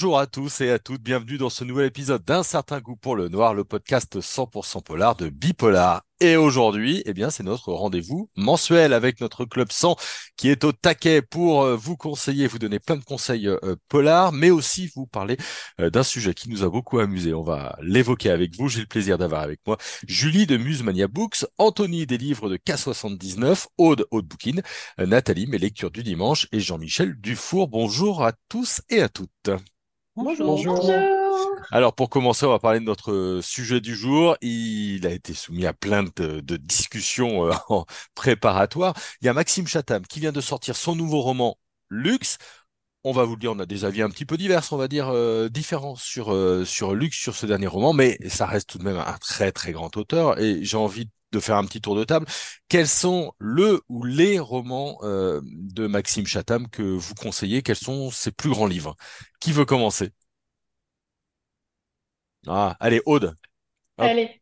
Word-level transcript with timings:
Bonjour 0.00 0.20
à 0.20 0.28
tous 0.28 0.60
et 0.60 0.70
à 0.70 0.78
toutes, 0.78 1.02
bienvenue 1.02 1.38
dans 1.38 1.50
ce 1.50 1.64
nouvel 1.64 1.86
épisode 1.86 2.24
d'un 2.24 2.44
certain 2.44 2.78
goût 2.78 2.94
pour 2.94 3.16
le 3.16 3.28
noir, 3.28 3.52
le 3.52 3.64
podcast 3.64 4.20
100% 4.20 4.80
polar 4.84 5.16
de 5.16 5.28
Bipolar. 5.28 6.02
Et 6.20 6.36
aujourd'hui, 6.36 7.02
eh 7.04 7.12
bien, 7.12 7.30
c'est 7.30 7.42
notre 7.42 7.72
rendez-vous 7.72 8.30
mensuel 8.36 8.92
avec 8.92 9.20
notre 9.20 9.44
club 9.44 9.72
100 9.72 9.96
qui 10.36 10.50
est 10.50 10.62
au 10.62 10.70
taquet 10.70 11.20
pour 11.20 11.64
euh, 11.64 11.74
vous 11.74 11.96
conseiller, 11.96 12.46
vous 12.46 12.60
donner 12.60 12.78
plein 12.78 12.96
de 12.96 13.02
conseils 13.02 13.48
euh, 13.48 13.74
polar, 13.88 14.30
mais 14.30 14.50
aussi 14.50 14.88
vous 14.94 15.08
parler 15.08 15.36
euh, 15.80 15.90
d'un 15.90 16.04
sujet 16.04 16.32
qui 16.32 16.48
nous 16.48 16.62
a 16.62 16.68
beaucoup 16.68 17.00
amusé. 17.00 17.34
On 17.34 17.42
va 17.42 17.76
l'évoquer 17.82 18.30
avec 18.30 18.54
vous. 18.56 18.68
J'ai 18.68 18.82
le 18.82 18.86
plaisir 18.86 19.18
d'avoir 19.18 19.42
avec 19.42 19.58
moi 19.66 19.78
Julie 20.06 20.46
de 20.46 20.56
Musemania 20.56 21.08
Books, 21.08 21.44
Anthony 21.58 22.06
des 22.06 22.18
livres 22.18 22.48
de 22.48 22.56
K79, 22.56 23.66
Aude 23.78 24.06
Aude 24.12 24.28
Bookin, 24.28 24.60
Nathalie 24.98 25.48
mes 25.48 25.58
lectures 25.58 25.90
du 25.90 26.04
dimanche 26.04 26.46
et 26.52 26.60
Jean-Michel 26.60 27.16
Dufour. 27.20 27.66
Bonjour 27.66 28.24
à 28.24 28.32
tous 28.48 28.80
et 28.90 29.02
à 29.02 29.08
toutes. 29.08 29.50
Bonjour. 30.20 30.46
Bonjour. 30.46 30.90
Alors 31.70 31.94
pour 31.94 32.10
commencer, 32.10 32.44
on 32.44 32.50
va 32.50 32.58
parler 32.58 32.80
de 32.80 32.84
notre 32.84 33.38
sujet 33.40 33.80
du 33.80 33.94
jour. 33.94 34.36
Il 34.40 35.06
a 35.06 35.12
été 35.12 35.32
soumis 35.32 35.64
à 35.64 35.72
plein 35.72 36.02
de, 36.02 36.40
de 36.40 36.56
discussions 36.56 37.46
euh, 37.46 37.52
en 37.68 37.86
préparatoire. 38.16 38.94
Il 39.22 39.26
y 39.26 39.28
a 39.28 39.32
Maxime 39.32 39.68
Chatham 39.68 40.04
qui 40.04 40.18
vient 40.18 40.32
de 40.32 40.40
sortir 40.40 40.74
son 40.74 40.96
nouveau 40.96 41.20
roman 41.20 41.56
Luxe. 41.88 42.38
On 43.04 43.12
va 43.12 43.22
vous 43.22 43.34
le 43.34 43.40
dire, 43.40 43.52
on 43.52 43.60
a 43.60 43.66
des 43.66 43.84
avis 43.84 44.02
un 44.02 44.10
petit 44.10 44.24
peu 44.24 44.36
divers, 44.36 44.64
on 44.72 44.76
va 44.76 44.88
dire 44.88 45.08
euh, 45.08 45.48
différents 45.48 45.94
sur 45.94 46.32
euh, 46.34 46.64
sur 46.64 46.96
Luxe, 46.96 47.16
sur 47.16 47.36
ce 47.36 47.46
dernier 47.46 47.68
roman, 47.68 47.92
mais 47.92 48.18
ça 48.28 48.44
reste 48.46 48.70
tout 48.70 48.78
de 48.78 48.84
même 48.84 48.98
un 48.98 49.18
très 49.20 49.52
très 49.52 49.70
grand 49.70 49.96
auteur. 49.96 50.40
Et 50.40 50.64
j'ai 50.64 50.76
envie 50.76 51.04
de 51.04 51.10
faire 51.40 51.56
un 51.56 51.64
petit 51.64 51.80
tour 51.80 51.96
de 51.96 52.04
table. 52.04 52.26
Quels 52.68 52.88
sont 52.88 53.32
le 53.38 53.82
ou 53.88 54.04
les 54.04 54.38
romans 54.38 54.98
euh, 55.02 55.40
de 55.44 55.86
Maxime 55.86 56.26
Chatham 56.26 56.68
que 56.68 56.82
vous 56.82 57.14
conseillez? 57.14 57.62
Quels 57.62 57.76
sont 57.76 58.10
ses 58.10 58.32
plus 58.32 58.50
grands 58.50 58.66
livres? 58.66 58.96
Qui 59.40 59.52
veut 59.52 59.64
commencer? 59.64 60.10
Ah, 62.48 62.76
allez, 62.80 63.00
Aude. 63.06 63.36
Hop. 63.98 64.12
Allez. 64.12 64.40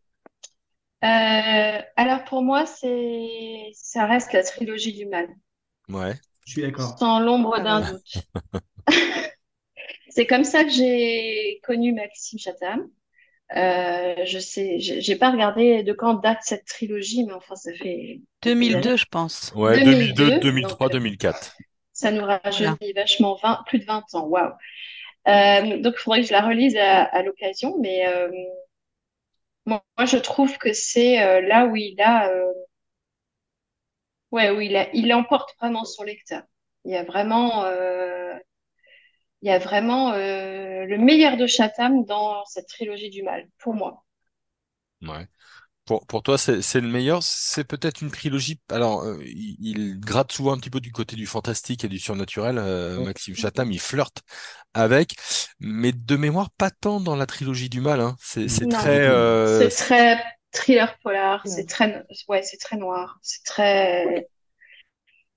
Euh, 1.04 1.80
alors 1.96 2.24
pour 2.24 2.42
moi, 2.42 2.66
c'est 2.66 3.70
ça 3.74 4.06
reste 4.06 4.32
la 4.32 4.42
trilogie 4.42 4.92
du 4.94 5.06
mal, 5.06 5.28
Ouais. 5.88 6.14
Je 6.44 6.52
suis 6.52 6.62
d'accord. 6.62 6.98
sans 6.98 7.20
l'ombre 7.20 7.58
Ah, 7.58 7.62
d'un 7.62 7.80
doute. 7.82 8.24
C'est 10.08 10.26
comme 10.26 10.44
ça 10.44 10.64
que 10.64 10.70
j'ai 10.70 11.60
connu 11.64 11.92
Maxime 11.92 12.38
Chatham. 12.38 12.88
Euh, 13.56 14.24
je 14.26 14.38
sais, 14.38 14.78
j'ai 14.80 15.16
pas 15.16 15.30
regardé 15.30 15.82
de 15.84 15.92
quand 15.92 16.14
date 16.14 16.40
cette 16.42 16.64
trilogie, 16.66 17.24
mais 17.24 17.32
enfin 17.32 17.54
ça 17.54 17.72
fait 17.74 18.20
quelques 18.40 18.72
années. 18.74 18.90
2002, 18.90 18.96
je 18.96 19.04
pense. 19.06 19.52
Ouais, 19.54 19.78
2002, 19.80 20.32
2002, 20.32 20.38
2003, 20.40 20.88
donc, 20.88 20.90
euh, 20.90 20.90
2004. 20.90 21.56
Ça 21.92 22.10
nous 22.12 22.26
Voilà. 22.50 22.76
rajeunit 22.78 22.92
vachement 22.94 23.36
20, 23.36 23.64
plus 23.66 23.78
de 23.80 23.84
20 23.86 24.04
ans. 24.14 24.26
Waouh. 24.26 24.52
Euh, 25.28 25.78
donc 25.82 25.94
il 25.98 26.00
faudrait 26.02 26.22
que 26.22 26.28
je 26.28 26.32
la 26.32 26.42
relise 26.46 26.76
à, 26.76 27.04
à 27.04 27.22
l'occasion, 27.22 27.76
mais 27.80 28.06
euh, 28.08 28.30
moi, 29.66 29.84
moi, 29.98 30.06
je 30.06 30.16
trouve 30.16 30.56
que 30.58 30.72
c'est 30.72 31.22
euh, 31.22 31.40
là 31.42 31.66
où 31.66 31.76
il 31.76 32.00
a 32.00 32.30
euh, 32.30 32.52
Ouais, 34.32 34.50
oui, 34.50 34.66
il 34.66 34.76
a- 34.76 34.88
il 34.94 35.12
emporte 35.14 35.54
vraiment 35.60 35.84
son 35.84 36.02
lecteur. 36.04 36.42
Il 36.84 36.92
y 36.92 36.96
a 36.96 37.04
vraiment, 37.04 37.64
euh, 37.64 38.25
il 39.46 39.50
y 39.50 39.52
a 39.52 39.60
vraiment 39.60 40.12
euh, 40.12 40.86
le 40.86 40.98
meilleur 40.98 41.36
de 41.36 41.46
Chatham 41.46 42.04
dans 42.04 42.44
cette 42.46 42.66
trilogie 42.66 43.10
du 43.10 43.22
mal, 43.22 43.46
pour 43.58 43.74
moi. 43.74 44.02
Ouais. 45.02 45.28
Pour, 45.84 46.04
pour 46.08 46.24
toi, 46.24 46.36
c'est 46.36 46.62
c'est 46.62 46.80
le 46.80 46.88
meilleur. 46.88 47.22
C'est 47.22 47.62
peut-être 47.62 48.02
une 48.02 48.10
trilogie. 48.10 48.60
Alors, 48.72 49.04
euh, 49.04 49.22
il, 49.24 49.56
il 49.60 50.00
gratte 50.00 50.32
souvent 50.32 50.52
un 50.52 50.58
petit 50.58 50.68
peu 50.68 50.80
du 50.80 50.90
côté 50.90 51.14
du 51.14 51.26
fantastique 51.26 51.84
et 51.84 51.88
du 51.88 52.00
surnaturel. 52.00 52.58
euh, 52.58 52.98
Maxime 53.04 53.36
Chatham, 53.36 53.70
il 53.70 53.78
flirte 53.78 54.22
avec, 54.74 55.14
mais 55.60 55.92
de 55.92 56.16
mémoire, 56.16 56.50
pas 56.50 56.72
tant 56.72 56.98
dans 56.98 57.14
la 57.14 57.26
trilogie 57.26 57.68
du 57.68 57.80
mal. 57.80 58.00
Hein. 58.00 58.16
C'est 58.18 58.48
très. 58.68 59.06
euh, 59.06 59.70
c'est 59.70 59.84
très 59.84 60.24
thriller 60.50 60.98
polar, 61.04 61.46
c'est 61.46 61.68
très, 61.68 62.04
ouais, 62.26 62.42
c'est 62.42 62.56
très 62.56 62.76
noir, 62.76 63.20
c'est 63.22 63.44
très. 63.44 64.26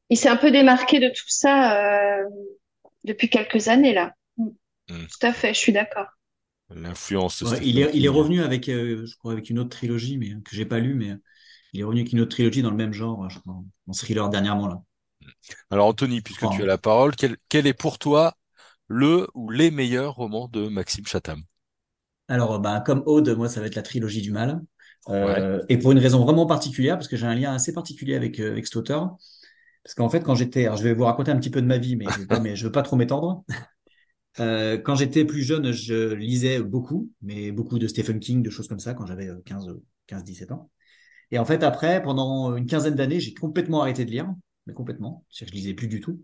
Il 0.10 0.18
s'est 0.18 0.30
un 0.30 0.38
peu 0.38 0.50
démarqué 0.50 1.00
de 1.00 1.10
tout 1.10 1.28
ça 1.28 1.78
euh, 1.78 2.24
depuis 3.10 3.30
quelques 3.30 3.68
années 3.70 3.94
là. 3.94 4.16
Mm. 4.38 4.50
Hmm. 4.90 5.06
Tout 5.10 5.28
à 5.28 5.34
fait, 5.34 5.54
je 5.56 5.60
suis 5.60 5.74
d'accord. 5.74 6.08
L'influence 6.72 7.44
Ouais, 7.44 7.60
il 7.64 7.80
est, 7.80 7.90
il 7.94 8.06
est 8.06 8.10
King. 8.10 8.10
revenu 8.10 8.42
avec, 8.42 8.68
euh, 8.70 9.06
je 9.06 9.16
crois, 9.18 9.32
avec 9.32 9.50
une 9.50 9.60
autre 9.60 9.70
trilogie, 9.70 10.18
mais 10.18 10.30
que 10.44 10.56
j'ai 10.56 10.66
pas 10.66 10.80
lu, 10.80 10.94
mais 10.94 11.16
il 11.74 11.82
est 11.82 11.84
revenu 11.84 12.02
avec 12.02 12.14
une 12.14 12.22
autre 12.22 12.32
trilogie 12.32 12.62
dans 12.64 12.72
le 12.72 12.78
même 12.78 12.94
genre, 12.94 13.30
je 13.30 13.40
crois, 13.40 13.56
en 13.88 13.94
thriller 13.94 14.30
dernièrement 14.30 14.68
là. 14.68 14.84
Alors, 15.72 15.88
Anthony, 15.88 16.22
puisque 16.22 16.48
Enfin, 16.48 16.50
tu 16.50 16.62
as 16.62 16.66
la 16.68 16.78
parole, 16.78 17.16
quel, 17.16 17.38
quel 17.50 17.66
est 17.66 17.74
pour 17.74 17.98
toi 17.98 18.36
le 18.88 19.28
ou 19.36 19.50
les 19.52 19.72
meilleurs 19.72 20.16
romans 20.16 20.48
de 20.48 20.68
Maxime 20.70 21.08
Chatham? 21.08 21.44
alors, 22.28 22.60
bah, 22.60 22.82
comme 22.86 23.04
Aude, 23.06 23.30
moi, 23.36 23.50
ça 23.50 23.60
va 23.60 23.68
être 23.68 23.76
la 23.76 23.82
trilogie 23.82 24.22
du 24.22 24.32
mal. 24.32 24.62
Ouais. 25.20 25.44
Euh, 25.44 25.64
et 25.70 25.78
pour 25.78 25.92
une 25.92 26.00
raison 26.00 26.24
vraiment 26.24 26.46
particulière, 26.46 26.96
parce 26.98 27.08
que 27.08 27.18
j'ai 27.18 27.26
un 27.26 27.34
lien 27.36 27.54
assez 27.54 27.74
particulier 27.74 28.16
avec, 28.16 28.40
euh, 28.40 28.52
avec 28.52 28.66
cet 28.68 28.76
auteur. 28.76 29.18
Parce 29.84 29.96
qu'en 29.96 30.10
fait, 30.10 30.22
quand 30.22 30.36
j'étais, 30.36 30.66
alors 30.66 30.78
je 30.78 30.84
vais 30.84 30.94
vous 30.94 31.06
raconter 31.06 31.32
un 31.32 31.38
petit 31.38 31.50
peu 31.50 31.62
de 31.62 31.68
ma 31.68 31.78
vie, 31.78 31.96
mais 31.96 32.06
je 32.06 32.20
veux 32.20 32.56
je 32.56 32.66
veux 32.66 32.72
pas 32.72 32.84
trop 32.84 32.96
m'étendre. 32.96 33.44
Euh, 34.40 34.78
quand 34.78 34.96
j'étais 34.96 35.26
plus 35.26 35.42
jeune, 35.42 35.72
je 35.74 36.14
lisais 36.14 36.62
beaucoup, 36.62 37.12
mais 37.22 37.52
beaucoup 37.52 37.78
de 37.78 37.88
Stephen 37.88 38.20
King, 38.20 38.42
de 38.42 38.50
choses 38.50 38.70
comme 38.70 38.80
ça, 38.80 38.94
quand 38.94 39.06
j'avais 39.06 39.28
euh, 39.28 39.42
15, 39.44 39.68
euh, 39.68 39.84
15, 40.08 40.24
17 40.24 40.52
ans. 40.54 40.70
Et 41.32 41.40
en 41.40 41.46
fait, 41.46 41.64
après, 41.64 42.02
pendant 42.02 42.56
une 42.56 42.66
quinzaine 42.68 42.96
d'années, 42.96 43.20
j'ai 43.20 43.34
complètement 43.34 43.82
arrêté 43.82 44.06
de 44.06 44.12
lire, 44.12 44.34
mais 44.66 44.74
complètement. 44.74 45.26
C'est-à-dire 45.30 45.52
que 45.52 45.58
je 45.58 45.62
lisais 45.64 45.74
plus 45.74 45.88
du 45.88 46.00
tout. 46.00 46.24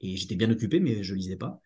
Et 0.00 0.16
j'étais 0.16 0.36
bien 0.36 0.50
occupé, 0.50 0.78
mais 0.78 1.02
je 1.02 1.14
lisais 1.14 1.36
pas. 1.36 1.60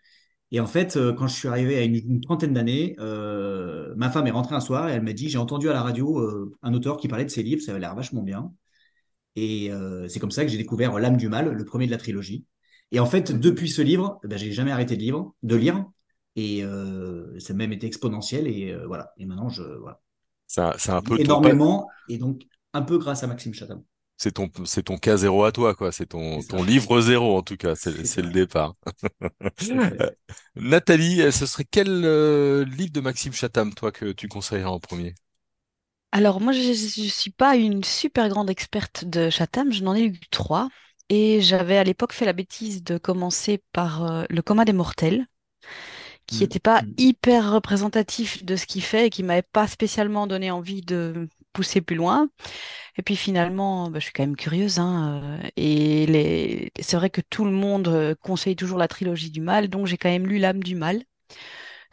Et 0.52 0.60
en 0.60 0.66
fait, 0.66 0.96
euh, 0.96 1.12
quand 1.12 1.26
je 1.26 1.34
suis 1.34 1.48
arrivé 1.48 1.76
à 1.76 1.82
une, 1.82 1.96
une 1.96 2.20
trentaine 2.20 2.52
d'années, 2.52 2.94
euh, 3.00 3.92
ma 3.96 4.10
femme 4.10 4.26
est 4.26 4.30
rentrée 4.30 4.54
un 4.54 4.60
soir 4.60 4.88
et 4.88 4.92
elle 4.92 5.02
m'a 5.02 5.12
dit, 5.12 5.28
j'ai 5.28 5.38
entendu 5.38 5.68
à 5.68 5.72
la 5.72 5.82
radio 5.82 6.18
euh, 6.20 6.54
un 6.62 6.72
auteur 6.72 6.98
qui 6.98 7.08
parlait 7.08 7.24
de 7.24 7.30
ses 7.30 7.42
livres, 7.42 7.62
ça 7.62 7.72
avait 7.72 7.80
l'air 7.80 7.94
vachement 7.94 8.22
bien. 8.22 8.52
Et 9.36 9.70
euh, 9.70 10.08
c'est 10.08 10.18
comme 10.18 10.30
ça 10.30 10.44
que 10.44 10.50
j'ai 10.50 10.56
découvert 10.56 10.98
L'âme 10.98 11.18
du 11.18 11.28
mal, 11.28 11.52
le 11.52 11.64
premier 11.64 11.86
de 11.86 11.90
la 11.90 11.98
trilogie. 11.98 12.44
Et 12.90 13.00
en 13.00 13.06
fait, 13.06 13.32
depuis 13.32 13.68
ce 13.68 13.82
livre, 13.82 14.18
eh 14.24 14.28
ben, 14.28 14.38
j'ai 14.38 14.52
jamais 14.52 14.70
arrêté 14.70 14.96
de 14.96 15.02
lire, 15.02 15.24
de 15.42 15.56
lire. 15.56 15.84
Et 16.36 16.64
euh, 16.64 17.38
ça 17.38 17.52
a 17.52 17.56
même 17.56 17.72
été 17.72 17.86
exponentiel. 17.86 18.46
Et 18.46 18.72
euh, 18.72 18.86
voilà. 18.86 19.12
Et 19.18 19.26
maintenant, 19.26 19.48
je 19.48 19.62
voilà. 19.62 20.00
C'est 20.46 20.60
un, 20.60 20.74
c'est 20.78 20.90
un 20.90 21.00
Je 21.00 21.08
peu 21.08 21.16
ton, 21.16 21.22
énormément. 21.22 21.88
Et 22.08 22.18
donc, 22.18 22.42
un 22.72 22.82
peu 22.82 22.98
grâce 22.98 23.22
à 23.22 23.26
Maxime 23.26 23.52
Chatham. 23.52 23.82
c'est 24.16 24.32
ton, 24.32 24.50
c'est 24.64 24.84
ton 24.84 24.96
cas 24.96 25.16
zéro 25.16 25.44
à 25.44 25.52
toi, 25.52 25.74
quoi. 25.74 25.92
C'est 25.92 26.06
ton, 26.06 26.40
ton 26.42 26.62
livre 26.62 27.00
zéro, 27.00 27.36
en 27.36 27.42
tout 27.42 27.56
cas. 27.56 27.74
C'est, 27.74 28.22
le 28.22 28.30
départ. 28.30 28.74
Nathalie, 30.56 31.32
ce 31.32 31.46
serait 31.46 31.66
quel 31.68 32.04
euh, 32.04 32.64
livre 32.64 32.92
de 32.92 33.00
Maxime 33.00 33.32
Chatham, 33.32 33.74
toi, 33.74 33.90
que 33.92 34.12
tu 34.12 34.28
conseillerais 34.28 34.66
en 34.66 34.78
premier? 34.78 35.14
Alors, 36.12 36.40
moi, 36.40 36.52
je 36.52 36.60
ne 36.68 37.08
suis 37.08 37.30
pas 37.30 37.56
une 37.56 37.84
super 37.84 38.28
grande 38.28 38.50
experte 38.50 39.04
de 39.04 39.30
Chatham, 39.30 39.72
je 39.72 39.82
n'en 39.84 39.94
ai 39.94 40.08
lu 40.08 40.18
trois. 40.30 40.68
Et 41.08 41.40
j'avais 41.40 41.76
à 41.78 41.84
l'époque 41.84 42.12
fait 42.12 42.24
la 42.24 42.32
bêtise 42.32 42.82
de 42.82 42.98
commencer 42.98 43.62
par 43.72 44.04
euh, 44.04 44.24
Le 44.30 44.42
coma 44.42 44.64
des 44.64 44.72
mortels, 44.72 45.26
qui 46.26 46.42
Mm, 46.42 46.44
n'était 46.44 46.58
pas 46.58 46.82
mm. 46.82 46.96
hyper 46.96 47.52
représentatif 47.52 48.44
de 48.44 48.56
ce 48.56 48.66
qu'il 48.66 48.82
fait 48.82 49.06
et 49.06 49.10
qui 49.10 49.22
m'avait 49.22 49.42
pas 49.42 49.66
spécialement 49.68 50.26
donné 50.26 50.50
envie 50.50 50.82
de 50.82 51.28
pousser 51.52 51.80
plus 51.80 51.96
loin. 51.96 52.28
Et 52.98 53.02
puis 53.02 53.16
finalement, 53.16 53.90
bah, 53.90 53.98
je 54.00 54.04
suis 54.06 54.12
quand 54.12 54.24
même 54.24 54.36
curieuse, 54.36 54.78
hein, 54.78 55.22
euh, 55.44 55.48
et 55.56 56.06
les... 56.06 56.72
c'est 56.80 56.96
vrai 56.96 57.10
que 57.10 57.22
tout 57.22 57.44
le 57.44 57.52
monde 57.52 57.88
euh, 57.88 58.14
conseille 58.22 58.56
toujours 58.56 58.78
la 58.78 58.88
trilogie 58.88 59.30
du 59.30 59.40
mal, 59.40 59.68
donc 59.68 59.86
j'ai 59.86 59.98
quand 59.98 60.10
même 60.10 60.26
lu 60.26 60.38
L'âme 60.38 60.62
du 60.64 60.76
mal. 60.76 61.02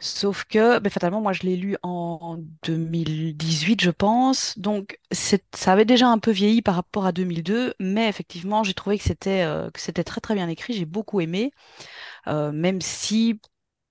Sauf 0.00 0.44
que, 0.44 0.78
ben, 0.80 0.90
fatalement, 0.90 1.20
moi, 1.20 1.32
je 1.32 1.42
l'ai 1.42 1.56
lu 1.56 1.76
en 1.82 2.36
2018, 2.64 3.80
je 3.82 3.90
pense. 3.90 4.58
Donc, 4.58 4.98
ça 5.12 5.72
avait 5.72 5.84
déjà 5.84 6.08
un 6.08 6.18
peu 6.18 6.30
vieilli 6.30 6.62
par 6.62 6.74
rapport 6.74 7.06
à 7.06 7.12
2002, 7.12 7.74
mais 7.80 8.08
effectivement, 8.08 8.64
j'ai 8.64 8.74
trouvé 8.74 8.98
que 8.98 9.04
c'était 9.04 9.42
euh, 9.44 9.70
que 9.70 9.80
c'était 9.80 10.04
très 10.04 10.20
très 10.20 10.34
bien 10.34 10.48
écrit. 10.48 10.74
J'ai 10.74 10.84
beaucoup 10.84 11.20
aimé, 11.20 11.52
euh, 12.28 12.52
même 12.52 12.80
si 12.80 13.40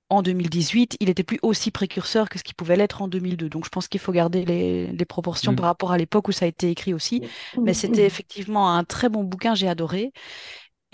en 0.09 0.21
2018, 0.21 0.97
il 0.99 1.09
était 1.09 1.23
plus 1.23 1.39
aussi 1.41 1.71
précurseur 1.71 2.29
que 2.29 2.37
ce 2.39 2.43
qu'il 2.43 2.55
pouvait 2.55 2.75
l'être 2.75 3.01
en 3.01 3.07
2002. 3.07 3.49
Donc, 3.49 3.65
je 3.65 3.69
pense 3.69 3.87
qu'il 3.87 3.99
faut 4.01 4.11
garder 4.11 4.45
les, 4.45 4.87
les 4.87 5.05
proportions 5.05 5.55
par 5.55 5.65
Mm. 5.65 5.67
rapport 5.67 5.91
à 5.91 5.97
l'époque 5.97 6.27
où 6.27 6.31
ça 6.31 6.45
a 6.45 6.47
été 6.49 6.69
écrit 6.69 6.93
aussi. 6.93 7.21
Mais 7.65 7.73
c'était 7.73 8.05
effectivement 8.05 8.75
un 8.77 8.83
très 8.83 9.09
bon 9.09 9.23
bouquin, 9.23 9.55
j'ai 9.55 9.67
adoré. 9.69 10.13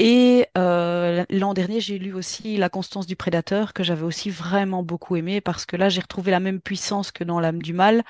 Et 0.02 0.48
euh, 0.58 1.26
l'an 1.30 1.54
dernier, 1.54 1.82
j'ai 1.82 2.00
lu 2.00 2.14
aussi 2.14 2.56
La 2.56 2.70
Constance 2.70 3.06
du 3.06 3.18
Prédateur, 3.18 3.74
que 3.74 3.84
j'avais 3.84 4.04
aussi 4.04 4.30
vraiment 4.30 4.82
beaucoup 4.82 5.18
aimé, 5.18 5.42
parce 5.42 5.66
que 5.66 5.76
là, 5.76 5.90
j'ai 5.90 6.00
retrouvé 6.00 6.32
la 6.32 6.40
même 6.40 6.62
puissance 6.62 7.12
que 7.12 7.26
dans 7.26 7.42
L'âme 7.42 7.62
du 7.62 7.74
mal, 7.74 8.04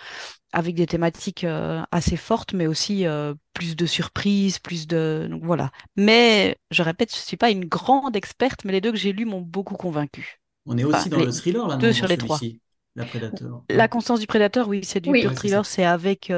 avec 0.53 0.75
des 0.75 0.86
thématiques 0.86 1.45
euh, 1.45 1.81
assez 1.91 2.15
fortes, 2.15 2.53
mais 2.53 2.68
aussi 2.68 3.07
euh, 3.07 3.33
plus 3.53 3.75
de 3.75 3.88
surprises, 3.88 4.59
plus 4.59 4.88
de... 4.88 5.27
Donc 5.31 5.44
voilà. 5.44 5.71
Mais, 5.95 6.57
je 6.69 6.83
répète, 6.83 7.12
je 7.12 7.18
ne 7.19 7.25
suis 7.25 7.38
pas 7.38 7.50
une 7.50 7.65
grande 7.65 8.15
experte, 8.15 8.65
mais 8.65 8.74
les 8.74 8.81
deux 8.81 8.91
que 8.91 8.97
j'ai 8.97 9.13
lus 9.13 9.25
m'ont 9.25 9.41
beaucoup 9.41 9.75
convaincue. 9.75 10.39
On 10.68 10.77
est 10.77 10.83
Enfin, 10.83 11.00
aussi 11.00 11.09
dans 11.09 11.19
les 11.19 11.25
le 11.25 11.31
thriller 11.31 11.68
là, 11.68 11.77
deux 11.77 11.94
sur 11.94 12.07
les 12.07 12.18
trois. 12.18 12.39
La 12.95 13.06
Prédateur. 13.06 13.63
La 13.69 13.88
Constance 13.88 14.19
du 14.19 14.27
Prédateur, 14.27 14.68
oui, 14.68 14.81
c'est 14.83 15.00
du 15.00 15.09
Oui. 15.09 15.21
pur 15.21 15.33
thriller, 15.33 15.65
c'est 15.65 15.86
avec... 15.86 16.31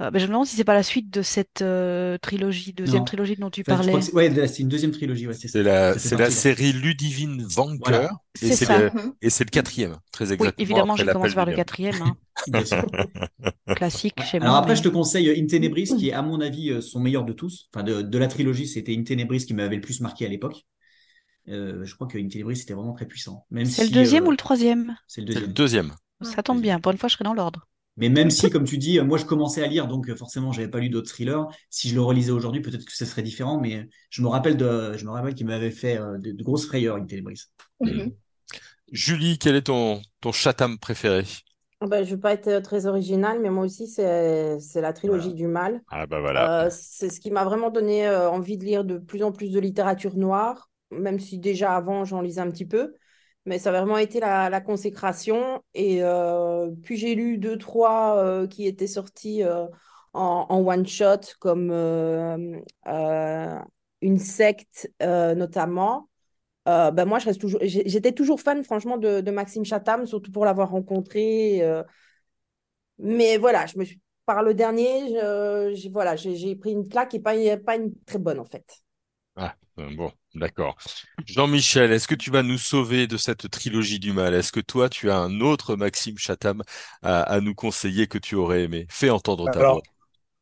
euh, 0.00 0.04
Euh, 0.04 0.10
ben, 0.10 0.18
je 0.18 0.24
me 0.24 0.28
demande 0.32 0.46
si 0.46 0.56
c'est 0.56 0.64
pas 0.64 0.74
la 0.74 0.82
suite 0.82 1.10
de 1.10 1.22
cette 1.22 1.62
euh, 1.62 2.18
trilogie, 2.18 2.72
deuxième 2.74 2.98
Non. 3.00 3.04
trilogie 3.06 3.36
dont 3.36 3.48
tu 3.50 3.62
Enfin, 3.62 3.76
parlais. 3.76 3.92
que 3.94 4.00
c'est- 4.02 4.12
ouais, 4.12 4.26
une 4.58 4.68
deuxième 4.68 4.90
trilogie. 4.90 5.26
Ouais, 5.26 5.32
c'est 5.34 5.48
ça. 5.48 5.98
C'est 5.98 6.16
la, 6.18 6.30
série 6.30 6.72
Ludivine 6.72 7.42
Vanker 7.48 7.78
Voilà. 7.82 8.10
et 8.42 8.52
C'est 8.52 8.68
le, 8.78 8.90
Mhm. 8.90 9.12
et 9.22 9.30
c'est 9.30 9.44
le 9.44 9.50
quatrième, 9.50 9.96
très 10.12 10.26
Oui, 10.26 10.32
exactement. 10.34 10.52
évidemment, 10.58 10.96
je 10.96 11.04
commence 11.06 11.34
par 11.34 11.46
le 11.46 11.54
quatrième, 11.56 11.94
hein. 12.02 12.16
Classique 13.76 14.14
chez 14.22 14.36
Alors 14.38 14.50
moi. 14.50 14.58
après, 14.58 14.72
mais- 14.72 14.76
je 14.76 14.82
te 14.82 14.88
conseille 14.88 15.30
In 15.40 15.46
Tenebris, 15.46 15.90
qui 15.98 16.10
est 16.10 16.12
à 16.12 16.22
mon 16.22 16.40
avis 16.40 16.70
euh, 16.70 16.80
son 16.80 17.00
meilleur 17.00 17.24
de 17.24 17.32
tous. 17.32 17.68
Enfin, 17.74 17.82
de, 17.82 18.02
de 18.02 18.18
la 18.18 18.28
trilogie, 18.28 18.66
c'était 18.68 18.94
In 18.94 19.02
Tenebris 19.02 19.46
qui 19.46 19.54
m'avait 19.54 19.76
le 19.76 19.80
plus 19.80 20.00
marqué 20.00 20.26
à 20.26 20.28
l'époque. 20.28 20.66
Euh, 21.48 21.84
je 21.84 21.94
crois 21.94 22.06
que 22.06 22.18
In 22.18 22.28
Tenebris 22.28 22.56
c'était 22.56 22.74
vraiment 22.74 22.92
très 22.92 23.06
puissant. 23.06 23.46
C'est 23.64 23.84
le 23.84 23.90
deuxième 23.90 24.24
euh, 24.24 24.28
ou 24.28 24.30
le 24.32 24.36
troisième? 24.36 24.96
C'est 25.06 25.22
le 25.22 25.46
deuxième. 25.46 25.92
Ça 26.22 26.42
tombe 26.42 26.60
bien, 26.60 26.80
pour 26.80 26.92
une 26.92 26.98
fois, 26.98 27.08
je 27.08 27.14
serai 27.14 27.24
dans 27.24 27.34
l'ordre. 27.34 27.66
Mais 27.96 28.08
même 28.08 28.30
si, 28.30 28.50
comme 28.50 28.64
tu 28.64 28.78
dis, 28.78 28.98
euh, 28.98 29.04
moi 29.04 29.18
je 29.18 29.24
commençais 29.24 29.62
à 29.62 29.66
lire, 29.66 29.86
donc 29.88 30.08
euh, 30.10 30.16
forcément 30.16 30.52
j'avais 30.52 30.68
pas 30.68 30.80
lu 30.80 30.90
d'autres 30.90 31.08
thrillers. 31.10 31.44
Si 31.70 31.88
je 31.88 31.94
le 31.94 32.02
relisais 32.02 32.30
aujourd'hui, 32.32 32.60
peut-être 32.60 32.84
que 32.84 32.92
ce 32.92 33.04
serait 33.06 33.22
différent. 33.22 33.58
Mais 33.60 33.88
je 34.10 34.22
me 34.22 34.28
rappelle 34.28 34.56
de, 34.56 34.94
je 34.96 35.04
me 35.04 35.10
rappelle 35.10 35.34
qu'il 35.34 35.46
m'avait 35.46 35.70
fait 35.70 35.98
euh, 35.98 36.18
de, 36.18 36.32
de 36.32 36.42
grosses 36.42 36.66
frayeurs 36.66 36.96
In 36.96 37.06
Tenebris. 37.06 37.44
Mhm. 37.80 38.12
Julie, 38.92 39.38
quel 39.38 39.56
est 39.56 39.62
ton, 39.62 40.02
ton 40.20 40.32
chatham 40.32 40.78
préféré? 40.78 41.24
Ah 41.80 41.86
Ben, 41.86 42.04
je 42.04 42.14
vais 42.14 42.20
pas 42.20 42.32
être 42.32 42.60
très 42.62 42.86
originale, 42.86 43.40
mais 43.40 43.50
moi 43.50 43.64
aussi, 43.64 43.86
c'est 43.86 44.58
c'est 44.60 44.80
la 44.80 44.92
trilogie 44.94 45.28
Voilà. 45.28 45.34
du 45.34 45.46
mal. 45.46 45.82
Ah 45.88 46.06
bah 46.06 46.20
voilà. 46.20 46.52
Euh, 46.66 46.70
c'est 46.70 47.10
ce 47.10 47.20
qui 47.20 47.30
m'a 47.30 47.44
vraiment 47.44 47.70
donné 47.70 48.06
euh, 48.08 48.30
envie 48.30 48.58
de 48.58 48.64
lire 48.64 48.84
de 48.84 48.98
plus 48.98 49.22
en 49.22 49.32
plus 49.32 49.50
de 49.52 49.60
littérature 49.60 50.16
noire, 50.16 50.70
même 50.90 51.20
si 51.20 51.38
déjà 51.38 51.76
avant 51.76 52.04
j'en 52.04 52.22
lisais 52.22 52.40
un 52.40 52.50
petit 52.50 52.66
peu. 52.66 52.94
Mais 53.46 53.60
ça 53.60 53.70
a 53.70 53.72
vraiment 53.72 53.96
été 53.96 54.18
la, 54.20 54.60
consécration. 54.60 55.62
Et 55.74 56.02
euh, 56.02 56.70
puis 56.82 56.96
j'ai 56.96 57.14
lu 57.14 57.38
deux, 57.38 57.56
trois 57.56 58.18
euh, 58.18 58.46
qui 58.46 58.66
étaient 58.66 58.88
sortis 58.88 59.44
euh, 59.44 59.66
en, 60.12 60.64
one-shot, 60.66 61.34
comme 61.38 61.70
Une 64.02 64.18
secte 64.18 64.90
notamment. 65.00 66.08
Ben 66.66 67.04
moi, 67.04 67.20
je 67.20 67.26
reste 67.26 67.40
toujours, 67.40 67.60
j'étais 67.62 68.12
toujours 68.12 68.40
fan, 68.40 68.64
franchement, 68.64 68.98
de, 68.98 69.30
Maxime 69.30 69.64
Chatham, 69.64 70.06
surtout 70.06 70.32
pour 70.32 70.44
l'avoir 70.44 70.70
rencontré. 70.70 71.62
mais 72.98 73.36
voilà, 73.36 73.66
je 73.66 73.78
me 73.78 73.84
par 74.24 74.42
le 74.42 74.54
dernier, 74.54 75.08
je, 75.10 75.88
voilà, 75.90 76.16
j'ai 76.16 76.56
pris 76.56 76.72
une 76.72 76.88
claque 76.88 77.14
et 77.14 77.20
pas, 77.20 77.34
pas 77.64 77.76
une 77.76 77.94
très 78.06 78.18
bonne, 78.18 78.40
en 78.40 78.44
fait. 78.44 78.82
Ah, 79.36 79.54
euh, 79.78 79.94
bon, 79.94 80.10
d'accord. 80.38 80.76
Jean-Michel, 81.26 81.92
est-ce 81.92 82.08
que 82.08 82.14
tu 82.14 82.30
vas 82.30 82.42
nous 82.42 82.58
sauver 82.58 83.06
de 83.06 83.16
cette 83.16 83.50
trilogie 83.50 83.98
du 83.98 84.12
mal? 84.12 84.34
Est-ce 84.34 84.52
que 84.52 84.60
toi, 84.60 84.88
tu 84.88 85.10
as 85.10 85.16
un 85.18 85.40
autre 85.40 85.76
Maxime 85.76 86.18
Chatham 86.18 86.62
à, 87.02 87.22
à 87.22 87.40
nous 87.40 87.54
conseiller 87.54 88.06
que 88.06 88.18
tu 88.18 88.34
aurais 88.34 88.64
aimé? 88.64 88.86
Fais 88.90 89.10
entendre 89.10 89.48
ta 89.48 89.62
Alors, 89.62 89.64
voix. 89.64 89.82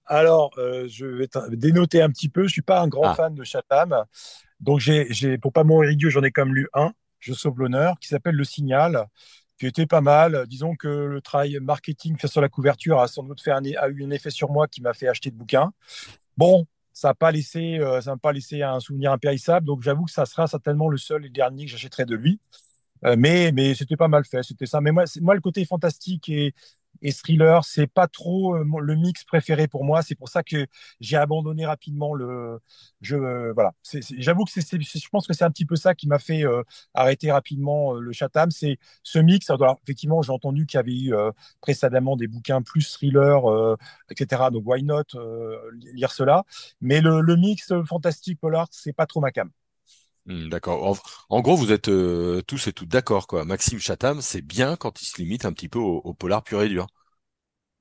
alors 0.07 0.53
euh, 0.59 0.87
je 0.89 1.07
vais 1.07 1.29
te- 1.29 1.55
dénoter 1.57 2.03
un 2.03 2.11
petit 2.11 2.29
peu. 2.29 2.45
Je 2.45 2.53
suis 2.53 2.63
pas 2.63 2.81
un 2.83 2.89
grand 2.89 3.11
Ah. 3.11 3.13
fan 3.13 3.35
de 3.35 3.45
Chatham. 3.45 4.05
Donc, 4.61 4.81
j'ai, 4.81 5.39
pour 5.39 5.53
pas 5.53 5.65
mourir 5.65 5.93
idiot, 5.93 6.11
j'en 6.11 6.23
ai 6.25 6.33
quand 6.33 6.47
même 6.47 6.55
lu 6.55 6.69
un, 6.75 6.93
je 7.21 7.35
sauve 7.35 7.61
l'honneur, 7.61 7.99
qui 8.01 8.09
s'appelle 8.09 8.37
Le 8.37 8.45
Signal, 8.45 9.07
qui 9.59 9.67
était 9.67 9.87
pas 9.87 10.01
mal. 10.03 10.47
Disons 10.49 10.77
que 10.77 10.89
le 10.89 11.23
travail 11.23 11.59
marketing 11.63 12.19
fait 12.19 12.29
sur 12.29 12.41
la 12.43 12.49
couverture 12.51 13.01
a 13.01 13.09
sans 13.09 13.25
doute 13.25 13.43
fait 13.43 13.53
un, 13.53 13.65
a 13.79 13.89
eu 13.89 14.05
un 14.05 14.11
effet 14.11 14.31
sur 14.31 14.51
moi 14.51 14.69
qui 14.69 14.83
m'a 14.83 14.95
fait 14.95 15.09
acheter 15.09 15.31
de 15.31 15.37
bouquins. 15.37 15.73
Bon, 16.37 16.67
ça 16.95 17.09
n'a 17.09 17.15
pas 17.15 17.33
laissé, 17.33 17.79
euh, 17.81 18.01
pas 18.23 18.33
laissé 18.33 18.63
un 18.63 18.81
souvenir 18.81 19.13
impérissable. 19.13 19.67
Donc, 19.67 19.83
j'avoue 19.83 20.05
que 20.05 20.13
ça 20.13 20.25
sera 20.25 20.47
certainement 20.47 20.89
le 20.89 20.97
seul 20.97 21.27
et 21.27 21.29
dernier 21.29 21.67
que 21.67 21.73
j'achèterai 21.73 22.07
de 22.07 22.15
lui. 22.15 22.41
Euh, 23.05 23.17
mais 23.19 23.53
mais 23.53 23.75
c'était 23.75 23.97
pas 23.97 24.09
mal 24.09 24.25
fait, 24.25 24.43
c'était 24.43 24.67
ça. 24.67 24.81
Mais 24.81 24.93
moi, 24.93 25.05
moi 25.21 25.35
le 25.35 25.41
côté 25.41 25.65
fantastique 25.67 26.29
et, 26.31 26.55
et 27.03 27.13
thriller, 27.13 27.65
c'est 27.65 27.87
pas 27.87 28.09
trop 28.09 28.57
euh, 28.57 28.65
le 28.81 28.95
mix 28.97 29.25
préféré 29.25 29.69
pour 29.69 29.85
moi. 29.85 30.03
C'est 30.03 30.15
pour 30.15 30.29
ça 30.29 30.43
que 30.43 30.67
j'ai 31.01 31.17
abandonné 31.17 31.67
rapidement 31.67 32.15
le. 32.15 32.61
Je 33.01 33.17
euh, 33.17 33.53
voilà. 33.55 33.73
J'avoue 34.19 34.45
que 34.45 34.51
c'est, 34.53 34.81
je 34.81 35.09
pense 35.11 35.27
que 35.27 35.33
c'est 35.35 35.45
un 35.45 35.51
petit 35.51 35.67
peu 35.67 35.77
ça 35.77 35.95
qui 35.95 36.09
m'a 36.09 36.19
fait 36.19 36.45
euh, 36.45 36.63
arrêter 36.95 37.31
rapidement 37.33 37.93
le 37.95 38.13
Chatham. 38.13 38.51
C'est 38.51 38.79
ce 39.03 39.19
mix. 39.19 39.51
Alors, 39.51 39.79
effectivement, 39.85 40.23
j'ai 40.23 40.33
entendu 40.33 40.67
qu'il 40.67 40.79
y 40.79 40.81
avait 40.81 40.93
eu 40.97 41.15
précédemment 41.61 42.17
des 42.17 42.27
bouquins 42.29 42.63
plus 42.63 42.91
thriller, 42.93 43.77
etc. 44.11 44.51
Donc 44.51 44.65
why 44.67 44.83
not 44.83 45.03
lire 45.95 46.13
cela. 46.13 46.45
Mais 46.81 47.01
le, 47.01 47.21
le 47.21 47.37
mix 47.37 47.73
fantastique 47.87 48.41
polar, 48.41 48.67
c'est 48.71 48.93
pas 48.93 49.07
trop 49.07 49.21
ma 49.21 49.31
cam. 49.33 49.51
Hmm, 50.27 50.49
d'accord. 50.49 50.99
En, 51.29 51.41
gros, 51.43 51.57
vous 51.57 51.71
êtes 51.71 51.89
euh, 51.89 52.41
tous 52.47 52.67
et 52.67 52.73
toutes 52.73 52.89
d'accord, 52.89 53.27
quoi. 53.27 53.45
Maxime 53.45 53.79
Chatham, 53.79 54.21
c'est 54.23 54.41
bien 54.41 54.77
quand 54.77 55.03
il 55.03 55.07
se 55.07 55.19
limite 55.19 55.45
un 55.45 55.53
petit 55.53 55.69
peu 55.69 55.79
au, 55.79 56.15
polar 56.15 56.43
pur 56.43 56.63
et 56.63 56.69
dur. 56.69 56.87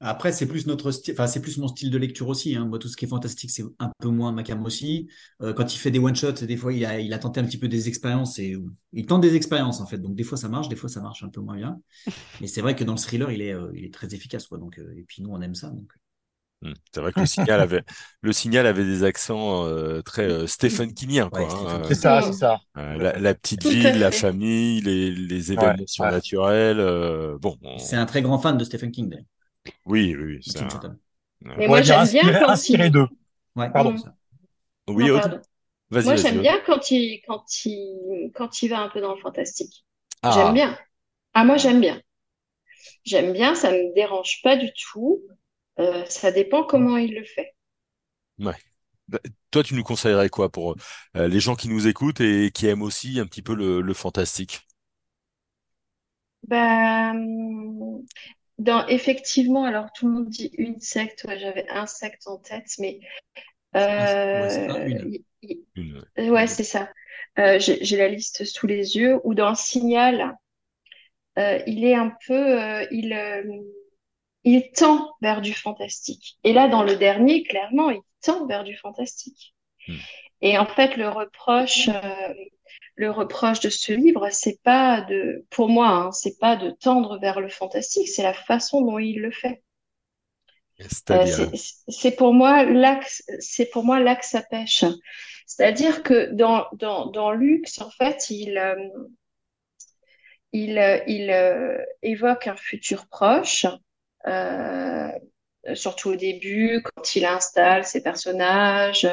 Après, 0.05 0.33
c'est 0.33 0.47
plus 0.47 0.67
notre 0.67 0.91
enfin, 1.11 1.27
c'est 1.27 1.41
plus 1.41 1.57
mon 1.57 1.69
style 1.69 1.89
de 1.89 1.97
lecture 1.97 2.27
aussi. 2.27 2.57
Hein. 2.57 2.65
Moi, 2.65 2.77
tout 2.77 2.89
ce 2.89 2.97
qui 2.97 3.05
est 3.05 3.07
fantastique, 3.07 3.51
c'est 3.51 3.63
un 3.79 3.89
peu 3.99 4.09
moins 4.09 4.33
ma 4.33 4.43
cam 4.43 4.61
aussi. 4.65 5.07
Euh, 5.41 5.53
quand 5.53 5.73
il 5.73 5.77
fait 5.77 5.91
des 5.91 5.99
one-shots, 5.99 6.45
des 6.45 6.57
fois, 6.57 6.73
il 6.73 6.83
a, 6.83 7.17
tenté 7.19 7.39
un 7.39 7.45
petit 7.45 7.57
peu 7.57 7.69
des 7.69 7.87
expériences 7.87 8.37
il 8.37 9.05
tente 9.05 9.21
des 9.21 9.35
expériences, 9.35 9.79
en 9.79 9.87
fait. 9.87 9.99
Donc, 9.99 10.15
des 10.15 10.25
fois, 10.25 10.37
ça 10.37 10.49
marche, 10.49 10.67
des 10.67 10.75
fois, 10.75 10.89
ça 10.89 10.99
marche 10.99 11.23
un 11.23 11.29
peu 11.29 11.39
moins 11.39 11.55
bien. 11.55 11.79
Mais 12.41 12.47
c'est 12.47 12.59
vrai 12.59 12.75
que 12.75 12.83
dans 12.83 12.93
le 12.93 12.99
thriller, 12.99 13.31
il 13.31 13.41
est, 13.41 13.53
euh, 13.53 13.71
très 13.93 14.13
efficace. 14.13 14.49
Donc, 14.49 14.77
et 14.77 15.05
puis, 15.07 15.23
nous, 15.23 15.29
on 15.29 15.41
aime 15.41 15.55
ça. 15.55 15.71
Hmm. 16.63 16.73
C'est 16.93 17.01
vrai 17.01 17.11
que 17.13 17.19
le 17.19 17.25
signal 17.25 17.59
avait, 17.59 17.83
le 18.21 18.31
signal 18.31 18.65
avait 18.67 18.85
des 18.85 19.03
accents 19.03 19.65
euh, 19.67 20.01
très 20.01 20.23
euh, 20.29 20.47
Stephen 20.47 20.93
Kingien, 20.93 21.29
quoi. 21.29 21.47
Ouais, 21.47 21.49
hein. 21.51 21.81
Stephen 21.81 21.83
C'est 21.85 21.95
ça, 21.95 22.21
c'est 22.21 22.33
ça. 22.33 22.59
Euh, 22.77 22.97
la, 22.97 23.19
la 23.19 23.35
petite 23.35 23.63
ville, 23.63 23.97
la 23.99 24.11
famille, 24.11 24.81
les, 24.81 25.11
les 25.11 25.51
événements 25.51 25.85
Ouais, 25.99 26.23
surnaturels. 26.25 26.79
euh, 26.79 27.37
bon, 27.39 27.57
on- 27.63 27.77
C'est 27.77 27.95
un 27.97 28.07
très 28.07 28.23
grand 28.23 28.39
fan 28.39 28.57
de 28.57 28.63
Stephen 28.63 28.91
King, 28.91 29.09
d'ailleurs. 29.09 29.25
oui, 29.85 30.15
oui, 30.17 30.23
oui, 30.35 30.39
c'est 30.43 30.61
un-. 30.61 30.97
Mais 31.57 31.67
moi, 31.67 31.81
j'aime 31.81 32.09
bien 32.09 32.23
inspiré, 32.23 32.39
quand 32.39 32.47
inspiré 32.47 32.69
il... 32.69 32.91
d'eux. 32.91 33.07
Ouais, 33.55 33.71
Pardon. 33.71 33.93
Mm. 33.93 33.97
ça. 33.97 34.15
Oui, 34.89 35.09
Non, 35.09 35.11
Aude 35.11 35.23
pardon. 35.23 35.41
Vas-y, 35.91 36.03
Moi, 36.03 36.15
vas-y, 36.15 36.17
j'aime 36.17 36.41
bien 36.41 36.59
quand 36.65 36.91
il, 36.91 37.21
quand 37.27 37.45
il, 37.65 38.31
quand 38.35 38.61
il 38.63 38.69
va 38.69 38.81
un 38.81 38.89
peu 38.89 39.01
dans 39.01 39.15
le 39.15 39.21
fantastique. 39.21 39.85
Ah, 40.21 40.29
J'aime 40.29 40.53
bien. 40.55 40.77
Ah, 41.33 41.45
moi, 41.45 41.57
j'aime 41.57 41.81
bien. 41.81 42.01
J'aime 43.05 43.31
bien, 43.33 43.55
ça 43.55 43.71
me 43.71 43.93
dérange 43.95 44.41
pas 44.43 44.55
du 44.57 44.69
tout. 44.73 45.21
Euh, 45.79 46.03
ça 46.09 46.31
dépend 46.31 46.63
comment 46.63 46.97
il 46.97 47.13
le 47.13 47.23
fait. 47.25 47.53
ouais. 48.39 48.53
Bah, 49.07 49.19
Toi, 49.51 49.63
tu 49.63 49.75
nous 49.75 49.83
conseillerais 49.83 50.29
quoi 50.29 50.51
pour 50.51 50.75
euh, 51.17 51.27
les 51.27 51.39
gens 51.39 51.55
qui 51.55 51.69
nous 51.69 51.87
écoutent 51.87 52.21
et 52.21 52.51
qui 52.53 52.67
aiment 52.67 52.81
aussi 52.83 53.19
un 53.19 53.25
petit 53.27 53.41
peu 53.41 53.55
le, 53.55 53.81
le 53.81 53.93
fantastique? 53.93 54.67
Ben, 56.47 57.15
dans, 58.59 58.87
effectivement, 58.87 59.65
alors 59.65 59.91
tout 59.93 60.07
le 60.07 60.13
monde 60.13 60.29
dit 60.29 60.51
une 60.57 60.79
secte, 60.79 61.23
ouais, 61.25 61.39
j'avais 61.39 61.67
un 61.69 61.85
secte 61.85 62.27
en 62.27 62.37
tête, 62.37 62.67
mais 62.79 62.99
Ouais, 64.33 64.49
c'est 64.49 64.63
une. 64.85 65.07
Une- 65.75 66.05
ouais, 66.17 66.47
ça. 66.63 66.89
Euh, 67.39 67.59
j'ai 67.59 67.97
la 67.97 68.07
liste 68.07 68.45
sous 68.45 68.67
les 68.67 68.95
yeux, 68.97 69.19
ou 69.23 69.33
dans 69.33 69.55
signal, 69.55 70.37
euh, 71.39 71.59
il 71.67 71.83
est 71.85 71.95
un 71.95 72.11
peu, 72.27 72.85
il, 72.91 73.13
il 74.43 74.71
tend 74.71 75.13
vers 75.21 75.41
du 75.41 75.53
fantastique. 75.53 76.37
Et 76.43 76.53
là, 76.53 76.67
dans 76.67 76.83
le 76.83 76.95
dernier, 76.95 77.43
clairement, 77.43 77.89
il 77.89 78.01
tend 78.21 78.45
vers 78.45 78.63
du 78.63 78.75
fantastique. 78.75 79.53
Hmm. 79.87 79.95
Et 80.41 80.57
en 80.57 80.65
fait, 80.65 80.97
le 80.97 81.07
reproche, 81.07 81.87
euh, 81.87 82.33
le 82.95 83.09
reproche 83.09 83.61
de 83.61 83.69
ce 83.69 83.93
livre, 83.93 84.27
c'est 84.31 84.61
pas 84.61 85.01
de, 85.01 85.45
pour 85.49 85.69
moi, 85.69 85.87
hein, 85.87 86.11
c'est 86.11 86.37
pas 86.37 86.57
de 86.57 86.71
tendre 86.71 87.17
vers 87.19 87.39
le 87.39 87.47
fantastique, 87.47 88.09
c'est 88.09 88.23
la 88.23 88.33
façon 88.33 88.81
dont 88.81 88.99
il 88.99 89.21
le 89.21 89.31
fait. 89.31 89.63
Euh, 91.11 91.25
c'est 91.87 92.15
pour 92.17 92.33
moi 92.33 92.65
que, 92.65 93.05
c'est 93.39 93.67
pour 93.67 93.85
moi 93.85 94.15
que 94.15 94.25
ça 94.25 94.41
pêche. 94.41 94.83
C'est-à-dire 95.45 96.03
que 96.03 96.31
dans, 96.33 96.65
dans, 96.73 97.05
dans 97.05 97.31
Lux, 97.31 97.79
en 97.79 97.91
fait, 97.91 98.29
il, 98.29 98.57
euh, 98.57 98.75
il, 100.51 101.03
il 101.07 101.85
évoque 102.01 102.47
un 102.47 102.57
futur 102.57 103.07
proche, 103.07 103.65
surtout 105.75 106.09
au 106.11 106.15
début, 106.15 106.81
quand 106.83 107.15
il 107.15 107.25
installe 107.25 107.85
ses 107.85 108.03
personnages, 108.03 109.07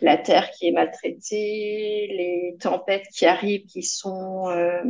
la 0.00 0.16
terre 0.16 0.50
qui 0.50 0.68
est 0.68 0.72
maltraitée, 0.72 2.08
les 2.10 2.56
tempêtes 2.60 3.06
qui 3.14 3.26
arrivent 3.26 3.66
qui 3.66 3.82
sont 3.82 4.48
euh, 4.48 4.82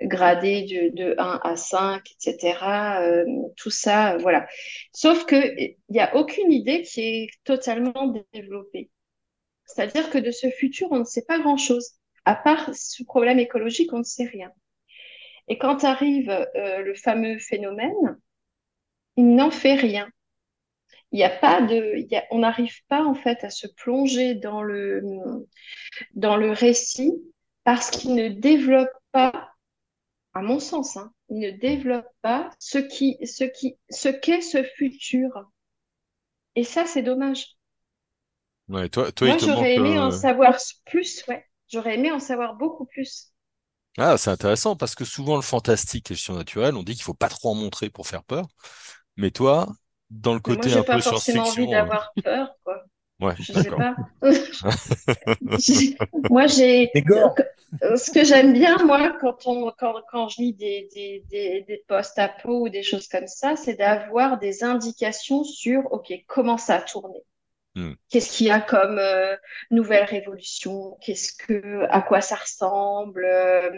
gradées 0.00 0.62
de, 0.62 0.96
de 0.96 1.14
1 1.18 1.40
à 1.42 1.56
5, 1.56 2.02
etc. 2.10 2.58
Euh, 3.02 3.24
tout 3.56 3.70
ça, 3.70 4.14
euh, 4.14 4.18
voilà. 4.18 4.46
Sauf 4.92 5.24
que 5.26 5.36
il 5.58 5.76
n'y 5.90 6.00
a 6.00 6.16
aucune 6.16 6.52
idée 6.52 6.82
qui 6.82 7.00
est 7.00 7.30
totalement 7.44 8.14
développée. 8.32 8.90
C'est-à-dire 9.66 10.10
que 10.10 10.18
de 10.18 10.30
ce 10.30 10.50
futur, 10.50 10.88
on 10.90 11.00
ne 11.00 11.04
sait 11.04 11.24
pas 11.26 11.38
grand-chose. 11.38 11.92
À 12.24 12.34
part 12.34 12.70
ce 12.74 13.02
problème 13.04 13.38
écologique, 13.38 13.92
on 13.92 13.98
ne 13.98 14.04
sait 14.04 14.26
rien. 14.26 14.52
Et 15.48 15.58
quand 15.58 15.84
arrive 15.84 16.30
euh, 16.30 16.78
le 16.82 16.94
fameux 16.94 17.38
phénomène, 17.38 18.18
il 19.16 19.34
n'en 19.36 19.50
fait 19.50 19.74
rien. 19.74 20.08
Il 21.12 21.16
n'y 21.18 21.24
a 21.24 21.30
pas 21.30 21.60
de, 21.62 21.94
il 21.98 22.08
y 22.10 22.16
a, 22.16 22.24
on 22.32 22.38
n'arrive 22.40 22.82
pas 22.88 23.04
en 23.04 23.14
fait 23.14 23.44
à 23.44 23.50
se 23.50 23.66
plonger 23.68 24.34
dans 24.34 24.62
le 24.62 25.00
dans 26.14 26.36
le 26.36 26.50
récit 26.52 27.12
parce 27.64 27.90
qu'il 27.90 28.14
ne 28.14 28.28
développe 28.28 28.90
pas, 29.12 29.52
à 30.34 30.42
mon 30.42 30.60
sens, 30.60 30.96
hein, 30.98 31.12
il 31.30 31.40
ne 31.40 31.50
développe 31.52 32.08
pas 32.22 32.50
ce 32.60 32.78
qui 32.78 33.18
ce 33.26 33.44
qui 33.44 33.78
ce 33.90 34.08
qu'est 34.08 34.42
ce 34.42 34.62
futur. 34.64 35.30
Et 36.54 36.64
ça, 36.64 36.86
c'est 36.86 37.02
dommage. 37.02 37.58
Ouais, 38.68 38.88
toi, 38.88 39.12
toi, 39.12 39.28
Moi, 39.28 39.38
j'aurais 39.38 39.76
aimé 39.76 39.98
en 39.98 40.10
euh, 40.10 40.10
savoir 40.10 40.56
plus, 40.84 41.24
ouais. 41.28 41.46
J'aurais 41.68 41.94
aimé 41.94 42.12
en 42.12 42.20
savoir 42.20 42.56
beaucoup 42.56 42.84
plus. 42.84 43.32
Ah, 43.98 44.16
c'est 44.16 44.30
intéressant 44.30 44.74
parce 44.76 44.94
que 44.94 45.04
souvent 45.04 45.36
le 45.36 45.42
fantastique 45.42 46.10
et 46.10 46.14
le 46.14 46.18
surnaturel, 46.18 46.76
on 46.76 46.82
dit 46.82 46.94
qu'il 46.94 47.02
faut 47.02 47.12
pas 47.14 47.28
trop 47.28 47.50
en 47.50 47.54
montrer 47.54 47.90
pour 47.90 48.06
faire 48.06 48.24
peur. 48.24 48.46
Mais 49.16 49.30
toi, 49.30 49.74
dans 50.10 50.34
le 50.34 50.40
moi, 50.46 50.66
côté 50.66 50.72
un 50.74 50.82
j'ai 50.82 50.84
peu 50.84 51.00
pas 51.00 51.00
forcément 51.00 51.48
envie 51.48 51.68
science-fiction, 51.68 51.86
euh, 51.86 51.90
d'avoir 51.90 52.16
peur, 52.22 52.56
quoi. 52.64 52.84
ouais, 53.20 53.34
Je 53.38 53.52
sais 53.54 53.72
d'accord. 53.72 53.86
pas. 53.86 53.96
J'ai- 55.56 56.02
Moi, 56.28 56.46
j'ai 56.46 56.98
euh, 57.84 57.96
ce 57.96 58.10
que 58.10 58.24
j'aime 58.24 58.52
bien, 58.52 58.78
moi, 58.84 59.12
quand 59.20 59.46
on 59.46 59.72
quand, 59.78 59.94
quand 60.10 60.28
je 60.28 60.42
lis 60.42 60.54
des 60.54 60.88
des 60.94 61.26
des, 61.30 61.62
des 61.62 61.84
post-apo 61.88 62.62
ou 62.66 62.68
des 62.68 62.82
choses 62.82 63.08
comme 63.08 63.26
ça, 63.28 63.56
c'est 63.56 63.74
d'avoir 63.76 64.38
des 64.38 64.64
indications 64.64 65.44
sur 65.44 65.92
OK, 65.92 66.12
comment 66.28 66.58
ça 66.58 66.76
a 66.76 66.82
tourné. 66.82 67.18
Hmm. 67.74 67.92
Qu'est-ce 68.10 68.36
qu'il 68.36 68.46
y 68.48 68.50
a 68.50 68.60
comme 68.60 68.98
euh, 68.98 69.36
nouvelle 69.70 70.04
révolution? 70.04 70.98
Qu'est-ce 71.02 71.32
que 71.34 71.84
à 71.90 72.02
quoi 72.02 72.20
ça 72.20 72.36
ressemble? 72.36 73.24
Euh, 73.24 73.70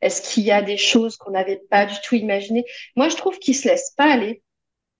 est-ce 0.00 0.22
qu'il 0.22 0.44
y 0.44 0.50
a 0.52 0.62
des 0.62 0.76
choses 0.76 1.16
qu'on 1.16 1.32
n'avait 1.32 1.62
pas 1.70 1.86
du 1.86 1.94
tout 2.04 2.14
imaginées? 2.14 2.64
Moi, 2.96 3.08
je 3.08 3.16
trouve 3.16 3.38
qu'il 3.38 3.54
se 3.56 3.68
laisse 3.68 3.90
pas 3.96 4.12
aller. 4.12 4.42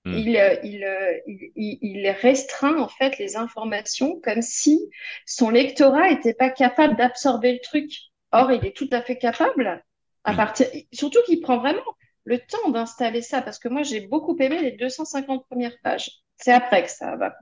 Hmm. 0.05 0.23
Il, 0.23 0.37
euh, 0.39 0.57
il, 0.65 0.85
euh, 0.85 1.19
il, 1.27 1.53
il- 1.57 1.79
il 1.83 2.11
restreint 2.11 2.79
en 2.81 2.89
fait 2.89 3.19
les 3.19 3.37
informations 3.37 4.21
comme 4.23 4.43
si 4.43 4.81
son 5.27 5.51
lectorat 5.51 6.11
était 6.11 6.35
pas 6.35 6.51
capable 6.51 6.97
d'absorber 6.97 7.53
le 7.55 7.61
truc. 7.61 7.91
Or, 8.33 8.53
il 8.53 8.65
est 8.67 8.77
tout 8.77 8.89
à 8.93 9.03
fait 9.03 9.19
capable 9.19 9.85
à 10.25 10.33
Hmm. 10.33 10.35
partir, 10.35 10.67
surtout 10.93 11.21
qu'il 11.27 11.41
prend 11.41 11.59
vraiment 11.59 11.83
le 12.25 12.39
temps 12.39 12.71
d'installer 12.71 13.23
ça 13.23 13.43
parce 13.43 13.59
que 13.59 13.69
moi, 13.69 13.83
j'ai 13.83 14.01
beaucoup 14.01 14.37
aimé 14.41 14.63
les 14.63 14.73
250 14.73 15.47
premières 15.49 15.79
pages. 15.83 16.11
C'est 16.37 16.53
après 16.53 16.85
que 16.85 16.91
ça 16.91 17.17
va. 17.17 17.35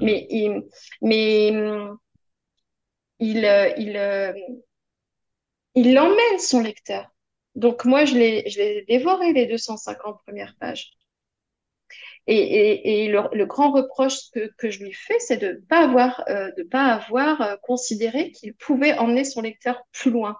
Mais, 0.00 0.26
il, 0.30 0.62
mais 1.02 1.50
hum, 1.56 1.98
il, 3.18 3.44
euh, 3.44 3.70
il, 3.78 3.96
euh, 3.96 4.32
il 5.74 5.98
emmène 5.98 6.38
son 6.38 6.60
lecteur. 6.60 7.10
Donc 7.54 7.84
moi, 7.84 8.04
je 8.06 8.14
l'ai, 8.14 8.48
je 8.48 8.58
l'ai 8.58 8.84
dévoré 8.88 9.32
les 9.34 9.46
250 9.46 10.20
premières 10.24 10.56
pages. 10.58 10.92
Et, 12.26 12.36
et, 12.36 13.04
et 13.04 13.08
le, 13.08 13.22
le 13.32 13.46
grand 13.46 13.72
reproche 13.72 14.30
que, 14.32 14.50
que 14.58 14.70
je 14.70 14.82
lui 14.84 14.92
fais, 14.92 15.18
c'est 15.18 15.36
de 15.36 15.48
ne 15.48 15.60
pas 15.66 15.84
avoir, 15.84 16.22
euh, 16.28 16.50
de 16.56 16.62
pas 16.62 16.86
avoir 16.94 17.40
euh, 17.40 17.56
considéré 17.62 18.30
qu'il 18.32 18.54
pouvait 18.54 18.94
emmener 18.98 19.24
son 19.24 19.40
lecteur 19.40 19.82
plus 19.92 20.10
loin, 20.10 20.36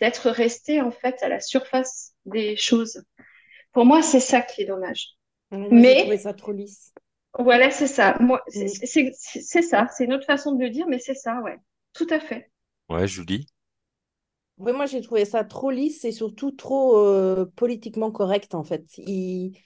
d'être 0.00 0.30
resté 0.30 0.80
en 0.82 0.90
fait 0.92 1.22
à 1.22 1.28
la 1.28 1.40
surface 1.40 2.14
des 2.26 2.56
choses. 2.56 3.04
Pour 3.72 3.86
moi, 3.86 4.02
c'est 4.02 4.20
ça 4.20 4.42
qui 4.42 4.62
est 4.62 4.66
dommage. 4.66 5.10
Moi, 5.50 6.04
j'ai 6.04 6.18
Mais 6.18 6.18
ça 6.18 6.34
trop 6.34 6.52
lisse. 6.52 6.92
voilà, 7.38 7.70
c'est 7.70 7.86
ça. 7.86 8.16
Moi, 8.20 8.42
c'est 8.48 8.66
Mm. 8.66 8.68
c'est- 8.68 9.12
c'est- 9.14 9.40
c'est 9.42 9.62
ça. 9.62 9.88
C'est 9.96 10.04
une 10.04 10.12
autre 10.14 10.26
façon 10.26 10.52
de 10.52 10.62
le 10.62 10.70
dire, 10.70 10.86
mais 10.88 10.98
c'est 10.98 11.14
ça, 11.14 11.40
ouais. 11.42 11.56
Tout 11.92 12.06
à 12.10 12.20
fait. 12.20 12.50
Ouais, 12.88 13.06
Julie. 13.06 13.46
Oui, 14.58 14.72
moi, 14.72 14.86
j'ai 14.86 15.00
trouvé 15.00 15.24
ça 15.24 15.44
trop 15.44 15.70
lisse 15.70 16.04
et 16.04 16.12
surtout 16.12 16.52
trop 16.52 16.96
euh, 16.98 17.44
politiquement 17.56 18.10
correct, 18.12 18.54
en 18.54 18.62
fait. 18.62 18.84
Il... 18.98 19.56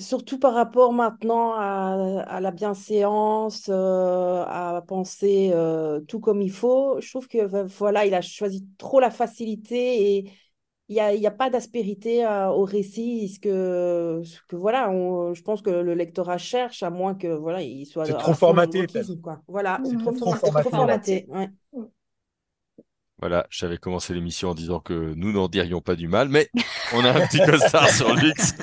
Surtout 0.00 0.38
par 0.38 0.54
rapport 0.54 0.92
maintenant 0.92 1.52
à, 1.54 2.22
à 2.28 2.40
la 2.40 2.50
bienséance, 2.52 3.68
euh, 3.68 4.44
à 4.46 4.82
penser 4.86 5.50
euh, 5.52 6.00
tout 6.02 6.20
comme 6.20 6.40
il 6.40 6.50
faut. 6.52 7.00
Je 7.00 7.08
trouve 7.10 7.26
que 7.28 7.38
euh, 7.38 7.64
voilà, 7.64 8.06
il 8.06 8.14
a 8.14 8.20
choisi 8.22 8.66
trop 8.78 9.00
la 9.00 9.10
facilité 9.10 10.16
et 10.18 10.32
il 10.88 10.94
n'y 10.94 11.00
a, 11.00 11.14
y 11.14 11.26
a 11.26 11.30
pas 11.32 11.50
d'aspérité 11.50 12.24
euh, 12.26 12.48
au 12.50 12.64
récit. 12.64 13.28
Ce 13.28 13.40
que, 13.40 14.22
ce 14.24 14.40
que 14.48 14.56
voilà, 14.56 14.90
on- 14.90 15.34
je 15.34 15.42
pense 15.42 15.62
que 15.62 15.70
le 15.70 15.94
lectorat 15.94 16.38
cherche, 16.38 16.82
à 16.84 16.90
moins 16.90 17.14
que 17.14 17.28
voilà, 17.28 17.62
il 17.62 17.86
soit 17.86 18.06
C'est 18.06 18.16
trop 18.16 18.34
formaté, 18.34 18.86
quoi. 19.22 19.42
Voilà, 19.48 19.82
c'est 19.84 19.98
Mhm. 19.98 19.98
trop, 19.98 20.12
Trop 20.14 20.34
formaté, 20.34 20.52
trop 20.56 20.70
formaté, 20.70 20.70
formaté. 20.70 21.26
ouais. 21.28 21.48
Voilà, 23.20 23.46
j'avais 23.50 23.76
commencé 23.76 24.14
l'émission 24.14 24.48
en 24.48 24.54
disant 24.54 24.80
que 24.80 25.12
nous 25.14 25.30
n'en 25.32 25.48
dirions 25.48 25.80
pas 25.80 25.94
du 25.94 26.08
mal, 26.08 26.28
mais 26.30 26.48
on 26.94 27.04
a 27.04 27.10
un 27.10 27.26
petit 27.26 27.38
costard 27.38 27.88
sur 27.94 28.14
Lux. 28.14 28.54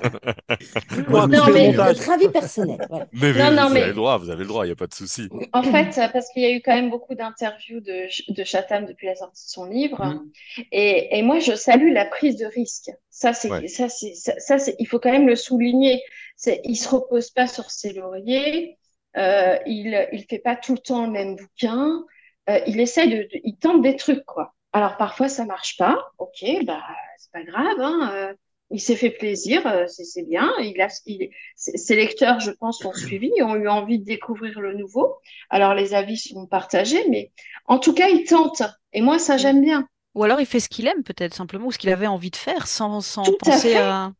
Non, 1.09 1.27
mais- 1.27 1.71
Notre 1.73 2.09
avis 2.09 2.29
personnel. 2.29 2.79
Mais 3.13 3.33
Non, 3.33 3.49
vous, 3.49 3.55
non, 3.55 3.67
vous 3.67 3.73
mais- 3.73 3.79
avez 3.81 3.89
le 3.89 3.93
droit, 3.95 4.17
vous 4.17 4.29
avez 4.29 4.41
le 4.41 4.47
droit, 4.47 4.65
il 4.65 4.69
n'y 4.69 4.73
a 4.73 4.75
pas 4.75 4.87
de 4.87 4.93
souci. 4.93 5.29
En 5.53 5.63
fait, 5.63 5.97
euh, 5.99 6.07
parce 6.11 6.29
qu'il 6.31 6.41
y 6.43 6.45
a 6.45 6.51
eu 6.51 6.61
quand 6.61 6.73
même 6.73 6.89
beaucoup 6.89 7.15
d'interviews 7.15 7.79
de, 7.81 8.07
de 8.33 8.43
Chatham 8.43 8.85
depuis 8.85 9.07
la 9.07 9.15
sortie 9.15 9.45
de 9.45 9.49
son 9.51 9.65
livre. 9.65 10.03
Mm. 10.03 10.31
Et, 10.71 11.17
et 11.17 11.21
moi, 11.21 11.39
je 11.39 11.53
salue 11.55 11.93
la 11.93 12.05
prise 12.05 12.37
de 12.37 12.45
risque. 12.45 12.89
Ça, 13.09 13.33
c'est, 13.33 13.49
Ouais. 13.51 13.67
ça, 13.67 13.89
c'est, 13.89 14.13
ça, 14.15 14.33
ça, 14.39 14.57
c'est, 14.57 14.75
il 14.79 14.87
faut 14.87 14.99
quand 14.99 15.11
même 15.11 15.27
le 15.27 15.35
souligner. 15.35 16.01
C'est, 16.35 16.61
il 16.63 16.75
se 16.75 16.89
repose 16.89 17.29
pas 17.31 17.47
sur 17.47 17.69
ses 17.71 17.93
lauriers. 17.93 18.77
Euh, 19.17 19.57
il, 19.65 20.07
il 20.11 20.25
fait 20.29 20.39
pas 20.39 20.55
tout 20.55 20.73
le 20.73 20.79
temps 20.79 21.05
le 21.05 21.11
même 21.11 21.35
bouquin. 21.35 22.03
Euh, 22.50 22.60
il 22.68 22.80
essaie 22.80 23.08
de, 23.08 23.18
de- 23.24 23.42
il 23.44 23.58
tente 23.58 23.82
des 23.82 23.96
trucs, 23.96 24.24
quoi. 24.25 24.54
Alors, 24.74 24.98
parfois, 24.98 25.30
ça 25.30 25.46
marche 25.46 25.77
pas. 25.77 25.98
Ok, 26.18 26.44
bah, 26.66 26.82
c'est 27.18 27.32
pas 27.32 27.44
grave, 27.44 27.77
hein. 27.80 28.12
Euh, 28.13 28.34
il 28.70 28.82
s'est 28.82 28.96
fait 28.98 29.12
plaisir, 29.12 29.66
euh, 29.66 29.86
c'est, 29.88 30.24
bien. 30.27 30.51
Il 30.60 30.80
a, 30.82 30.88
il, 31.06 31.30
ses 31.56 31.96
lecteurs, 31.96 32.39
je 32.42 32.51
pense, 32.51 32.84
l'ont 32.84 32.94
suivi, 32.94 33.32
ont 33.42 33.56
eu 33.56 33.68
envie 33.70 34.00
de 34.00 34.04
découvrir 34.06 34.60
le 34.60 34.74
nouveau. 34.75 35.16
Alors, 35.50 35.74
les 35.74 35.94
avis 35.94 36.18
sont 36.18 36.48
partagés, 36.48 37.08
mais 37.10 37.32
en 37.66 37.80
tout 37.80 37.94
cas, 37.94 38.10
il 38.10 38.25
tente. 38.25 38.62
Et 38.94 39.01
moi, 39.01 39.20
ça, 39.20 39.38
j'aime 39.38 39.62
bien. 39.62 39.88
Ou 40.16 40.24
alors 40.24 40.39
il 40.39 40.46
fait 40.46 40.60
ce 40.60 40.70
qu'il 40.70 40.88
aime 40.88 41.04
peut-être 41.04 41.34
simplement, 41.34 41.68
ou 41.68 41.72
ce 41.72 41.77
qu'il 41.77 41.89
avait 41.92 42.08
envie 42.08 42.32
de 42.32 42.36
faire 42.36 42.68
sans, 42.68 43.01
sans 43.01 43.32
Tout 43.32 43.38
à 43.46 43.60
penser 43.60 43.75
fait. 43.75 43.77
à... 43.77 44.13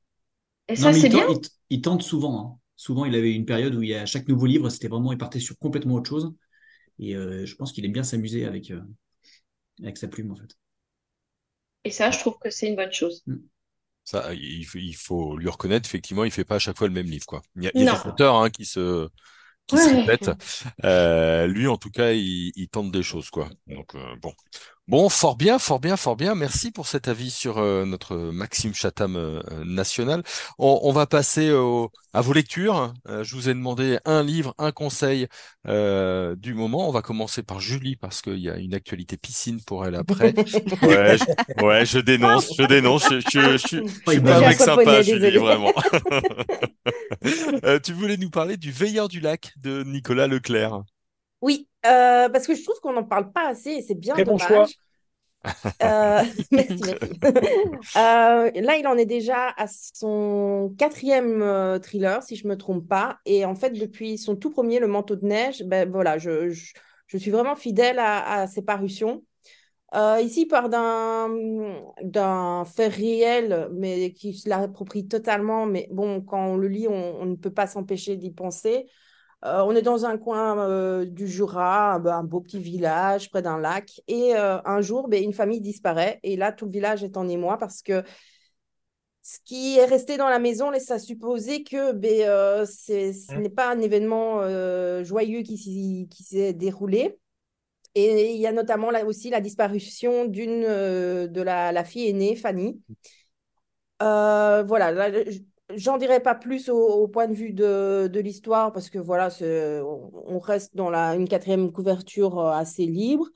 Et 0.70 0.76
Non, 0.78 0.92
ça, 0.92 0.94
c'est 0.94 1.10
il, 1.10 1.10
bien. 1.10 1.28
tente, 1.28 1.52
il 1.70 1.82
tente 1.82 2.04
souvent. 2.04 2.42
hein. 2.58 2.60
Souvent, 2.76 3.06
il 3.06 3.16
avait 3.16 3.34
une 3.34 3.46
période 3.46 3.76
où 3.76 3.84
il 3.84 3.90
y 3.90 3.96
a, 3.96 4.04
à 4.04 4.08
chaque 4.08 4.28
nouveau 4.28 4.46
livre, 4.48 4.70
c'était 4.70 4.88
vraiment, 4.90 5.12
il 5.14 5.18
partait 5.20 5.40
sur 5.40 5.58
complètement 5.60 5.96
autre 5.96 6.10
chose. 6.10 6.34
Et 7.00 7.16
euh, 7.16 7.46
je 7.46 7.56
pense 7.56 7.72
qu'il 7.74 7.86
aime 7.86 7.94
bien 7.94 8.04
s'amuser 8.04 8.46
avec, 8.46 8.72
euh, 8.72 8.82
avec 9.82 9.98
sa 9.98 10.08
plume, 10.08 10.32
en 10.32 10.36
fait. 10.36 10.56
Et 11.86 11.90
ça, 11.90 12.12
je 12.12 12.20
trouve 12.20 12.38
que 12.40 12.52
c'est 12.52 12.68
une 12.68 12.76
bonne 12.76 12.92
chose. 12.94 13.24
Ça, 14.04 14.34
il 14.34 14.66
faut, 14.66 14.78
il 14.78 14.94
faut 14.96 15.38
lui 15.38 15.50
reconnaître, 15.50 15.88
effectivement, 15.88 16.24
il 16.24 16.32
fait 16.32 16.46
pas 16.46 16.56
à 16.56 16.60
chaque 16.60 16.78
fois 16.78 16.88
le 16.88 16.94
même 16.94 17.08
livre, 17.08 17.26
quoi. 17.26 17.42
Il 17.58 17.64
y 17.64 17.68
a, 17.68 17.72
il 17.76 17.82
y 17.82 17.84
a 17.84 17.86
des 17.86 18.06
auteurs 18.06 18.36
hein, 18.36 18.50
qui 18.50 18.64
se, 18.66 19.10
qui 19.68 19.78
se 19.80 19.90
répètent. 19.90 20.32
Euh, 20.86 21.48
lui, 21.48 21.68
en 21.68 21.78
tout 21.78 21.92
cas, 21.92 22.14
il, 22.14 22.54
il 22.56 22.70
tente 22.70 22.92
des 22.92 23.04
choses, 23.04 23.30
quoi. 23.32 23.50
Donc, 23.68 23.96
euh, 23.96 24.16
bon. 24.22 24.34
Bon, 24.88 25.10
fort 25.10 25.36
bien, 25.36 25.60
fort 25.60 25.82
bien, 25.82 25.98
fort 25.98 26.16
bien. 26.16 26.34
Merci 26.34 26.72
pour 26.72 26.88
cet 26.88 27.10
avis 27.10 27.30
sur 27.30 27.58
euh, 27.58 27.84
notre 27.86 28.16
Maxime 28.16 28.74
Chatham 28.74 29.18
euh, 29.18 29.42
national. 29.66 30.24
On, 30.60 30.80
on 30.84 30.94
va 30.94 31.06
passer 31.06 31.52
au- 31.52 31.92
à 32.14 32.22
vos 32.22 32.32
lectures. 32.32 32.94
Euh, 33.10 33.22
je 33.22 33.36
vous 33.36 33.50
ai 33.50 33.54
demandé 33.54 34.00
un 34.06 34.24
livre, 34.24 34.56
un 34.58 34.72
conseil 34.72 35.28
euh, 35.68 36.38
du 36.38 36.54
moment. 36.54 36.88
On 36.88 36.94
va 36.94 37.02
commencer 37.02 37.44
par 37.44 37.60
Julie 37.60 37.98
parce 37.98 38.22
qu'il 38.22 38.40
y 38.40 38.50
a 38.50 38.56
une 38.58 38.74
actualité 38.74 39.18
piscine 39.18 39.60
pour 39.66 39.86
elle 39.86 39.96
après. 39.96 40.34
Ouais, 40.82 41.18
je, 41.18 41.64
ouais, 41.66 41.86
je 41.86 42.00
dénonce, 42.00 42.54
je 42.58 42.64
dénonce. 42.64 43.10
Je, 43.10 43.20
je, 43.20 43.40
je, 43.54 43.58
suis- 43.58 43.82
je 43.86 44.12
suis 44.12 44.20
il 44.20 44.24
pas 44.24 44.38
un 44.38 44.42
mec 44.42 44.58
sympa, 44.58 45.02
Julie, 45.02 45.36
vraiment. 45.38 45.74
Euh, 47.64 47.80
tu 47.80 47.94
voulais 47.94 48.18
nous 48.18 48.30
parler 48.30 48.58
du 48.58 48.72
Veilleur 48.72 49.08
du 49.08 49.20
lac 49.20 49.52
de 49.58 49.84
Nicolas 49.84 50.28
Leclerc. 50.28 50.84
Oui, 51.42 51.68
euh, 51.86 52.30
parce 52.30 52.48
que 52.48 52.56
je 52.56 52.64
trouve 52.64 52.80
qu'on 52.82 52.94
n'en 52.94 53.04
parle 53.04 53.32
pas 53.32 53.48
assez 53.48 53.72
et 53.72 53.82
c'est 53.82 53.96
bien 53.96 54.14
Très 54.14 54.24
bon 54.24 54.38
dommage. 54.38 54.76
Euh, 55.84 56.24
merci, 56.52 56.82
merci. 56.82 57.20
Euh, 57.96 58.52
là, 58.54 58.78
il 58.78 58.88
en 58.88 58.98
est 58.98 59.06
déjà 59.06 59.50
à 59.58 59.68
son 59.68 60.74
quatrième 60.78 61.80
thriller, 61.82 62.22
si 62.24 62.36
je 62.36 62.48
me 62.48 62.58
trompe 62.58 62.88
pas. 62.88 63.18
Et 63.26 63.46
en 63.46 63.56
fait, 63.56 63.72
depuis 63.72 64.18
son 64.18 64.36
tout 64.36 64.52
premier, 64.52 64.80
Le 64.80 64.88
Manteau 64.88 65.16
de 65.16 65.26
neige, 65.26 65.64
ben 65.64 65.90
voilà, 65.90 66.18
je, 66.18 66.50
je, 66.50 66.74
je 67.08 67.18
suis 67.18 67.32
vraiment 67.32 67.56
fidèle 67.56 68.00
à, 68.00 68.42
à 68.42 68.48
ses 68.48 68.62
parutions. 68.62 69.24
Euh, 69.96 70.20
ici, 70.22 70.42
il 70.42 70.48
part 70.48 70.70
d'un 70.70 71.30
d'un 72.04 72.66
fait 72.66 72.88
réel, 72.88 73.70
mais 73.72 74.12
qui 74.12 74.34
se 74.34 74.50
l'approprie 74.50 75.08
totalement. 75.08 75.66
Mais 75.66 75.88
bon, 75.92 76.22
quand 76.22 76.46
on 76.46 76.58
le 76.58 76.68
lit, 76.68 76.88
on, 76.88 77.22
on 77.22 77.26
ne 77.26 77.36
peut 77.36 77.54
pas 77.54 77.68
s'empêcher 77.68 78.18
d'y 78.18 78.32
penser. 78.32 78.88
Euh, 79.46 79.62
on 79.62 79.76
est 79.76 79.84
dans 79.84 80.06
un 80.06 80.18
coin 80.18 80.58
euh, 80.58 81.06
du 81.06 81.28
Jura, 81.28 81.94
un, 81.94 82.06
un 82.06 82.24
beau 82.24 82.42
petit 82.42 82.60
village 82.60 83.30
près 83.30 83.42
d'un 83.42 83.60
lac. 83.60 84.02
Et 84.08 84.36
euh, 84.36 84.60
un 84.66 84.82
jour, 84.82 85.08
ben, 85.08 85.24
une 85.24 85.34
famille 85.34 85.62
disparaît. 85.62 86.20
Et 86.24 86.36
là, 86.36 86.52
tout 86.52 86.66
le 86.66 86.72
village 86.72 87.04
est 87.04 87.18
en 87.18 87.28
émoi 87.28 87.58
parce 87.58 87.82
que 87.82 88.04
ce 89.22 89.40
qui 89.44 89.78
est 89.78 89.86
resté 89.86 90.18
dans 90.18 90.30
la 90.30 90.40
maison 90.40 90.72
laisse 90.72 90.90
à 90.90 91.00
supposer 91.00 91.64
que 91.64 91.92
ben, 91.92 92.66
ce 92.66 93.38
n'est 93.38 93.50
pas 93.50 93.70
un 93.70 93.80
événement 93.80 94.42
joyeux 95.04 95.42
qui, 95.42 96.08
s'est 96.24 96.54
déroulé. 96.54 97.20
Et 97.94 98.34
il 98.34 98.40
y 98.40 98.48
a 98.48 98.54
notamment 98.54 98.90
là 98.90 99.06
aussi 99.06 99.30
la 99.30 99.42
disparition 99.42 100.26
d'une 100.26 100.62
de 100.62 101.42
la, 101.42 101.74
la 101.74 101.84
fille 101.84 102.08
aînée, 102.08 102.38
Fanny. 102.38 102.82
Voilà, 104.00 104.92
là, 104.92 105.12
je- 105.12 105.42
j'en 105.78 105.98
dirai 105.98 106.20
pas 106.20 106.36
plus 106.36 106.70
au, 106.70 107.08
point 107.08 107.28
de 107.28 107.34
vue 107.34 107.54
de, 107.54 108.20
l'histoire 108.20 108.74
parce 108.74 108.90
que 108.90 109.00
voilà, 109.00 109.30
on 109.42 110.40
reste 110.40 110.76
dans 110.76 110.90
la, 110.90 111.16
une 111.16 111.28
quatrième 111.28 111.72
couverture 111.72 112.40
euh, 112.40 112.52
assez 112.52 112.86
libre. 112.86 113.28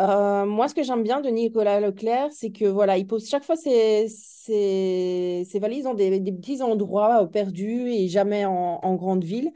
Euh, 0.00 0.46
moi, 0.46 0.68
ce 0.68 0.74
que 0.74 0.82
j'aime 0.82 1.02
bien 1.02 1.20
de 1.20 1.28
Nicolas 1.28 1.80
Leclerc, 1.80 2.28
c'est 2.32 2.50
que 2.50 2.64
voilà, 2.64 2.96
il 2.98 3.06
pose 3.06 3.28
chaque 3.28 3.44
fois 3.44 3.56
ses, 3.56 4.08
ses, 4.08 5.44
ses 5.48 5.58
valises 5.58 5.84
dans 5.84 5.94
des, 5.94 6.20
petits 6.32 6.62
endroits 6.62 7.24
euh, 7.24 7.26
perdus 7.26 7.88
et 7.90 8.08
jamais 8.08 8.44
en, 8.46 8.94
grande 8.94 9.24
ville. 9.24 9.50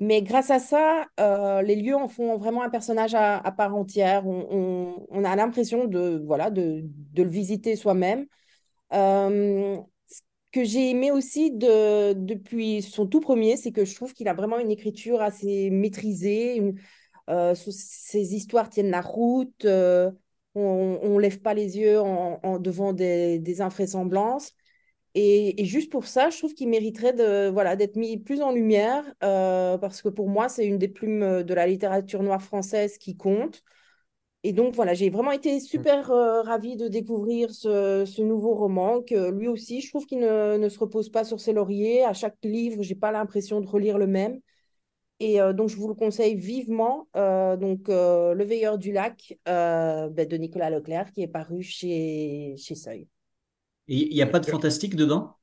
Mais 0.00 0.22
grâce 0.22 0.50
à 0.50 0.58
ça, 0.58 1.04
les 1.62 1.76
lieux 1.76 1.94
en 1.94 2.08
font 2.08 2.38
vraiment 2.38 2.62
un 2.62 2.70
personnage 2.70 3.14
à, 3.14 3.52
part 3.52 3.76
entière. 3.76 4.26
On, 4.26 5.24
a 5.24 5.36
l'impression 5.36 5.84
de, 5.84 6.22
voilà, 6.26 6.50
de, 6.50 6.82
de 7.12 7.22
le 7.22 7.28
visiter 7.28 7.76
soi-même. 7.76 8.26
Que 10.52 10.64
j'ai 10.64 10.90
aimé 10.90 11.10
aussi 11.10 11.52
de, 11.52 12.12
depuis 12.12 12.82
son 12.82 13.06
tout 13.06 13.20
premier, 13.20 13.56
c'est 13.56 13.72
que 13.72 13.84
je 13.84 13.94
trouve 13.94 14.12
qu'il 14.14 14.28
a 14.28 14.34
vraiment 14.34 14.58
une 14.58 14.70
écriture 14.70 15.22
assez 15.22 15.70
maîtrisée. 15.70 16.74
Euh, 17.28 17.54
ses 17.54 18.34
histoires 18.34 18.68
tiennent 18.70 18.90
la 18.90 19.00
route. 19.00 19.64
euh, 19.64 20.10
on 20.54 21.14
ne 21.14 21.20
lève 21.20 21.40
pas 21.40 21.54
les 21.54 21.78
yeux 21.78 21.98
devant 22.60 22.92
des, 22.92 23.38
des. 23.38 23.60
Et, 25.14 25.64
juste 25.64 25.90
pour 25.90 26.06
ça, 26.06 26.30
je 26.30 26.38
trouve 26.38 26.54
qu'il 26.54 26.68
mériterait 26.68 27.12
d'être 27.12 27.96
mis 27.96 28.16
plus 28.18 28.42
en 28.42 28.52
lumière, 28.52 29.04
euh, 29.22 29.76
parce 29.78 30.02
que 30.02 30.08
pour 30.08 30.28
moi, 30.28 30.48
c'est 30.48 30.66
une 30.66 30.78
des 30.78 30.88
plumes 30.88 31.42
de 31.42 31.54
la 31.54 31.66
littérature 31.66 32.22
noire 32.22 32.42
française 32.42 32.98
qui 32.98 33.16
compte. 33.16 33.62
Et 34.42 34.52
donc, 34.54 34.74
voilà, 34.74 34.94
j'ai 34.94 35.10
vraiment 35.10 35.32
été 35.32 35.60
super 35.60 36.10
euh, 36.10 36.40
ravie 36.42 36.76
de 36.76 36.88
découvrir 36.88 37.52
ce, 37.54 38.04
ce 38.06 38.22
nouveau 38.22 38.54
roman, 38.54 39.02
que 39.02 39.30
lui 39.30 39.48
aussi, 39.48 39.82
je 39.82 39.90
trouve 39.90 40.06
qu'il 40.06 40.20
ne, 40.20 40.56
ne 40.56 40.68
se 40.70 40.78
repose 40.78 41.10
pas 41.10 41.24
sur 41.24 41.40
ses 41.40 41.52
lauriers. 41.52 42.04
À 42.04 42.14
chaque 42.14 42.36
livre, 42.42 42.82
j'ai 42.82 42.94
pas 42.94 43.12
l'impression 43.12 43.60
de 43.60 43.66
relire 43.66 43.98
le 43.98 44.06
même. 44.06 44.40
Et 45.20 45.40
euh, 45.40 45.52
donc, 45.52 45.68
je 45.70 45.76
vous 45.76 45.88
le 45.88 45.94
conseille 45.94 46.36
vivement. 46.36 47.08
Euh, 47.16 47.56
donc, 47.56 47.88
euh, 47.90 48.34
Le 48.34 48.44
Veilleur 48.44 48.78
du 48.78 48.92
Lac 48.92 49.38
euh, 49.48 50.08
ben, 50.10 50.26
de 50.28 50.36
Nicolas 50.36 50.70
Leclerc, 50.70 51.12
qui 51.12 51.22
est 51.22 51.28
paru 51.28 51.62
chez, 51.62 52.54
chez 52.58 52.74
Seuil. 52.74 53.08
Et 53.88 54.08
il 54.10 54.14
n'y 54.14 54.22
a 54.22 54.26
pas 54.26 54.40
de 54.40 54.46
fantastique 54.46 54.96
dedans? 54.96 55.36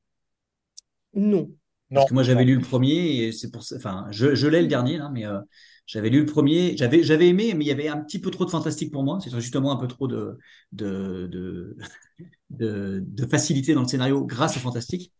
Non. 1.14 1.58
Parce 1.92 2.04
Non. 2.04 2.08
que 2.08 2.14
moi, 2.14 2.22
j'avais 2.22 2.44
lu 2.44 2.54
le 2.56 2.60
premier 2.60 3.24
et 3.26 3.32
c'est 3.32 3.50
pour 3.50 3.62
ça, 3.62 3.76
enfin, 3.76 4.06
je, 4.10 4.34
je 4.34 4.46
l'ai 4.46 4.60
le 4.62 4.68
dernier, 4.68 4.98
là, 4.98 5.08
mais 5.12 5.24
euh, 5.26 5.40
j'avais 5.88 6.10
lu 6.10 6.20
le 6.20 6.26
premier, 6.26 6.76
j'avais, 6.78 7.02
j'avais 7.04 7.28
aimé, 7.28 7.54
mais 7.56 7.64
il 7.66 7.68
y 7.68 7.72
avait 7.72 7.88
un 7.88 7.98
petit 7.98 8.20
peu 8.20 8.30
trop 8.32 8.46
de 8.46 8.50
fantastique 8.50 8.92
pour 8.92 9.04
moi. 9.04 9.18
C'est 9.22 9.30
justement 9.40 9.72
un 9.72 9.78
peu 9.78 9.88
trop 9.88 10.08
de, 10.08 10.38
de, 10.72 11.28
de, 11.32 11.76
de, 12.50 13.02
de 13.06 13.26
facilité 13.26 13.74
dans 13.74 13.82
le 13.82 13.88
scénario 13.88 14.24
grâce 14.26 14.56
au 14.58 14.60
fantastique. 14.60 15.12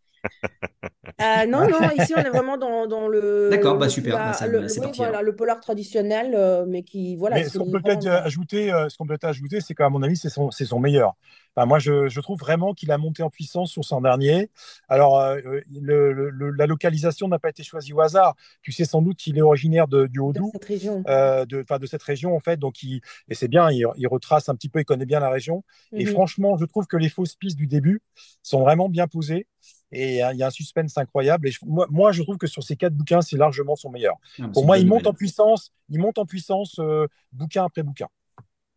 Euh, 1.21 1.47
non, 1.47 1.69
non, 1.69 1.91
ici 1.91 2.15
on 2.15 2.25
est 2.25 2.31
vraiment 2.31 2.57
dans, 2.59 2.87
dans 2.87 3.09
le, 3.09 3.51
D'accord, 3.51 3.77
bah 3.79 3.89
super, 3.89 4.13
polar, 4.15 4.27
bah, 4.27 4.33
ça- 4.35 4.47
le, 4.47 4.69
c'est 4.69 4.81
oui, 4.81 4.87
parti, 4.87 4.99
voilà, 4.99 5.19
alors. 5.19 5.23
le 5.23 5.35
polar 5.37 5.61
traditionnel, 5.61 6.35
euh, 6.37 6.65
mais 6.67 6.83
qui, 6.85 7.17
voilà, 7.17 7.41
Mais 7.41 7.45
qui 7.45 7.51
ce 7.51 7.59
qu'on 7.59 7.71
peut 7.71 7.83
peut-être 7.83 8.07
euh, 8.07 8.23
ajouter, 8.23 8.73
euh, 8.73 8.89
ce 8.89 8.97
qu'on 8.97 9.07
peut 9.07 9.19
ajouter, 9.23 9.61
c'est 9.61 9.75
qu'à 9.75 9.91
mon 9.91 10.03
avis, 10.03 10.17
c'est 10.17 10.31
son, 10.31 10.51
c'est 10.51 10.65
son 10.65 10.81
meilleur. 10.81 11.15
Enfin, 11.55 11.67
moi, 11.67 11.79
je, 11.79 12.09
je 12.09 12.21
trouve 12.23 12.39
vraiment 12.39 12.73
qu'il 12.73 12.91
a 12.91 12.97
monté 12.97 13.23
en 13.23 13.29
puissance 13.29 13.71
sur 13.71 13.85
son 13.85 14.01
dernier. 14.01 14.51
Alors, 14.89 15.19
euh, 15.21 15.39
le- 15.71 16.13
le- 16.13 16.31
le- 16.31 16.51
la 16.53 16.67
localisation 16.67 17.29
n'a 17.29 17.39
pas 17.39 17.51
été 17.51 17.63
choisie 17.63 17.93
au 17.93 18.01
hasard. 18.01 18.35
Tu 18.63 18.73
sais 18.73 18.87
sans 18.87 19.03
doute 19.03 19.19
qu'il 19.19 19.37
est 19.37 19.43
originaire 19.43 19.89
de, 19.89 20.07
du 20.07 20.21
de 20.21 20.23
Haut-Doubs, 20.23 20.53
cette 20.53 20.65
région. 20.65 21.03
euh, 21.09 21.45
de, 21.45 21.61
enfin, 21.61 21.79
de 21.79 21.85
cette 21.87 22.03
région, 22.03 22.35
en 22.35 22.41
fait. 22.41 22.57
Donc, 22.59 22.83
il, 22.83 23.03
et 23.29 23.35
c'est 23.35 23.49
bien, 23.49 23.71
il, 23.71 23.85
il 23.97 24.07
retrace 24.09 24.49
un 24.49 24.55
petit 24.55 24.71
peu, 24.71 24.81
il 24.81 24.85
connaît 24.87 25.05
bien 25.07 25.21
la 25.21 25.29
région. 25.31 25.65
Et 25.99 26.07
Mhm. 26.07 26.13
franchement, 26.13 26.57
je 26.57 26.65
trouve 26.65 26.87
que 26.87 26.97
les 26.97 27.11
fausses 27.11 27.35
pistes 27.35 27.59
du 27.59 27.67
début 27.67 28.01
sont 28.43 28.61
vraiment 28.63 28.89
bien 28.89 29.07
posées. 29.07 29.47
Et 29.93 30.17
il 30.19 30.37
y 30.37 30.43
a 30.43 30.47
un 30.49 30.51
suspense 30.51 30.97
incroyable. 30.99 31.49
Et 31.49 31.51
je- 31.53 31.61
moi, 31.65 31.87
moi, 31.91 32.13
je 32.13 32.23
trouve 32.23 32.37
que 32.39 32.47
sur 32.47 32.63
ces 32.63 32.77
quatre 32.77 32.95
bouquins, 32.95 33.23
c'est 33.23 33.37
largement 33.37 33.77
son 33.77 33.91
meilleur. 33.91 34.17
Ah, 34.41 34.49
Pour 34.53 34.67
moi, 34.67 34.79
il 34.79 34.87
monte 34.87 35.07
en 35.07 35.15
puissance, 35.15 35.73
il 35.89 35.99
monte 36.01 36.19
en 36.19 36.27
puissance 36.27 36.79
euh, 36.79 37.07
bouquin 37.33 37.65
après 37.65 37.83
bouquin. 37.83 38.09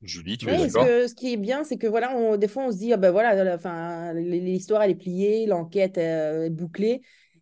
Julie, 0.02 0.38
tu 0.38 0.50
Oui, 0.50 0.54
es 0.54 0.58
ce, 0.72 0.74
d'accord? 0.74 0.92
que- 1.04 1.08
ce 1.08 1.14
qui 1.14 1.34
est 1.34 1.38
bien, 1.38 1.64
c'est 1.64 1.78
que 1.78 1.86
voilà, 1.88 2.16
on- 2.16 2.36
des 2.36 2.48
fois 2.48 2.64
on 2.66 2.72
se 2.72 2.78
dit, 2.78 2.92
ah 2.94 2.98
ben 2.98 3.12
voilà, 3.12 3.54
enfin, 3.56 4.12
l'histoire 4.14 4.82
elle 4.82 4.92
est 4.92 4.96
pliée, 4.96 5.46
l'enquête 5.46 5.98
euh, 6.00 6.46
est 6.46 6.50
bouclée. 6.50 7.02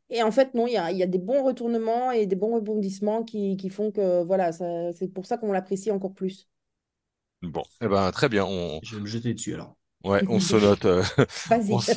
Et 0.09 0.21
en 0.21 0.31
fait, 0.31 0.53
non, 0.53 0.67
il 0.67 0.73
y 0.73 0.77
a, 0.77 0.91
il 0.91 0.97
y 0.97 1.03
a 1.03 1.07
des 1.07 1.19
bons 1.19 1.43
retournements 1.43 2.11
et 2.11 2.25
des 2.25 2.35
bons 2.35 2.55
rebondissements 2.55 3.23
qui, 3.23 3.55
qui 3.57 3.69
font 3.69 3.91
que 3.91 4.23
voilà, 4.23 4.51
c'est 4.51 5.07
pour 5.13 5.25
ça 5.25 5.37
qu'on 5.37 5.51
l'apprécie 5.53 5.91
encore 5.91 6.13
plus. 6.13 6.49
Bon, 7.41 7.63
eh 7.81 7.87
ben, 7.87 8.11
très 8.11 8.29
bien. 8.29 8.45
On, 8.45 8.81
Je 8.81 8.95
vais 8.97 9.01
me 9.01 9.07
jeter 9.07 9.33
dessus 9.33 9.53
alors. 9.53 9.77
Ouais, 10.03 10.23
on 10.27 10.39
se 10.39 10.55
note, 10.55 10.85
euh, 10.85 11.03
on 11.69 11.79
se, 11.79 11.91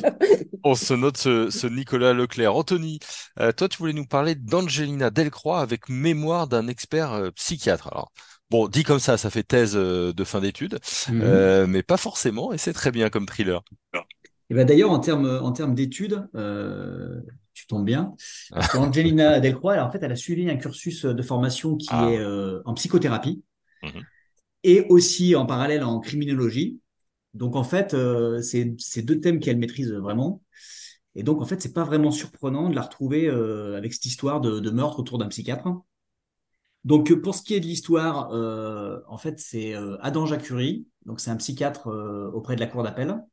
on 0.63 0.75
se 0.75 0.93
note 0.93 1.17
ce, 1.17 1.49
ce 1.49 1.67
Nicolas 1.67 2.13
Leclerc. 2.13 2.55
Anthony, 2.55 2.99
euh, 3.39 3.51
toi, 3.51 3.69
tu 3.69 3.77
voulais 3.77 3.93
nous 3.93 4.05
parler 4.05 4.35
d'Angelina 4.35 5.09
Delcroix 5.09 5.61
avec 5.61 5.89
mémoire 5.89 6.47
d'un 6.47 6.67
expert 6.67 7.13
euh, 7.13 7.31
psychiatre. 7.31 7.87
Alors, 7.91 8.11
bon, 8.49 8.67
dit 8.67 8.83
comme 8.83 8.99
ça, 8.99 9.17
ça 9.17 9.29
fait 9.29 9.43
thèse 9.43 9.75
euh, 9.75 10.13
de 10.13 10.23
fin 10.23 10.41
d'études, 10.41 10.79
euh, 11.21 11.67
mais 11.67 11.83
pas 11.83 11.97
forcément, 11.97 12.53
et 12.53 12.57
c'est 12.57 12.73
très 12.73 12.91
bien 12.91 13.09
comme 13.09 13.25
thriller. 13.25 13.61
Et 14.49 14.55
ben 14.55 14.65
d'ailleurs, 14.67 14.91
en 14.91 14.99
termes 14.99 15.39
en 15.41 15.51
termes 15.51 15.73
d'études, 15.73 16.27
euh, 16.35 17.21
tu 17.53 17.65
tombes 17.67 17.85
bien. 17.85 18.15
Parce 18.51 18.67
qu'Angelina 18.69 19.39
Delcroix, 19.39 19.75
elle, 19.75 19.79
en 19.81 19.91
fait, 19.91 19.99
elle 20.03 20.11
a 20.11 20.15
suivi 20.15 20.49
un 20.49 20.57
cursus 20.57 21.05
de 21.05 21.21
formation 21.23 21.75
qui 21.77 21.87
Ah. 21.91 22.09
est 22.09 22.17
euh, 22.19 22.61
en 22.65 22.73
psychothérapie 22.73 23.43
Mhm. 23.81 24.07
et 24.63 24.85
aussi 24.89 25.35
en 25.35 25.45
parallèle 25.45 25.83
en 25.83 25.99
criminologie. 25.99 26.79
Donc 27.33 27.55
en 27.55 27.63
fait, 27.63 27.93
euh, 27.93 28.41
c'est 28.41 29.01
deux 29.01 29.19
thèmes 29.19 29.39
qu'elle 29.39 29.57
maîtrise 29.57 29.91
vraiment. 29.91 30.41
Et 31.15 31.23
donc 31.23 31.41
en 31.41 31.45
fait, 31.45 31.61
c'est 31.61 31.73
pas 31.73 31.83
vraiment 31.83 32.11
surprenant 32.11 32.69
de 32.69 32.75
la 32.75 32.81
retrouver 32.81 33.27
euh, 33.27 33.77
avec 33.77 33.93
cette 33.93 34.05
histoire 34.05 34.41
de, 34.41 34.69
meurtre 34.69 34.99
autour 34.99 35.17
d'un 35.17 35.27
psychiatre. 35.27 35.67
Donc 36.83 37.13
pour 37.21 37.35
ce 37.35 37.41
qui 37.41 37.53
est 37.53 37.59
de 37.59 37.65
l'histoire, 37.65 38.31
euh, 38.33 38.99
en 39.07 39.17
fait, 39.17 39.39
c'est 39.39 39.73
euh, 39.75 39.97
Adam 40.01 40.25
Jacuri, 40.25 40.87
donc 41.05 41.19
c'est 41.19 41.31
un 41.31 41.37
psychiatre 41.37 41.87
auprès 42.33 42.55
de 42.55 42.59
la 42.59 42.67
cour 42.67 42.83
d'appel 42.83 43.23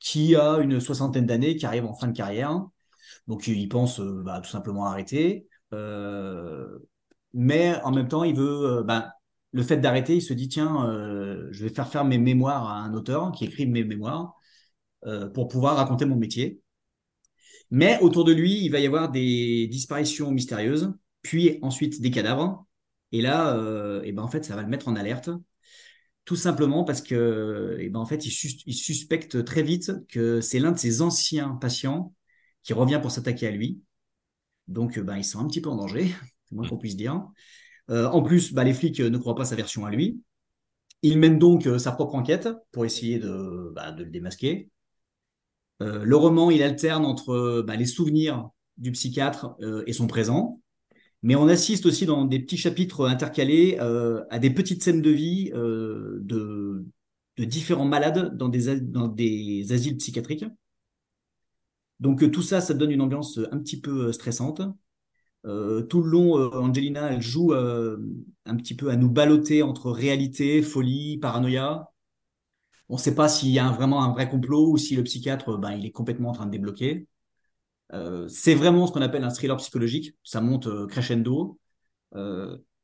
qui 0.00 0.36
a 0.36 0.58
une 0.58 0.80
soixantaine 0.80 1.26
d'années, 1.26 1.56
qui 1.56 1.66
arrive 1.66 1.84
en 1.84 1.94
fin 1.94 2.06
de 2.06 2.16
carrière. 2.16 2.64
Donc 3.26 3.46
il 3.48 3.68
pense 3.68 4.00
bah, 4.00 4.40
tout 4.40 4.50
simplement 4.50 4.86
arrêter. 4.86 5.48
Mais 7.34 7.80
en 7.82 7.90
même 7.92 8.08
temps, 8.08 8.24
il 8.24 8.34
veut, 8.36 8.82
bah, 8.84 9.12
le 9.52 9.62
fait 9.62 9.78
d'arrêter, 9.78 10.16
il 10.16 10.22
se 10.22 10.32
dit, 10.34 10.48
tiens, 10.48 10.88
euh, 10.90 11.48
je 11.52 11.64
vais 11.64 11.70
faire 11.74 11.88
faire 11.88 12.04
mes 12.04 12.18
mémoires 12.18 12.68
à 12.68 12.80
un 12.80 12.94
auteur 12.94 13.32
qui 13.32 13.44
écrit 13.46 13.66
mes 13.66 13.84
mémoires 13.84 14.34
euh, 15.06 15.28
pour 15.30 15.48
pouvoir 15.48 15.76
raconter 15.76 16.06
mon 16.06 16.16
métier. 16.16 16.62
Mais 17.70 17.98
autour 18.00 18.24
de 18.24 18.32
lui, 18.32 18.64
il 18.64 18.70
va 18.70 18.78
y 18.80 18.86
avoir 18.86 19.10
des 19.10 19.68
disparitions 19.68 20.30
mystérieuses, 20.30 20.92
puis 21.22 21.58
ensuite 21.62 22.00
des 22.00 22.10
cadavres. 22.10 22.66
Et 23.12 23.20
là, 23.22 23.54
euh, 23.56 24.02
et 24.02 24.12
ben 24.12 24.22
en 24.22 24.28
fait, 24.28 24.44
ça 24.44 24.56
va 24.56 24.62
le 24.62 24.68
mettre 24.68 24.88
en 24.88 24.96
alerte. 24.96 25.30
Tout 26.24 26.36
simplement 26.36 26.84
parce 26.84 27.02
que, 27.02 27.76
et 27.80 27.90
ben 27.90 28.00
en 28.00 28.06
fait, 28.06 28.26
il, 28.26 28.30
sus- 28.30 28.62
il 28.66 28.74
suspecte 28.74 29.44
très 29.44 29.62
vite 29.62 29.92
que 30.08 30.40
c'est 30.40 30.58
l'un 30.60 30.72
de 30.72 30.78
ses 30.78 31.02
anciens 31.02 31.50
patients 31.60 32.14
qui 32.64 32.74
revient 32.74 32.98
pour 33.02 33.10
s'attaquer 33.12 33.48
à 33.48 33.50
lui. 33.50 33.82
Donc, 34.68 34.98
ben, 35.00 35.16
ils 35.18 35.24
sont 35.24 35.40
un 35.40 35.48
petit 35.48 35.60
peu 35.62 35.70
en 35.70 35.76
danger, 35.76 36.14
moins 36.52 36.66
qu'on 36.68 36.78
puisse 36.78 36.96
dire. 36.96 37.22
Euh, 37.90 38.06
en 38.06 38.22
plus, 38.22 38.52
ben, 38.52 38.64
les 38.64 38.74
flics 38.74 39.00
euh, 39.00 39.10
ne 39.10 39.18
croient 39.18 39.34
pas 39.34 39.44
sa 39.44 39.56
version 39.56 39.86
à 39.86 39.90
lui. 39.90 40.20
Il 41.02 41.18
mène 41.18 41.38
donc 41.38 41.66
euh, 41.66 41.78
sa 41.78 41.92
propre 41.92 42.14
enquête 42.14 42.48
pour 42.72 42.84
essayer 42.84 43.18
de, 43.18 43.72
bah, 43.74 43.94
le 43.96 44.04
démasquer. 44.04 44.70
Le 45.80 46.16
roman, 46.16 46.50
il 46.50 46.60
alterne 46.64 47.04
entre 47.06 47.62
bah, 47.64 47.76
les 47.76 47.86
souvenirs 47.86 48.50
du 48.78 48.90
psychiatre 48.90 49.54
et 49.86 49.92
son 49.92 50.08
présent, 50.08 50.60
mais 51.22 51.36
on 51.36 51.46
assiste 51.46 51.86
aussi 51.86 52.04
dans 52.04 52.24
des 52.24 52.40
petits 52.40 52.56
chapitres 52.56 53.06
intercalés 53.06 53.78
à 53.78 54.40
des 54.40 54.50
petites 54.50 54.82
scènes 54.82 55.02
de 55.02 55.10
vie 55.10 55.52
de, 55.52 56.84
différents 57.38 57.84
malades 57.84 58.36
dans 58.36 58.48
des, 58.48 59.72
asiles 59.72 59.96
psychiatriques. 59.98 60.46
Donc 62.00 62.28
tout 62.32 62.42
ça, 62.42 62.60
ça 62.60 62.74
donne 62.74 62.90
une 62.90 63.00
ambiance 63.00 63.38
un 63.52 63.58
petit 63.58 63.80
peu 63.80 64.10
stressante. 64.10 64.62
Euh, 65.48 65.82
tout 65.82 66.02
le 66.02 66.10
long, 66.10 66.38
euh, 66.38 66.50
Angelina, 66.50 67.12
elle 67.12 67.22
joue 67.22 67.52
euh, 67.52 67.98
un 68.44 68.56
petit 68.56 68.74
peu 68.76 68.90
à 68.90 68.96
nous 68.96 69.10
balloter 69.10 69.62
entre 69.62 69.90
réalité, 69.90 70.62
folie, 70.62 71.18
paranoïa. 71.18 71.90
On 72.88 72.94
ne 72.94 73.00
sait 73.00 73.14
pas 73.14 73.28
s'il 73.28 73.50
y 73.50 73.58
a 73.58 73.70
vraiment 73.70 74.02
un 74.02 74.12
vrai 74.12 74.28
complot 74.28 74.70
ou 74.70 74.76
si 74.76 74.96
le 74.96 75.04
psychiatre, 75.04 75.58
ben, 75.58 75.72
il 75.72 75.86
est 75.86 75.90
complètement 75.90 76.30
en 76.30 76.32
train 76.32 76.46
de 76.46 76.50
débloquer. 76.50 77.06
C'est 78.28 78.54
vraiment 78.54 78.86
ce 78.86 78.92
qu'on 78.92 79.02
appelle 79.02 79.24
un 79.24 79.30
thriller 79.30 79.56
psychologique. 79.58 80.14
Ça 80.22 80.40
monte 80.40 80.86
crescendo. 80.88 81.58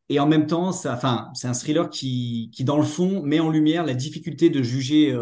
Et 0.08 0.20
en 0.20 0.26
même 0.26 0.46
temps, 0.46 0.72
c'est 0.72 0.88
un 0.88 1.52
thriller 1.54 1.88
qui, 1.90 2.50
qui, 2.52 2.64
dans 2.64 2.76
le 2.76 2.84
fond, 2.84 3.22
met 3.22 3.40
en 3.40 3.50
lumière 3.50 3.84
la 3.84 3.94
difficulté 3.94 4.50
de 4.50 4.62
juger 4.62 5.14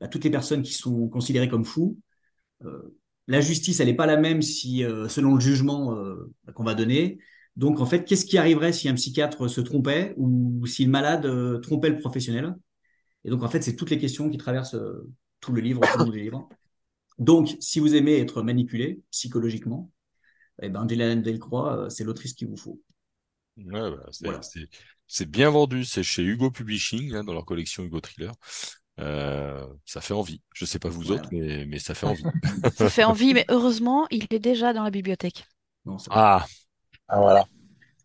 bah, 0.00 0.08
toutes 0.08 0.24
les 0.24 0.30
personnes 0.30 0.62
qui 0.62 0.74
sont 0.74 1.08
considérées 1.08 1.48
comme 1.48 1.64
fous. 1.64 1.98
La 3.28 3.40
justice, 3.42 3.80
elle 3.80 3.88
n'est 3.88 3.94
pas 3.96 4.06
la 4.06 4.16
même 4.16 4.42
si, 4.42 4.84
euh, 4.84 5.08
selon 5.08 5.34
le 5.36 5.40
jugement 5.40 5.94
euh, 5.96 6.32
qu'on 6.54 6.64
va 6.64 6.74
donner. 6.74 7.18
Donc, 7.56 7.80
en 7.80 7.86
fait, 7.86 8.04
qu'est-ce 8.04 8.26
qui 8.26 8.38
arriverait 8.38 8.72
si 8.72 8.88
un 8.88 8.94
psychiatre 8.94 9.48
se 9.48 9.60
trompait 9.60 10.14
ou 10.16 10.66
si 10.66 10.84
le 10.84 10.90
malade 10.90 11.26
euh, 11.26 11.58
trompait 11.60 11.90
le 11.90 11.98
professionnel? 11.98 12.54
Et 13.24 13.30
donc, 13.30 13.42
en 13.42 13.48
fait, 13.48 13.62
c'est 13.62 13.76
toutes 13.76 13.90
les 13.90 13.98
questions 13.98 14.30
qui 14.30 14.38
traversent 14.38 14.76
tout 15.40 15.52
le 15.52 15.60
livre, 15.60 15.80
tout 15.88 15.98
le 15.98 16.04
long 16.04 16.10
du 16.10 16.20
livre. 16.20 16.48
Donc, 17.18 17.56
si 17.60 17.80
vous 17.80 17.94
aimez 17.94 18.18
être 18.18 18.42
manipulé 18.42 19.02
psychologiquement, 19.10 19.92
eh 20.62 20.68
ben, 20.70 20.82
Angelina 20.82 21.16
Delcroix, 21.16 21.88
c'est 21.90 22.04
l'autrice 22.04 22.34
qu'il 22.34 22.48
vous 22.48 22.56
faut. 22.56 22.80
Ouais, 23.56 23.90
bah, 23.90 24.06
c'est 24.12 24.24
Voilà. 24.24 24.40
c'est- 24.42 24.68
C'est 25.10 25.30
bien 25.30 25.50
vendu. 25.50 25.84
C'est 25.84 26.02
chez 26.02 26.22
Hugo 26.22 26.50
Publishing, 26.50 27.14
hein, 27.14 27.24
dans 27.24 27.32
leur 27.32 27.46
collection 27.46 27.82
Hugo 27.82 27.98
Thriller. 28.00 28.34
Euh, 29.00 29.66
ça 29.84 30.00
fait 30.00 30.14
envie. 30.14 30.40
Je 30.54 30.64
sais 30.64 30.78
pas 30.78 30.88
vous 30.88 31.12
autres, 31.12 31.28
mais, 31.32 31.64
mais 31.66 31.78
ça 31.78 31.94
fait 31.94 32.06
envie. 32.06 32.24
Ça 32.76 32.88
fait 32.90 33.04
envie, 33.04 33.34
mais 33.34 33.44
heureusement, 33.50 34.06
il 34.10 34.26
est 34.30 34.38
déjà 34.38 34.72
dans 34.72 34.82
la 34.82 34.90
bibliothèque. 34.90 35.46
Non, 35.86 35.96
Ah, 36.10 36.44
Ah, 37.08 37.20
voilà. 37.20 37.46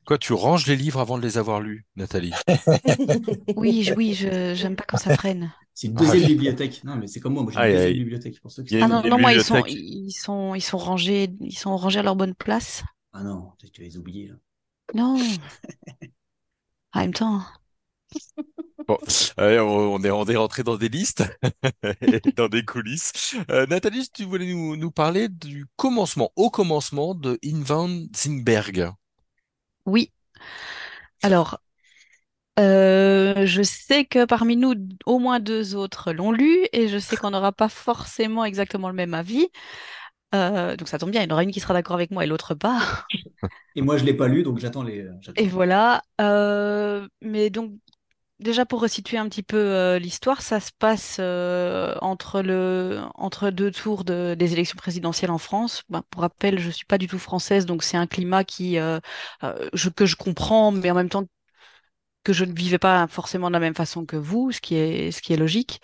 quoi, 0.06 0.18
tu 0.18 0.34
ranges 0.34 0.68
les 0.68 0.76
livres 0.76 1.00
avant 1.00 1.18
de 1.18 1.24
les 1.24 1.38
avoir 1.38 1.62
lus, 1.62 1.86
Nathalie? 1.96 2.34
Oui, 3.58 3.84
je- 3.84 3.94
oui, 3.94 4.14
je 4.14 4.54
j'aime 4.54 4.76
pas 4.76 4.84
quand 4.88 4.98
ça 4.98 5.16
traîne. 5.18 5.52
c'est 5.74 5.88
une 5.88 5.96
deuxième 5.96 6.24
Ah, 6.24 6.28
bibliothèque. 6.28 6.84
Non, 6.84 6.96
mais 6.96 7.08
c'est 7.08 7.20
comme 7.20 7.34
moi. 7.34 7.44
Moi, 7.44 7.52
j'ai 7.52 7.60
une 7.60 7.72
deuxième 7.76 7.94
bibliothèque. 7.94 8.40
Pour 8.42 8.52
ceux 8.52 8.64
qui 8.64 8.78
Ah 8.82 8.88
non, 8.88 9.02
non, 9.08 9.18
moi, 9.20 9.34
ils 9.34 9.44
sont, 9.44 9.64
ils 9.66 10.12
sont, 10.12 10.56
ils 10.56 10.62
sont 10.62 10.78
rangés, 10.78 11.30
ils 11.42 11.58
sont 11.58 11.76
rangés 11.76 12.00
à 12.00 12.04
leur 12.04 12.16
bonne 12.16 12.36
place. 12.36 12.84
Ah 13.14 13.24
non, 13.24 13.52
tu 13.60 13.70
tu 13.72 13.82
vas 13.82 13.88
les 13.88 13.98
oublier. 13.98 14.28
Là. 14.28 14.36
Non. 14.94 15.18
En 16.94 17.00
même 17.02 17.14
temps, 17.14 17.42
Bon, 18.88 18.98
on 19.38 20.04
est, 20.04 20.12
on 20.12 20.26
est 20.26 20.36
rentré 20.36 20.64
dans 20.64 20.76
des 20.76 20.90
listes, 20.90 21.24
dans 22.38 22.50
des 22.50 22.66
coulisses. 22.66 23.36
Euh, 23.50 23.66
Nathalie, 23.66 24.10
tu 24.14 24.26
voulais 24.26 24.46
nous, 24.54 24.76
nous 24.76 24.92
parler 24.92 25.30
du 25.30 25.66
commencement, 25.78 26.32
au 26.36 26.50
commencement 26.50 27.16
de 27.16 27.40
Invan 27.46 27.90
Zingberg. 28.16 28.92
oui. 29.86 30.12
Alors, 31.22 31.60
euh, 32.60 33.46
je 33.46 33.64
sais 33.64 34.06
que 34.06 34.26
parmi 34.26 34.56
nous, 34.56 34.76
au 35.06 35.20
moins 35.20 35.40
deux 35.40 35.76
autres 35.76 36.14
l'ont 36.14 36.32
lu, 36.32 36.68
et 36.72 36.88
je 36.88 36.98
sais 37.00 37.18
qu'on 37.18 37.32
n'aura 37.32 37.52
pas 37.52 37.70
forcément 37.70 38.46
exactement 38.46 38.90
le 38.90 38.96
même 38.96 39.14
avis. 39.14 39.48
Euh, 40.36 40.76
donc 40.76 40.88
ça 40.88 40.98
tombe 40.98 41.12
bien, 41.12 41.22
il 41.22 41.30
y 41.30 41.32
en 41.32 41.34
aura 41.34 41.44
une 41.44 41.52
qui 41.52 41.60
sera 41.60 41.74
d'accord 41.74 41.96
avec 41.96 42.12
moi 42.12 42.24
et 42.24 42.28
l'autre 42.28 42.56
pas. 42.56 43.06
Et 43.76 43.82
moi, 43.82 43.98
je 43.98 44.04
l'ai 44.06 44.14
pas 44.14 44.28
lu, 44.28 44.44
donc 44.44 44.60
j'attends 44.60 44.84
les. 44.84 45.08
Et 45.36 45.48
voilà. 45.48 46.04
Euh, 46.22 47.08
mais 47.22 47.50
donc, 47.50 47.72
déjà 48.44 48.66
pour 48.66 48.82
resituer 48.82 49.18
un 49.18 49.28
petit 49.28 49.44
peu 49.44 49.58
euh, 49.58 50.00
l'histoire, 50.00 50.42
ça 50.42 50.60
se 50.60 50.72
passe 50.78 51.18
euh, 51.20 51.96
entre 52.02 52.42
le, 52.42 53.02
entre 53.16 53.50
deux 53.50 53.72
tours 53.72 54.04
de, 54.04 54.36
des 54.38 54.54
élections 54.54 54.78
présidentielles 54.78 55.32
en 55.32 55.38
France. 55.38 55.84
Ben, 55.90 56.04
pour 56.10 56.22
rappel, 56.22 56.60
je 56.60 56.70
suis 56.70 56.86
pas 56.86 56.98
du 56.98 57.08
tout 57.08 57.20
française, 57.20 57.66
donc 57.66 57.84
c'est 57.84 57.98
un 57.98 58.08
climat 58.08 58.44
qui, 58.44 58.78
euh, 58.78 59.00
que 59.96 60.06
je 60.06 60.16
comprends, 60.16 60.72
mais 60.72 60.92
en 60.92 60.96
même 60.96 61.10
temps 61.10 61.26
que 62.24 62.32
je 62.34 62.46
ne 62.46 62.54
vivais 62.54 62.80
pas 62.80 63.08
forcément 63.08 63.48
de 63.50 63.54
la 63.54 63.60
même 63.60 63.76
façon 63.76 64.06
que 64.06 64.16
vous, 64.16 64.52
ce 64.54 64.62
qui 64.62 64.76
est, 64.76 65.12
ce 65.12 65.22
qui 65.22 65.34
est 65.34 65.38
logique. 65.38 65.82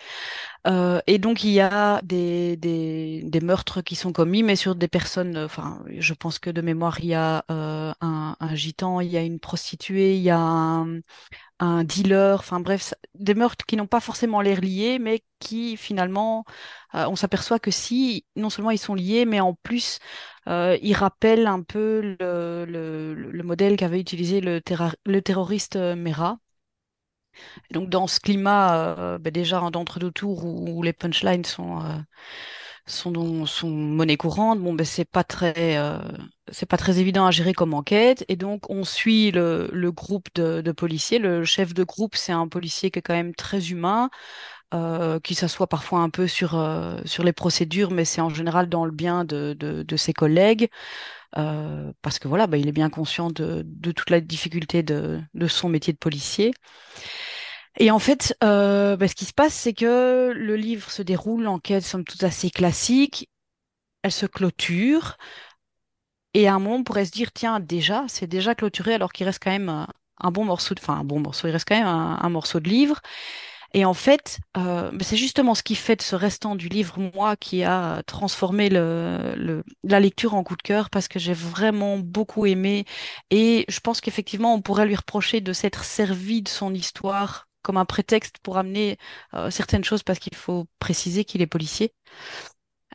Et 1.06 1.18
donc, 1.18 1.44
il 1.44 1.50
y 1.50 1.60
a 1.60 2.00
des, 2.02 2.56
des, 2.56 3.40
meurtres 3.42 3.82
qui 3.82 3.94
sont 3.94 4.12
commis, 4.12 4.42
mais 4.42 4.56
sur 4.56 4.74
des 4.74 4.88
personnes, 4.88 5.36
enfin, 5.36 5.82
je 5.98 6.14
pense 6.14 6.38
que 6.38 6.50
de 6.50 6.60
mémoire, 6.62 7.00
il 7.00 7.06
y 7.06 7.14
a 7.14 7.44
un, 7.48 7.94
un 8.40 8.54
gitan, 8.54 9.00
il 9.00 9.10
y 9.10 9.18
a 9.18 9.22
une 9.22 9.38
prostituée, 9.40 10.16
il 10.16 10.22
y 10.22 10.30
a 10.30 10.38
un, 10.38 11.00
un 11.60 11.84
dealer, 11.84 12.38
enfin 12.40 12.60
bref, 12.60 12.94
des 13.14 13.34
meurtres 13.34 13.66
qui 13.66 13.76
n'ont 13.76 13.86
pas 13.86 14.00
forcément 14.00 14.40
l'air 14.40 14.60
liés, 14.62 14.98
mais 14.98 15.22
qui 15.40 15.76
finalement, 15.76 16.44
euh, 16.94 17.06
on 17.08 17.16
s'aperçoit 17.16 17.58
que 17.60 17.70
si, 17.70 18.26
non 18.36 18.50
seulement 18.50 18.70
ils 18.72 18.78
sont 18.78 18.94
liés, 18.94 19.26
mais 19.26 19.40
en 19.40 19.54
plus, 19.54 19.98
euh, 20.48 20.78
ils 20.82 20.94
rappellent 20.94 21.46
un 21.46 21.62
peu 21.62 22.16
le, 22.20 22.64
le, 22.66 23.14
le 23.14 23.42
modèle 23.44 23.76
qu'avait 23.76 24.00
utilisé 24.00 24.40
le, 24.40 24.60
terroriste 25.22 25.76
euh, 25.76 25.96
Mera. 25.96 26.38
Donc 27.70 27.88
dans 27.88 28.06
ce 28.06 28.20
climat, 28.20 29.18
ben 29.18 29.32
déjà 29.32 29.60
d'entre-deux 29.70 30.10
tours 30.10 30.44
où 30.44 30.82
les 30.82 30.92
punchlines 30.92 31.44
sont, 31.44 31.80
sont 32.90 33.68
monnaie 33.68 34.16
courante, 34.16 34.60
bon 34.60 34.74
ben 34.74 34.84
c'est 34.84 35.04
pas 35.04 35.24
très, 35.24 35.78
euh, 35.78 35.98
c'est 36.50 36.66
pas 36.66 36.76
très 36.76 36.98
évident 36.98 37.26
à 37.26 37.30
gérer 37.30 37.52
comme 37.52 37.74
enquête. 37.74 38.24
Et 38.28 38.36
donc 38.36 38.68
on 38.70 38.84
suit 38.84 39.30
le, 39.30 39.70
le 39.72 39.92
groupe 39.92 40.28
de, 40.34 40.72
policiers. 40.72 41.18
Le 41.18 41.44
chef 41.44 41.74
de 41.74 41.84
groupe, 41.84 42.16
c'est 42.16 42.32
un 42.32 42.48
policier 42.48 42.90
qui 42.90 42.98
est 42.98 43.02
quand 43.02 43.14
même 43.14 43.34
très 43.34 43.70
humain, 43.70 44.10
euh, 44.74 45.20
qui 45.20 45.34
s'assoit 45.34 45.68
parfois 45.68 46.00
un 46.00 46.10
peu 46.10 46.26
sur, 46.28 46.56
euh, 46.56 47.00
sur 47.04 47.24
les 47.24 47.32
procédures, 47.32 47.90
mais 47.90 48.04
c'est 48.04 48.20
en 48.20 48.30
général 48.30 48.68
dans 48.68 48.84
le 48.84 48.92
bien 48.92 49.24
de, 49.24 49.54
de, 49.54 49.96
ses 49.96 50.12
collègues. 50.12 50.68
parce 51.32 52.18
que 52.18 52.28
voilà, 52.28 52.46
ben, 52.46 52.58
il 52.58 52.68
est 52.68 52.72
bien 52.72 52.90
conscient 52.90 53.30
de, 53.30 53.64
toute 53.92 54.10
la 54.10 54.20
difficulté 54.20 54.82
de 54.82 55.22
son 55.48 55.68
métier 55.68 55.92
de 55.92 55.98
policier. 55.98 56.52
Et 57.80 57.90
en 57.90 57.98
fait, 57.98 58.36
euh, 58.44 58.96
bah, 58.96 59.08
ce 59.08 59.14
qui 59.16 59.24
se 59.24 59.32
passe, 59.32 59.54
c'est 59.54 59.72
que 59.74 60.32
le 60.36 60.56
livre 60.56 60.90
se 60.90 61.02
déroule, 61.02 61.44
l'enquête 61.44 61.84
somme 61.84 62.04
toute 62.04 62.22
assez 62.24 62.50
classique, 62.50 63.28
elle 64.02 64.12
se 64.12 64.26
clôture, 64.26 65.18
et 66.34 66.46
à 66.48 66.54
un 66.54 66.58
moment, 66.58 66.76
on 66.76 66.84
pourrait 66.84 67.04
se 67.06 67.10
dire, 67.10 67.32
tiens, 67.32 67.60
déjà, 67.60 68.04
c'est 68.08 68.26
déjà 68.28 68.54
clôturé, 68.54 68.94
alors 68.94 69.12
qu'il 69.12 69.26
reste 69.26 69.42
quand 69.42 69.50
même 69.50 69.68
euh, 69.68 69.84
un 70.18 70.30
bon 70.30 70.44
morceau 70.44 70.74
enfin, 70.78 70.94
un 70.94 71.04
bon 71.04 71.18
morceau, 71.20 71.48
il 71.48 71.50
reste 71.52 71.66
quand 71.68 71.76
même 71.76 71.86
un, 71.88 72.18
un 72.22 72.28
morceau 72.28 72.60
de 72.60 72.68
livre. 72.68 73.00
Et 73.74 73.84
en 73.86 73.94
fait, 73.94 74.40
euh, 74.58 74.90
bah, 74.92 75.00
c'est 75.04 75.16
justement 75.18 75.54
ce 75.56 75.62
qui 75.64 75.76
fait 75.76 75.96
de 75.96 76.02
ce 76.02 76.16
restant 76.16 76.56
du 76.56 76.68
livre, 76.70 76.98
moi, 77.14 77.36
qui 77.36 77.64
a 77.64 78.02
transformé 78.06 78.70
le, 78.70 79.34
le- 79.36 79.64
la 79.84 80.00
lecture 80.00 80.34
en 80.34 80.44
coup 80.44 80.56
de 80.56 80.62
cœur, 80.62 80.90
parce 80.90 81.08
que 81.08 81.20
j'ai 81.20 81.34
vraiment 81.34 81.98
beaucoup 81.98 82.46
aimé. 82.46 82.86
Et 83.30 83.66
je 83.68 83.80
pense 83.80 84.00
qu'effectivement, 84.02 84.54
on 84.54 84.62
pourrait 84.62 84.86
lui 84.86 84.96
reprocher 84.96 85.42
de 85.42 85.52
s'être 85.54 85.84
servi 85.84 86.42
de 86.42 86.50
son 86.50 86.74
histoire 86.74 87.48
comme 87.62 87.76
un 87.76 87.84
prétexte 87.84 88.38
pour 88.42 88.58
amener 88.58 88.98
euh, 89.34 89.50
certaines 89.50 89.84
choses, 89.84 90.02
parce 90.02 90.18
qu'il 90.18 90.34
faut 90.34 90.66
préciser 90.78 91.24
qu'il 91.24 91.42
est 91.42 91.46
policier. 91.46 91.94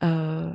Euh, 0.04 0.54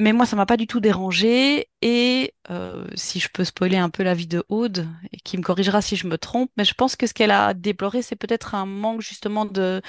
mais 0.00 0.12
moi, 0.12 0.26
ça 0.26 0.36
m'a 0.36 0.46
pas 0.46 0.56
du 0.56 0.66
tout 0.66 0.80
dérangé. 0.80 1.68
Et 1.82 2.34
euh, 2.50 2.86
si 2.96 3.20
je 3.20 3.28
peux 3.32 3.44
spoiler 3.44 3.76
un 3.76 3.90
peu 3.90 4.02
la 4.02 4.14
vie 4.14 4.26
de 4.26 4.44
Aude, 4.48 4.88
et 5.12 5.18
qui 5.18 5.38
me 5.38 5.42
corrigera 5.42 5.82
si 5.82 5.96
je 5.96 6.06
me 6.08 6.18
trompe, 6.18 6.50
mais 6.56 6.64
je 6.64 6.74
pense 6.74 6.96
que 6.96 7.06
ce 7.06 7.14
qu'elle 7.14 7.30
a 7.30 7.54
déploré, 7.54 8.02
c'est 8.02 8.16
peut-être 8.16 8.54
un 8.54 8.66
manque 8.66 9.02
justement 9.02 9.44
de, 9.46 9.82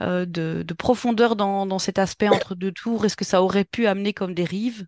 de, 0.00 0.24
de 0.26 0.74
profondeur 0.74 1.36
dans, 1.36 1.66
dans 1.66 1.78
cet 1.78 1.98
aspect 1.98 2.28
entre 2.28 2.54
deux 2.54 2.72
tours 2.72 3.04
et 3.04 3.08
ce 3.10 3.16
que 3.16 3.24
ça 3.24 3.42
aurait 3.42 3.64
pu 3.64 3.86
amener 3.86 4.14
comme 4.14 4.34
dérive? 4.34 4.86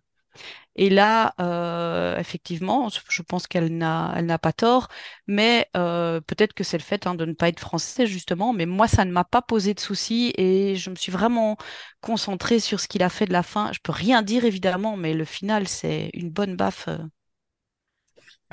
Et 0.75 0.89
là, 0.89 1.33
euh, 1.39 2.17
effectivement, 2.17 2.89
je 2.89 3.21
pense 3.21 3.47
qu'elle 3.47 3.77
n'a, 3.77 4.13
elle 4.17 4.25
n'a 4.25 4.39
pas 4.39 4.53
tort, 4.53 4.87
mais 5.27 5.69
euh, 5.77 6.19
peut-être 6.21 6.53
que 6.53 6.63
c'est 6.63 6.77
le 6.77 6.83
fait 6.83 7.05
hein, 7.07 7.15
de 7.15 7.25
ne 7.25 7.33
pas 7.33 7.49
être 7.49 7.59
français, 7.59 8.07
justement. 8.07 8.53
Mais 8.53 8.65
moi, 8.65 8.87
ça 8.87 9.05
ne 9.05 9.11
m'a 9.11 9.23
pas 9.23 9.41
posé 9.41 9.73
de 9.73 9.79
soucis 9.79 10.33
et 10.37 10.75
je 10.75 10.89
me 10.89 10.95
suis 10.95 11.11
vraiment 11.11 11.57
concentrée 12.01 12.59
sur 12.59 12.79
ce 12.79 12.87
qu'il 12.87 13.03
a 13.03 13.09
fait 13.09 13.25
de 13.25 13.33
la 13.33 13.43
fin. 13.43 13.71
Je 13.71 13.79
peux 13.83 13.91
rien 13.91 14.21
dire, 14.23 14.45
évidemment, 14.45 14.97
mais 14.97 15.13
le 15.13 15.25
final, 15.25 15.67
c'est 15.67 16.09
une 16.13 16.29
bonne 16.31 16.55
baffe 16.55 16.89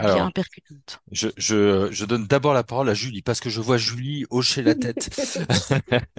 bien 0.01 0.31
Alors, 0.31 0.33
percutante. 0.33 1.03
je, 1.13 1.29
je, 1.39 1.89
je 1.93 2.05
donne 2.07 2.27
d'abord 2.27 2.55
la 2.55 2.65
parole 2.65 2.89
à 2.91 2.95
Julie, 2.95 3.23
parce 3.23 3.41
que 3.41 3.51
je 3.51 3.61
vois 3.61 3.79
Julie 3.79 4.27
hocher 4.31 4.63
la 4.63 4.75
tête. 4.75 5.11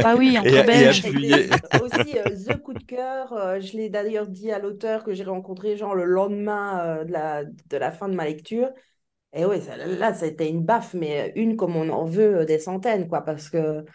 Ah 0.03 0.15
oui, 0.17 0.37
Et- 0.43 0.49
entre 0.49 0.69
et 0.73 0.87
appuyer. 0.87 1.49
C'était 1.61 1.77
aussi 1.77 2.17
euh, 2.17 2.35
The 2.35 2.59
coup 2.61 2.73
de 2.73 2.83
cœur. 2.83 3.33
euh, 3.33 3.59
je 3.59 3.77
l'ai 3.77 3.89
d'ailleurs 3.89 4.27
dit 4.27 4.51
à 4.51 4.57
l'auteur 4.59 5.03
que 5.03 5.13
j'ai 5.13 5.23
rencontré 5.23 5.77
genre 5.77 5.93
le 5.93 6.05
lendemain 6.05 6.79
euh, 7.01 7.03
de 7.05 7.11
la, 7.11 7.43
de 7.45 7.77
la 7.77 7.91
fin 7.91 8.09
de 8.09 8.15
ma 8.15 8.25
lecture. 8.25 8.69
Et 9.33 9.45
oui, 9.45 9.61
ça, 9.61 9.77
là, 9.77 10.13
c'était 10.13 10.49
une 10.49 10.63
baffe, 10.65 10.93
mais 10.95 11.33
une 11.35 11.57
comme 11.57 11.75
on 11.77 11.89
en 11.89 12.05
veut 12.05 12.39
euh, 12.41 12.45
des 12.45 12.59
centaines, 12.59 13.09
quoi. 13.09 13.21
Parce 13.23 13.49
que, 13.49 13.85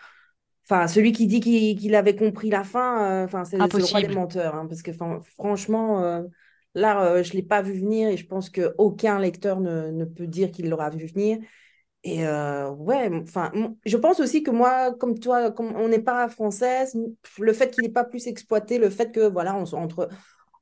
enfin, 0.65 0.89
celui 0.89 1.13
qui 1.13 1.27
dit 1.29 1.41
qu'il 1.41 1.95
avait 1.97 2.17
compris 2.17 2.51
la 2.51 2.65
fin, 2.65 3.23
euh, 3.23 3.27
enfin, 3.27 3.45
c'est 3.45 3.59
le 3.59 3.85
roi 3.87 4.01
des 4.01 4.09
menteurs. 4.09 4.55
hein, 4.57 4.67
parce 4.69 4.83
que, 4.83 4.93
franchement, 5.37 6.03
euh, 6.05 6.23
là, 6.77 7.05
euh, 7.07 7.23
je 7.23 7.31
ne 7.31 7.37
l'ai 7.39 7.43
pas 7.43 7.63
vu 7.63 7.73
venir 7.73 8.09
et 8.11 8.17
je 8.17 8.27
pense 8.27 8.51
qu'aucun 8.51 9.19
lecteur 9.19 9.61
ne, 9.61 9.91
ne 9.91 10.05
peut 10.05 10.27
dire 10.27 10.53
qu'il 10.53 10.69
l'aura 10.69 10.91
vu 10.91 11.07
venir. 11.07 11.39
Et 12.05 12.27
euh, 12.27 12.71
ouais, 12.71 13.11
enfin, 13.23 13.51
je 13.85 13.97
pense 13.97 14.21
aussi 14.21 14.43
que 14.43 14.51
moi, 14.53 14.95
comme 14.95 15.19
toi, 15.19 15.51
comme 15.51 15.75
on 15.75 15.89
n'est 15.89 16.03
pas 16.03 16.29
française, 16.29 16.97
le 17.39 17.53
fait 17.53 17.71
qu'il 17.71 17.83
n'ait 17.83 17.91
pas 17.93 18.05
plus 18.05 18.29
exploité, 18.29 18.79
le 18.79 18.91
fait 18.91 19.11
que, 19.11 19.29
voilà, 19.29 19.57
on 19.57 19.67
soit 19.67 19.81
entre, 19.81 20.09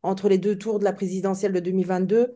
entre 0.02 0.28
les 0.28 0.38
deux 0.38 0.56
tours 0.56 0.78
de 0.78 0.84
la 0.84 0.94
présidentielle 0.94 1.52
de 1.52 1.60
2022, 1.60 2.34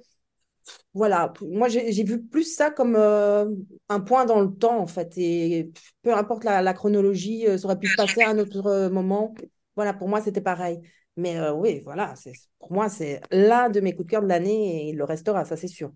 voilà, 0.94 1.32
moi 1.42 1.68
j'ai 1.68 2.04
vu 2.04 2.22
plus 2.22 2.44
ça 2.54 2.70
comme 2.70 2.96
euh, 2.96 3.46
un 3.88 4.00
point 4.00 4.26
dans 4.26 4.40
le 4.40 4.52
temps, 4.54 4.78
en 4.78 4.86
fait. 4.86 5.12
Et 5.16 5.70
peu 6.02 6.14
importe 6.14 6.44
la, 6.44 6.62
la 6.62 6.74
chronologie, 6.74 7.46
ça 7.58 7.64
aurait 7.66 7.78
pu 7.78 7.88
se 7.88 7.94
passer 7.94 8.22
à 8.22 8.30
un 8.30 8.38
autre 8.38 8.88
moment. 8.88 9.34
Voilà, 9.76 9.94
pour 9.94 10.08
moi, 10.08 10.20
c'était 10.20 10.40
pareil. 10.40 10.80
Mais 11.18 11.38
euh, 11.38 11.52
oui, 11.54 11.80
voilà, 11.84 12.14
pour 12.60 12.72
moi, 12.72 12.88
c'est 12.88 13.20
l'un 13.32 13.70
de 13.70 13.80
mes 13.80 13.94
coups 13.94 14.06
de 14.06 14.10
cœur 14.12 14.22
de 14.22 14.28
l'année 14.28 14.86
et 14.86 14.90
il 14.90 14.96
le 14.96 15.04
restera, 15.04 15.44
ça 15.44 15.56
c'est 15.56 15.68
sûr. 15.68 15.92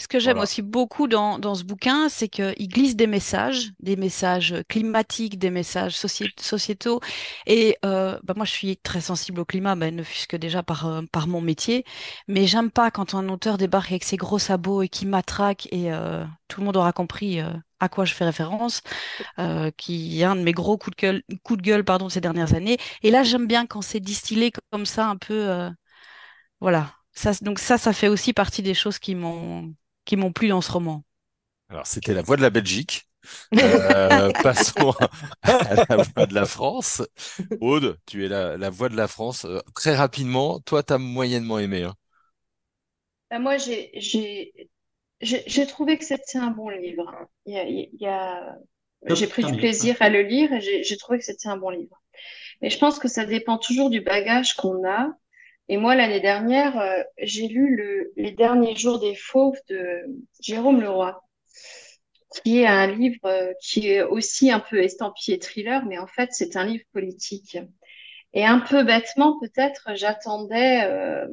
Ce 0.00 0.08
que 0.08 0.18
j'aime 0.18 0.38
Voilà. 0.38 0.40
aussi 0.40 0.60
beaucoup 0.60 1.06
dans, 1.06 1.38
dans 1.38 1.54
ce 1.54 1.62
bouquin, 1.64 2.08
c'est 2.08 2.28
qu'il 2.28 2.68
glisse 2.68 2.96
des 2.96 3.06
messages, 3.06 3.70
des 3.80 3.94
messages 3.96 4.54
climatiques, 4.68 5.38
des 5.38 5.50
messages 5.50 5.94
soci- 5.96 6.32
sociétaux. 6.40 7.00
Et 7.46 7.76
euh, 7.84 8.18
bah 8.24 8.34
moi, 8.36 8.44
je 8.44 8.50
suis 8.50 8.76
très 8.76 9.00
sensible 9.00 9.40
au 9.40 9.44
climat, 9.44 9.76
bah, 9.76 9.90
ne 9.92 10.02
fût-ce 10.02 10.26
que 10.26 10.36
déjà 10.36 10.64
par, 10.64 10.86
euh, 10.86 11.02
par 11.12 11.28
mon 11.28 11.40
métier. 11.40 11.84
Mais 12.26 12.46
j'aime 12.46 12.70
pas 12.72 12.90
quand 12.90 13.14
un 13.14 13.28
auteur 13.28 13.56
débarque 13.56 13.90
avec 13.92 14.02
ses 14.04 14.16
gros 14.16 14.40
sabots 14.40 14.82
et 14.82 14.88
qui 14.88 15.06
matraque, 15.06 15.68
et 15.72 15.92
euh, 15.92 16.24
tout 16.48 16.60
le 16.60 16.66
monde 16.66 16.76
aura 16.76 16.92
compris 16.92 17.40
euh, 17.40 17.52
à 17.84 17.88
quoi 17.88 18.04
je 18.04 18.14
fais 18.14 18.24
référence, 18.24 18.82
euh, 19.38 19.70
qui 19.76 20.20
est 20.20 20.24
un 20.24 20.36
de 20.36 20.42
mes 20.42 20.52
gros 20.52 20.78
coups 20.78 20.96
de 20.96 21.00
gueule, 21.02 21.22
coups 21.44 21.58
de 21.58 21.64
gueule 21.64 21.84
pardon, 21.84 22.06
de 22.08 22.12
ces 22.12 22.20
dernières 22.22 22.54
années. 22.54 22.78
Et 23.02 23.10
là, 23.10 23.22
j'aime 23.24 23.46
bien 23.46 23.66
quand 23.66 23.82
c'est 23.82 24.00
distillé 24.00 24.52
comme 24.72 24.86
ça, 24.86 25.08
un 25.08 25.16
peu... 25.16 25.34
euh, 25.50 25.70
voilà. 26.60 26.94
Ça, 27.12 27.32
donc 27.42 27.58
ça, 27.60 27.78
ça 27.78 27.92
fait 27.92 28.08
aussi 28.08 28.32
partie 28.32 28.62
des 28.62 28.74
choses 28.74 28.98
qui 28.98 29.14
m'ont 29.14 29.74
qui 30.04 30.16
m'ont 30.16 30.32
plu 30.32 30.48
dans 30.48 30.60
ce 30.60 30.72
roman. 30.72 31.04
Alors, 31.68 31.86
c'était 31.86 32.14
La 32.14 32.22
Voix 32.22 32.36
de 32.36 32.42
la 32.42 32.50
Belgique 32.50 33.08
Euh, 33.62 34.32
passons 34.42 34.92
à 35.42 35.86
la 35.88 35.96
voix 36.14 36.26
de 36.26 36.34
la 36.34 36.44
France. 36.46 37.02
Aude, 37.60 37.98
tu 38.06 38.24
es 38.24 38.28
la, 38.28 38.56
la 38.58 38.70
voix 38.70 38.88
de 38.90 38.96
la 38.96 39.08
France. 39.08 39.44
Euh, 39.46 39.60
très 39.74 39.94
rapidement, 39.96 40.60
toi, 40.60 40.82
t'as 40.82 40.98
moyennement 40.98 41.58
aimé. 41.58 41.84
Hein. 41.84 41.94
Bah, 43.30 43.38
moi, 43.38 43.56
j'ai, 43.58 43.90
j'ai, 43.94 44.70
j'ai 45.24 45.66
trouvé 45.66 45.98
que 45.98 46.04
c'était 46.04 46.38
un 46.38 46.50
bon 46.50 46.68
livre. 46.68 47.10
Il 47.46 47.54
y 47.54 47.58
a, 47.58 47.64
il 47.64 47.90
y 48.00 48.06
a- 48.06 48.56
Top, 49.06 49.18
j'ai 49.18 49.26
pris 49.26 49.44
du 49.44 49.54
plaisir 49.54 49.96
à 50.00 50.08
le 50.08 50.22
lire 50.22 50.52
et 50.52 50.60
j'ai 50.60 50.96
trouvé 50.96 51.18
que 51.18 51.24
c'était 51.24 51.48
un 51.48 51.56
bon 51.56 51.70
livre. 51.70 52.00
Mais 52.62 52.70
je 52.70 52.78
pense 52.78 52.98
que 52.98 53.08
ça 53.08 53.24
dépend 53.26 53.58
toujours 53.58 53.90
du 53.90 54.00
bagage 54.00 54.54
qu'on 54.54 54.86
a. 54.88 55.08
Et 55.68 55.76
moi, 55.78 55.94
l'année 55.94 56.20
dernière, 56.20 56.78
euh, 56.78 57.02
j'ai 57.18 57.48
lu 57.48 57.76
le, 57.76 58.12
Les 58.16 58.32
derniers 58.32 58.76
jours 58.76 59.00
des 59.00 59.14
fauves 59.14 59.58
de 59.68 60.04
Jérôme 60.40 60.80
Leroy, 60.82 61.20
qui 62.42 62.60
est 62.60 62.66
un 62.66 62.86
livre 62.88 63.24
euh, 63.26 63.52
qui 63.60 63.88
est 63.88 64.02
aussi 64.02 64.50
un 64.50 64.60
peu 64.60 64.82
estampillé 64.82 65.38
thriller, 65.38 65.84
mais 65.86 65.98
en 65.98 66.06
fait, 66.06 66.30
c'est 66.32 66.56
un 66.56 66.64
livre 66.64 66.84
politique. 66.92 67.58
Et 68.34 68.44
un 68.44 68.60
peu 68.60 68.84
bêtement, 68.84 69.38
peut-être, 69.40 69.90
j'attendais 69.94 70.84
euh, 70.84 71.26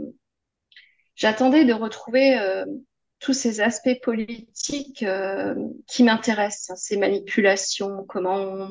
j'attendais 1.15 1.65
de 1.65 1.73
retrouver 1.73 2.37
tous 3.21 3.33
ces 3.33 3.61
aspects 3.61 4.01
politiques 4.01 5.03
euh, 5.03 5.53
qui 5.87 6.03
m'intéressent, 6.03 6.71
hein, 6.71 6.75
ces 6.75 6.97
manipulations, 6.97 8.03
comment 8.09 8.67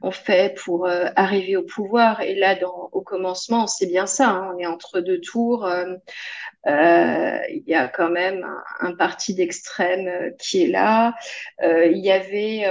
on, 0.00 0.10
fait 0.10 0.56
pour 0.58 0.86
euh, 0.86 1.08
arriver 1.16 1.56
au 1.56 1.62
pouvoir. 1.62 2.22
Et 2.22 2.34
là, 2.34 2.58
au 2.92 3.02
commencement, 3.02 3.66
c'est 3.66 3.86
bien 3.86 4.06
ça, 4.06 4.30
hein, 4.30 4.52
on 4.54 4.58
est 4.58 4.66
entre 4.66 5.00
deux 5.00 5.20
tours. 5.20 5.66
euh, 5.66 5.98
il 6.66 7.62
y 7.66 7.74
a 7.74 7.88
quand 7.88 8.08
même 8.08 8.46
un, 8.80 8.94
parti 8.94 9.34
d'extrême 9.34 10.32
qui 10.38 10.64
est 10.64 10.68
là. 10.68 11.14
Il 11.62 11.98
y 11.98 12.10
avait, 12.10 12.66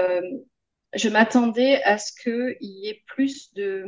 je 0.94 1.10
m'attendais 1.10 1.82
à 1.84 2.00
ce 2.00 2.12
qu'il 2.12 2.58
y 2.62 2.89
ait 2.89 3.04
plus 3.06 3.54
de, 3.54 3.86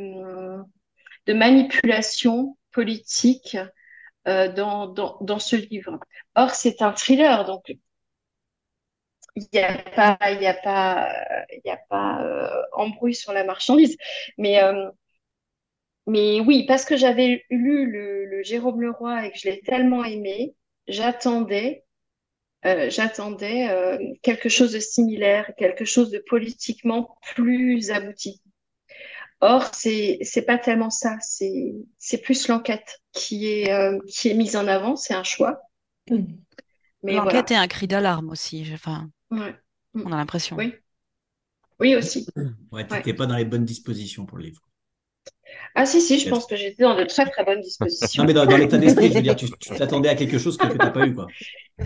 de 1.26 1.34
manipulation 1.34 2.56
politique 2.72 3.58
euh, 4.28 4.48
dans, 4.50 5.40
ce 5.40 5.56
livre. 5.56 6.00
Or, 6.36 6.52
c'est 6.52 6.82
un 6.82 6.94
thriller, 6.94 7.46
donc 7.46 7.64
il 9.36 9.48
n'y 9.54 9.60
a 9.60 9.78
pas, 9.96 10.18
il 10.32 10.46
a 10.46 10.54
pas, 10.54 11.10
il 11.52 11.62
y 11.66 11.70
a 11.70 11.80
pas 11.90 12.22
euh, 12.24 12.62
embrouille 12.74 13.16
sur 13.16 13.34
la 13.34 13.44
marchandise. 13.44 13.98
Mais, 14.38 14.62
euh, 14.64 14.90
oui, 16.08 16.66
parce 16.68 16.86
que 16.86 16.98
j'avais 16.98 17.46
lu 17.50 17.90
le, 17.92 18.44
Jérôme 18.44 18.82
Leroy 18.82 19.28
et 19.28 19.32
que 19.32 19.38
je 19.38 19.50
l'ai 19.50 19.62
tellement 19.62 20.04
aimé, 20.04 20.56
j'attendais, 20.88 21.86
euh, 22.66 22.90
euh, 22.90 23.98
quelque 24.24 24.50
chose 24.50 24.74
de 24.74 24.80
similaire, 24.80 25.52
quelque 25.58 25.86
chose 25.86 26.10
de 26.12 26.20
politiquement 26.20 27.18
plus 27.34 27.92
abouti. 27.92 28.42
Or, 29.42 29.74
c'est 29.74 30.20
c'est 30.22 30.44
pas 30.44 30.58
tellement 30.58 30.90
ça. 30.90 31.18
C'est 31.22 31.74
c'est 31.98 32.20
plus 32.20 32.48
l'enquête 32.48 33.02
qui 33.12 33.48
est 33.48 33.72
euh, 33.72 34.00
qui 34.08 34.30
est 34.30 34.34
mise 34.36 34.56
en 34.56 34.68
avant. 34.68 34.96
C'est 34.96 35.14
un 35.16 35.24
choix. 35.24 35.62
Mais 37.04 37.14
voilà. 37.14 37.24
L'enquête 37.24 37.52
est 37.52 37.56
un 37.56 37.68
cri 37.68 37.88
d'alarme 37.88 38.30
aussi. 38.30 38.66
je- 38.66 38.74
Enfin, 38.74 39.10
Ouais. 39.32 39.56
on 39.96 40.12
a 40.12 40.18
l'impression. 40.18 40.56
Oui. 40.56 40.74
Oui 41.80 41.96
aussi. 41.96 42.28
Ouais, 42.72 42.88
t'étais 42.88 43.14
pas 43.14 43.26
dans 43.26 43.36
les 43.36 43.46
bonnes 43.46 43.66
dispositions 43.66 44.26
pour 44.26 44.38
le 44.38 44.46
livre. 44.46 44.62
Ah 45.76 45.86
si 45.86 46.02
si, 46.02 46.20
je 46.20 46.30
pense 46.30 46.46
que 46.46 46.56
j'étais 46.56 46.84
dans 46.84 46.96
de 46.96 47.04
très 47.04 47.26
très 47.30 47.44
bonnes 47.44 47.62
dispositions. 47.62 48.24
Non, 48.24 48.28
mais 48.28 48.34
dans, 48.34 48.46
dans 48.46 48.58
l'état 48.58 48.78
d'esprit, 48.78 49.10
je 49.10 49.14
veux 49.16 49.22
dire, 49.22 49.36
tu 49.36 49.48
tu 49.60 49.76
t'attendais 49.76 50.10
à 50.10 50.16
quelque 50.16 50.38
chose 50.38 50.58
que, 50.58 50.68
que 50.68 50.78
t'as 50.78 50.92
pas 50.92 51.06
eu, 51.06 51.14
quoi. 51.14 51.28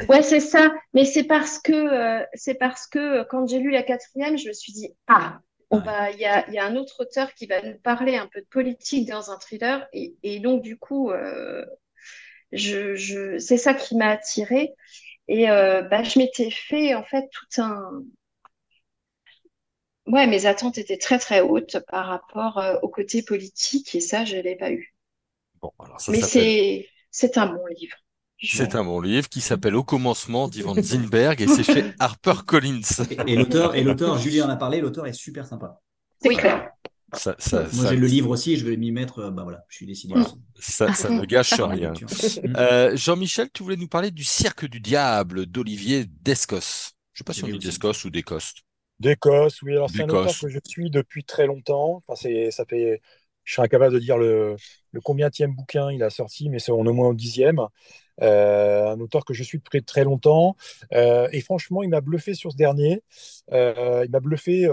Ouais, 0.10 0.22
c'est 0.24 0.39
ça. 0.39 0.72
Mais 0.94 1.06
c'est 1.06 1.24
parce 1.24 1.60
que 1.60 1.72
euh, 1.74 2.24
c'est 2.34 2.56
parce 2.56 2.88
que 2.88 3.00
euh, 3.00 3.24
quand 3.30 3.48
j'ai 3.48 3.60
lu 3.60 3.72
la 3.72 3.84
quatrième, 3.84 4.38
je 4.38 4.48
me 4.48 4.54
suis 4.54 4.74
dit 4.74 4.89
ah, 5.08 5.39
on 5.75 5.79
Ouais. 5.79 5.83
va, 5.83 6.11
il 6.11 6.19
y 6.19 6.25
a, 6.25 6.47
il 6.49 6.53
y 6.53 6.59
a 6.59 6.65
un 6.65 6.75
autre 6.75 7.01
auteur 7.01 7.33
qui 7.33 7.45
va 7.47 7.61
nous 7.61 7.77
parler 7.79 8.17
un 8.17 8.27
peu 8.27 8.41
de 8.41 8.47
politique 8.47 9.07
dans 9.09 9.31
un 9.31 9.38
thriller 9.39 9.88
et, 9.93 10.15
et 10.23 10.39
donc 10.39 10.61
du 10.63 10.77
coup, 10.77 11.11
euh, 11.11 11.65
je, 12.53 12.95
je, 12.95 13.39
c'est 13.39 13.57
ça 13.57 13.73
qui 13.75 13.95
m'a 13.97 14.09
attirée 14.11 14.73
et 15.29 15.49
euh, 15.51 15.83
bah, 15.83 16.03
je 16.03 16.19
m'étais 16.19 16.51
fait 16.51 16.95
en 16.95 17.03
fait 17.03 17.25
tout 17.31 17.61
un, 17.63 18.03
ouais, 20.07 20.25
mes 20.25 20.47
attentes 20.47 20.79
étaient 20.79 20.97
très 20.97 21.19
très 21.19 21.41
hautes 21.41 21.77
par 21.91 22.07
rapport 22.07 22.57
euh, 22.57 22.79
au 22.81 22.89
côté 22.89 23.21
politique 23.21 23.93
et 23.93 23.99
ça, 23.99 24.25
je 24.25 24.35
l'ai 24.38 24.55
pas 24.55 24.71
eu. 24.71 24.95
Bon, 25.61 25.71
alors 25.79 25.99
ça 25.99 26.13
Mais 26.13 26.21
c'est 26.23 26.89
c'est 27.11 27.38
un 27.38 27.45
bon 27.47 27.65
livre. 27.67 27.95
C'est 28.41 28.76
un 28.76 28.84
bon 28.84 29.00
livre 29.02 29.30
qui 29.30 29.41
s'appelle 29.41 29.76
Au 29.76 29.84
commencement 29.84 30.48
d'Ivan 30.48 30.76
Zinberg 30.82 31.41
et 31.41 31.48
c'est 31.48 31.63
chez 31.63 31.86
HarperCollins. 32.00 32.82
Et, 33.10 33.34
et 33.34 33.36
l'auteur, 33.36 33.76
et 33.76 33.84
l'auteur, 33.84 34.17
Julien 34.17 34.45
en 34.45 34.50
a 34.50 34.56
parlé, 34.56 34.82
l'auteur 34.82 35.08
est 35.08 35.13
super 35.13 35.45
sympa. 35.45 35.82
C'est 36.21 36.36
clair. 36.36 36.69
Ça, 37.13 37.36
ça, 37.39 37.63
Moi, 37.71 37.86
ça, 37.86 37.89
j'ai 37.91 37.95
le 37.95 38.08
livre 38.08 38.30
aussi 38.30 38.54
et 38.54 38.58
je 38.58 38.65
vais 38.65 38.76
m'y 38.78 38.91
mettre. 38.91 39.19
euh, 39.19 39.32
Bah 39.32 39.43
voilà, 39.43 39.63
je 39.69 39.76
suis 39.78 39.86
décidé. 39.86 40.15
Mm. 40.15 40.21
aussi. 40.21 40.36
ça, 40.60 40.93
ça 40.93 41.10
ne 41.10 41.24
gâche 41.26 41.54
rien. 41.60 41.93
Euh, 42.58 42.95
Jean-Michel, 42.98 43.50
tu 43.54 43.63
voulais 43.63 43.78
nous 43.78 43.88
parler 43.88 44.12
du 44.12 44.24
Cirque 44.24 44.65
du 44.65 44.80
Diable 44.82 45.45
d'Olivier 45.45 46.06
Descos. 46.06 46.91
Je 47.13 47.19
sais 47.19 47.24
pas 47.24 47.34
si 47.34 47.45
on 47.45 47.48
dit. 47.48 47.60
Descos 47.60 48.06
ou 48.06 48.10
Descoste. 48.10 48.63
D'Écosse, 49.00 49.62
oui. 49.62 49.74
Alors, 49.74 49.89
c'est 49.89 50.04
un 50.04 50.10
auteur 50.10 50.38
que 50.39 50.48
je 50.50 50.60
suis 50.67 50.89
depuis 50.89 51.24
très 51.24 51.48
longtemps. 51.48 52.04
Enfin, 52.08 52.15
c'est, 52.21 52.52
ça 52.52 52.65
fait, 52.65 53.02
je 53.43 53.54
serais 53.54 53.65
incapable 53.65 53.93
de 53.93 54.00
dire 54.00 54.17
le, 54.17 54.56
le 54.91 55.02
combienième 55.02 55.54
bouquin 55.54 55.91
il 55.91 56.02
a 56.04 56.10
sorti, 56.10 56.50
mais 56.50 56.60
c'est 56.60 56.71
au 56.71 56.82
moins 56.84 57.10
au 57.10 57.13
dixième. 57.13 57.60
Euh, 58.21 58.88
un 58.91 58.99
auteur 58.99 59.25
que 59.25 59.34
je 59.34 59.43
suis 59.43 59.58
depuis 59.58 59.84
très 59.84 60.04
longtemps. 60.04 60.56
Euh, 60.93 61.28
et 61.32 61.41
franchement, 61.41 61.84
il 61.84 61.89
m'a 61.89 62.01
bluffé 62.01 62.34
sur 62.34 62.51
ce 62.51 62.58
dernier. 62.58 63.04
Euh, 63.51 64.04
il 64.06 64.12
m'a 64.12 64.19
bluffé 64.19 64.67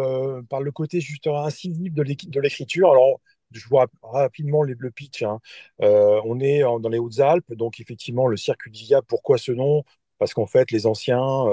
par 0.49 0.61
le 0.61 0.71
côté 0.73 1.01
justement 1.01 1.45
incisif 1.45 1.93
de 1.93 2.41
l'écriture. 2.41 2.91
Alors, 2.93 3.21
je 3.51 3.67
vois 3.69 3.87
rapidement 4.03 4.63
le, 4.63 4.75
le 4.79 4.91
pitch. 4.91 5.23
hein. 5.23 5.41
On 5.81 6.41
est 6.41 6.61
dans 6.61 6.89
les 6.89 6.99
Hautes-Alpes, 6.99 7.53
donc 7.55 7.81
effectivement, 7.81 8.27
le 8.27 8.37
cirque 8.37 8.69
du 8.71 8.85
diable. 8.85 9.07
Pourquoi 9.09 9.39
ce 9.39 9.53
nom? 9.53 9.85
Parce 10.19 10.35
qu'en 10.35 10.47
fait, 10.47 10.71
les 10.71 10.87
anciens 10.87 11.47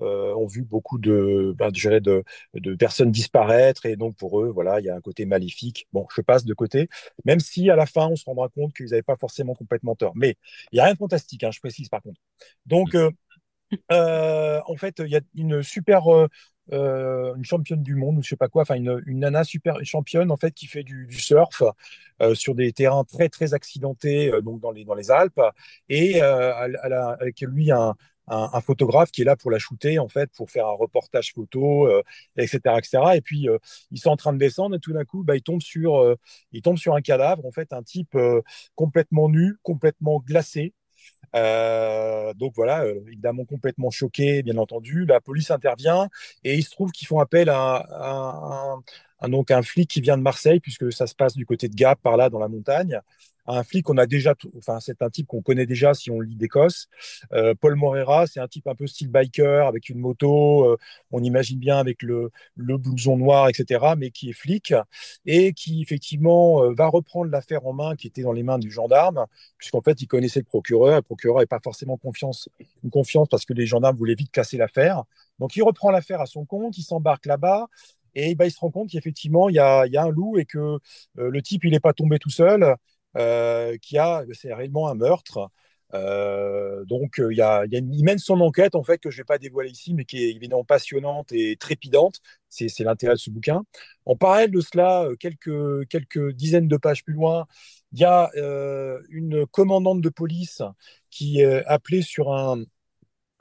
euh, 0.00 0.32
ont 0.34 0.46
vu 0.46 0.62
beaucoup 0.62 0.98
de, 0.98 1.54
ben, 1.56 1.70
de, 1.70 2.24
de 2.54 2.74
personnes 2.76 3.10
disparaître 3.10 3.84
et 3.84 3.96
donc 3.96 4.16
pour 4.16 4.40
eux, 4.40 4.48
voilà, 4.48 4.78
il 4.78 4.86
y 4.86 4.88
a 4.88 4.94
un 4.94 5.00
côté 5.00 5.26
maléfique. 5.26 5.88
Bon, 5.92 6.06
je 6.14 6.20
passe 6.20 6.44
de 6.44 6.54
côté, 6.54 6.88
même 7.24 7.40
si 7.40 7.68
à 7.68 7.76
la 7.76 7.86
fin, 7.86 8.06
on 8.06 8.14
se 8.16 8.24
rendra 8.24 8.48
compte 8.48 8.74
qu'ils 8.74 8.86
n'avaient 8.86 9.02
pas 9.02 9.16
forcément 9.16 9.54
complètement 9.54 9.96
tort. 9.96 10.12
Mais 10.14 10.36
il 10.70 10.76
n'y 10.76 10.80
a 10.80 10.84
rien 10.84 10.92
de 10.92 10.98
fantastique, 10.98 11.42
hein, 11.42 11.50
je 11.50 11.58
précise 11.58 11.88
par 11.88 12.02
contre. 12.02 12.20
Donc, 12.66 12.94
euh, 12.94 13.10
euh, 13.92 14.60
en 14.66 14.76
fait, 14.76 15.00
il 15.04 15.10
y 15.10 15.16
a 15.16 15.20
une 15.34 15.62
super 15.62 16.04
une 16.70 17.44
championne 17.44 17.82
du 17.82 17.94
monde 17.94 18.18
ou 18.18 18.22
je 18.22 18.28
sais 18.28 18.36
pas 18.36 18.48
quoi, 18.48 18.62
enfin 18.62 18.74
une, 18.74 19.02
une 19.06 19.20
nana 19.20 19.42
super 19.42 19.82
championne 19.84 20.30
en 20.30 20.36
fait 20.36 20.52
qui 20.52 20.66
fait 20.66 20.82
du, 20.82 21.08
surf 21.12 21.62
sur 22.34 22.54
des 22.54 22.72
terrains 22.72 23.04
très 23.04 23.30
très 23.30 23.54
accidentés 23.54 24.30
donc 24.42 24.60
dans 24.60 24.70
les 24.70 24.84
dans 24.84 24.92
les 24.92 25.10
Alpes 25.10 25.40
et 25.88 26.18
elle, 26.18 26.78
elle 26.84 26.92
a 26.92 27.16
avec 27.20 27.40
lui 27.40 27.70
un, 27.70 27.94
un, 28.30 28.60
photographe 28.60 29.10
qui 29.10 29.22
est 29.22 29.24
là 29.24 29.36
pour 29.36 29.50
la 29.50 29.58
shooter 29.58 29.98
en 29.98 30.08
fait 30.08 30.30
pour 30.36 30.50
faire 30.50 30.66
un 30.66 30.72
reportage 30.72 31.32
photo 31.34 31.86
euh, 31.86 32.02
etc 32.36 32.60
etc 32.78 33.02
et 33.14 33.20
puis 33.20 33.48
euh, 33.48 33.58
ils 33.90 33.98
sont 33.98 34.10
en 34.10 34.16
train 34.16 34.32
de 34.32 34.38
descendre 34.38 34.76
et 34.76 34.80
tout 34.80 34.92
d'un 34.92 35.04
coup 35.04 35.24
bah, 35.24 35.36
ils 35.36 35.42
tombent 35.42 35.62
sur 35.62 35.96
euh, 35.96 36.16
ils 36.52 36.62
tombent 36.62 36.78
sur 36.78 36.94
un 36.94 37.00
cadavre 37.00 37.44
en 37.46 37.52
fait 37.52 37.72
un 37.72 37.82
type 37.82 38.16
complètement 38.74 39.28
nu 39.28 39.56
complètement 39.62 40.20
glacé 40.20 40.74
donc 41.34 42.52
voilà, 42.56 42.86
évidemment 43.06 43.44
complètement 43.44 43.90
choqué, 43.90 44.42
bien 44.42 44.56
entendu. 44.56 45.04
La 45.04 45.20
police 45.20 45.50
intervient 45.50 46.08
et 46.42 46.54
il 46.54 46.62
se 46.62 46.70
trouve 46.70 46.90
qu'ils 46.90 47.06
font 47.06 47.20
appel 47.20 47.48
à- 47.50 47.84
à 49.20 49.28
donc 49.28 49.50
un 49.50 49.62
flic 49.62 49.90
qui 49.90 50.00
vient 50.00 50.16
de 50.16 50.22
Marseille, 50.22 50.60
puisque 50.60 50.92
ça 50.92 51.06
se 51.06 51.14
passe 51.14 51.34
du 51.34 51.44
côté 51.44 51.68
de 51.68 51.74
Gap, 51.74 52.00
par 52.00 52.16
là, 52.16 52.30
dans 52.30 52.38
la 52.38 52.48
montagne. 52.48 53.00
Un 53.50 53.62
flic 53.64 53.84
qu'on 53.86 53.96
a 53.96 54.06
déjà, 54.06 54.34
enfin 54.58 54.78
c'est 54.78 55.00
un 55.02 55.08
type 55.08 55.26
qu'on 55.26 55.40
connaît 55.40 55.64
déjà 55.66 55.94
si 55.94 56.10
on 56.10 56.20
lit 56.20 56.36
d'Écosse. 56.36 56.86
Euh, 57.32 57.54
Paul 57.58 57.76
Morera, 57.76 58.26
c'est 58.26 58.40
un 58.40 58.46
type 58.48 58.66
un 58.68 58.74
peu 58.74 58.86
style 58.86 59.08
biker 59.08 59.66
avec 59.66 59.88
une 59.88 59.98
moto. 59.98 60.64
euh, 60.66 60.76
on 61.12 61.22
imagine 61.22 61.58
bien 61.58 61.78
avec 61.78 62.02
le, 62.02 62.30
le 62.56 62.76
blouson 62.76 63.16
noir, 63.16 63.48
etc. 63.48 63.96
Mais 63.96 64.10
qui 64.10 64.30
est 64.30 64.32
flic 64.34 64.74
et 65.26 65.52
qui 65.54 65.80
effectivement 65.82 66.62
euh, 66.62 66.74
va 66.74 66.88
reprendre 66.88 67.30
l'affaire 67.30 67.66
en 67.66 67.72
main 67.72 67.96
qui 67.96 68.06
était 68.06 68.22
dans 68.22 68.32
les 68.32 68.42
mains 68.42 68.58
du 68.58 68.70
gendarme 68.70 69.26
puisqu'en 69.56 69.80
fait, 69.80 70.00
il 70.02 70.06
connaissait 70.06 70.40
le 70.40 70.44
procureur. 70.44 70.96
Le 70.96 71.02
procureur 71.02 71.36
n'avait 71.36 71.46
pas 71.46 71.60
forcément 71.62 71.96
confiance, 71.96 72.48
une 72.84 72.90
confiance 72.90 73.28
parce 73.28 73.44
que 73.44 73.54
les 73.54 73.66
gendarmes 73.66 73.96
voulaient 73.96 74.14
vite 74.14 74.30
classer 74.30 74.56
l'affaire. 74.56 75.04
Donc, 75.38 75.56
il 75.56 75.62
reprend 75.62 75.90
l'affaire 75.90 76.20
à 76.20 76.26
son 76.26 76.44
compte, 76.44 76.76
il 76.78 76.82
s'embarque 76.82 77.26
là-bas. 77.26 77.66
Et 78.14 78.34
ben, 78.34 78.46
il 78.46 78.50
se 78.50 78.58
rend 78.58 78.70
compte 78.70 78.90
qu'effectivement, 78.90 79.48
il 79.48 79.54
y 79.56 79.58
a, 79.58 79.86
il 79.86 79.92
y 79.92 79.96
a 79.96 80.02
un 80.04 80.10
loup 80.10 80.38
et 80.38 80.44
que 80.44 80.58
euh, 80.58 80.78
le 81.30 81.42
type, 81.42 81.64
il 81.64 81.70
n'est 81.72 81.80
pas 81.80 81.92
tombé 81.92 82.18
tout 82.18 82.30
seul, 82.30 82.74
euh, 83.16 83.76
qu'il 83.78 83.96
y 83.96 83.98
a, 83.98 84.24
c'est 84.32 84.52
réellement 84.52 84.88
un 84.88 84.94
meurtre. 84.94 85.50
Euh, 85.94 86.84
donc, 86.84 87.18
euh, 87.18 87.32
il, 87.32 88.04
mène 88.04 88.18
son 88.18 88.40
enquête, 88.40 88.74
en 88.74 88.82
fait, 88.84 88.98
que 88.98 89.10
je 89.10 89.16
ne 89.16 89.20
vais 89.22 89.24
pas 89.24 89.38
dévoiler 89.38 89.70
ici, 89.70 89.94
mais 89.94 90.04
qui 90.04 90.22
est 90.22 90.30
évidemment 90.30 90.64
passionnante 90.64 91.32
et 91.32 91.56
trépidante. 91.56 92.20
C'est 92.48 92.80
l'intérêt 92.80 93.14
de 93.14 93.18
ce 93.18 93.30
bouquin. 93.30 93.64
En 94.04 94.16
parallèle 94.16 94.50
de 94.50 94.60
cela, 94.60 95.08
quelques, 95.18 96.34
dizaines 96.34 96.68
de 96.68 96.76
pages 96.76 97.04
plus 97.04 97.14
loin, 97.14 97.46
il 97.92 98.00
y 98.00 98.04
a 98.04 98.30
une 99.10 99.46
commandante 99.46 100.00
de 100.00 100.08
police 100.10 100.62
qui 101.10 101.40
est 101.40 101.64
appelée 101.66 102.02
sur 102.02 102.32
un, 102.32 102.64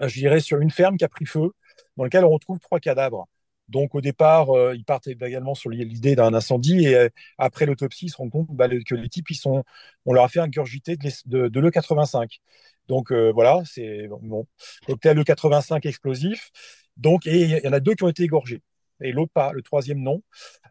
je 0.01 0.19
dirais, 0.19 0.39
sur 0.39 0.59
une 0.59 0.71
ferme 0.71 0.97
qui 0.97 1.05
a 1.05 1.09
pris 1.09 1.25
feu, 1.25 1.51
dans 1.97 2.03
laquelle 2.03 2.25
on 2.25 2.31
retrouve 2.31 2.59
trois 2.59 2.79
cadavres. 2.79 3.27
Donc 3.69 3.95
au 3.95 4.01
départ, 4.01 4.49
euh, 4.51 4.75
ils 4.75 4.85
partent 4.85 5.07
également 5.07 5.53
sur 5.53 5.69
l'idée 5.69 6.15
d'un 6.15 6.33
incendie 6.33 6.85
et 6.85 6.95
euh, 6.95 7.09
après 7.37 7.65
l'autopsie, 7.65 8.05
ils 8.05 8.09
se 8.09 8.17
rendent 8.17 8.31
compte 8.31 8.47
bah, 8.51 8.67
que 8.69 8.95
les 8.95 9.09
types, 9.09 9.29
ils 9.29 9.35
sont, 9.35 9.63
on 10.05 10.13
leur 10.13 10.23
a 10.23 10.29
fait 10.29 10.39
ingurgiter 10.39 10.95
de, 10.95 11.09
de, 11.25 11.47
de 11.49 11.59
l'E85. 11.59 12.39
Donc 12.87 13.11
euh, 13.11 13.31
voilà, 13.33 13.61
c'est 13.65 14.07
bon. 14.07 14.47
Cocktail 14.85 15.19
E85 15.19 15.87
explosif. 15.87 16.51
Donc 16.95 17.27
et 17.27 17.41
il 17.43 17.61
y 17.63 17.67
en 17.67 17.73
a 17.73 17.79
deux 17.79 17.95
qui 17.95 18.03
ont 18.03 18.09
été 18.09 18.23
égorgés 18.23 18.61
et 19.01 19.11
l'autre 19.11 19.31
pas, 19.33 19.51
le 19.53 19.61
troisième 19.61 20.01
non. 20.01 20.23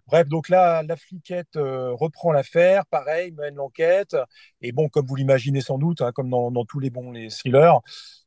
Bref, 0.08 0.28
donc 0.28 0.48
là, 0.48 0.82
la 0.82 0.96
fliquette 0.96 1.54
reprend 1.56 2.32
l'affaire, 2.32 2.86
pareil, 2.86 3.32
mène 3.32 3.56
l'enquête. 3.56 4.16
Et 4.60 4.72
bon, 4.72 4.88
comme 4.88 5.06
vous 5.06 5.16
l'imaginez 5.16 5.60
sans 5.60 5.78
doute, 5.78 6.00
hein, 6.00 6.12
comme 6.12 6.30
dans, 6.30 6.50
dans, 6.50 6.64
tous 6.64 6.80
les 6.80 6.90
bons 6.90 7.12
les 7.12 7.28
thrillers, 7.28 7.78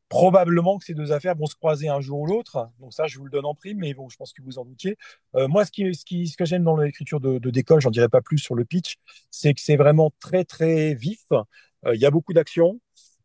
probablement 0.10 0.78
que 0.80 0.86
ces 0.86 0.96
deux 0.96 1.12
affaires 1.12 1.36
vont 1.36 1.46
se 1.46 1.56
croiser 1.56 1.88
un 1.88 2.02
jour 2.02 2.20
ou 2.22 2.26
l'autre. 2.26 2.70
Donc 2.80 2.94
ça, 2.94 3.08
je 3.08 3.18
vous 3.18 3.26
le 3.26 3.32
donne 3.32 3.46
en 3.46 3.54
prime, 3.54 3.78
mais 3.78 3.94
bon, 3.94 4.10
je 4.10 4.18
pense 4.18 4.34
que 4.34 4.42
vous 4.42 4.58
en 4.58 4.66
doutiez. 4.66 4.98
Euh, 5.36 5.48
moi, 5.48 5.66
ce, 5.66 5.72
qui, 5.72 5.94
ce, 5.94 6.04
qui, 6.04 6.28
ce 6.28 6.36
que 6.36 6.46
j'aime 6.46 6.64
dans 6.64 6.76
l'écriture 6.76 7.20
de, 7.20 7.38
de 7.38 7.50
Décolle, 7.52 7.80
j'en 7.80 7.92
dirai 7.92 8.10
pas 8.10 8.22
plus 8.22 8.40
sur 8.40 8.56
le 8.56 8.66
pitch, 8.66 8.98
c'est 9.30 9.54
que 9.54 9.62
c'est 9.62 9.78
vraiment 9.78 10.12
très, 10.20 10.44
très 10.44 10.96
vif. 10.96 11.26
Euh, 11.86 11.96
il 11.96 12.02
y 12.02 12.06
a 12.06 12.12
beaucoup 12.12 12.34
d'action. 12.34 12.80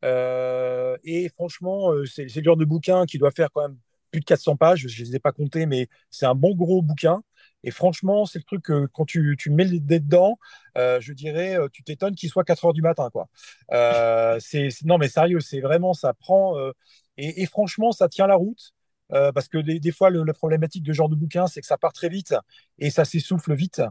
Euh, 0.04 0.96
et 1.04 1.28
franchement, 1.30 1.92
euh, 1.92 2.04
c'est 2.04 2.24
le 2.34 2.42
genre 2.42 2.56
de 2.56 2.64
bouquin 2.64 3.06
qui 3.06 3.18
doit 3.18 3.30
faire 3.30 3.48
quand 3.52 3.62
même 3.62 3.78
plus 4.10 4.20
de 4.20 4.26
400 4.26 4.56
pages. 4.56 4.86
Je 4.86 5.02
ne 5.02 5.08
les 5.08 5.16
ai 5.16 5.18
pas 5.18 5.32
comptés, 5.32 5.66
mais 5.66 5.88
c'est 6.10 6.26
un 6.26 6.34
bon 6.34 6.54
gros 6.54 6.82
bouquin. 6.82 7.22
Et 7.64 7.70
franchement, 7.70 8.26
c'est 8.26 8.38
le 8.38 8.44
truc 8.44 8.62
que 8.62 8.86
quand 8.86 9.06
tu, 9.06 9.36
mets 9.50 9.64
le 9.64 9.80
dés 9.80 9.98
dedans, 9.98 10.38
euh, 10.76 11.00
je 11.00 11.12
dirais, 11.14 11.58
euh, 11.58 11.68
tu 11.72 11.82
t'étonnes 11.82 12.14
qu'il 12.14 12.28
soit 12.28 12.44
4 12.44 12.66
heures 12.66 12.72
du 12.74 12.82
matin. 12.82 13.08
Quoi. 13.10 13.28
Euh, 13.72 14.38
c'est, 14.40 14.68
non, 14.84 14.98
mais 14.98 15.08
sérieux, 15.08 15.40
c'est 15.40 15.60
vraiment, 15.60 15.94
ça 15.94 16.12
prend. 16.12 16.58
Euh, 16.58 16.72
et, 17.16 17.46
franchement, 17.46 17.90
ça 17.90 18.08
tient 18.08 18.26
la 18.26 18.36
route. 18.36 18.72
Euh, 19.12 19.32
parce 19.32 19.48
que 19.48 19.58
des, 19.58 19.92
fois, 19.92 20.08
le, 20.08 20.24
la 20.24 20.32
problématique 20.32 20.82
de 20.82 20.92
ce 20.92 20.96
genre 20.96 21.10
de 21.10 21.14
bouquin, 21.14 21.46
c'est 21.46 21.60
que 21.60 21.66
ça 21.66 21.76
part 21.76 21.92
très 21.92 22.08
vite 22.08 22.34
et 22.78 22.88
ça 22.90 23.04
s'essouffle 23.04 23.54
vite. 23.54 23.82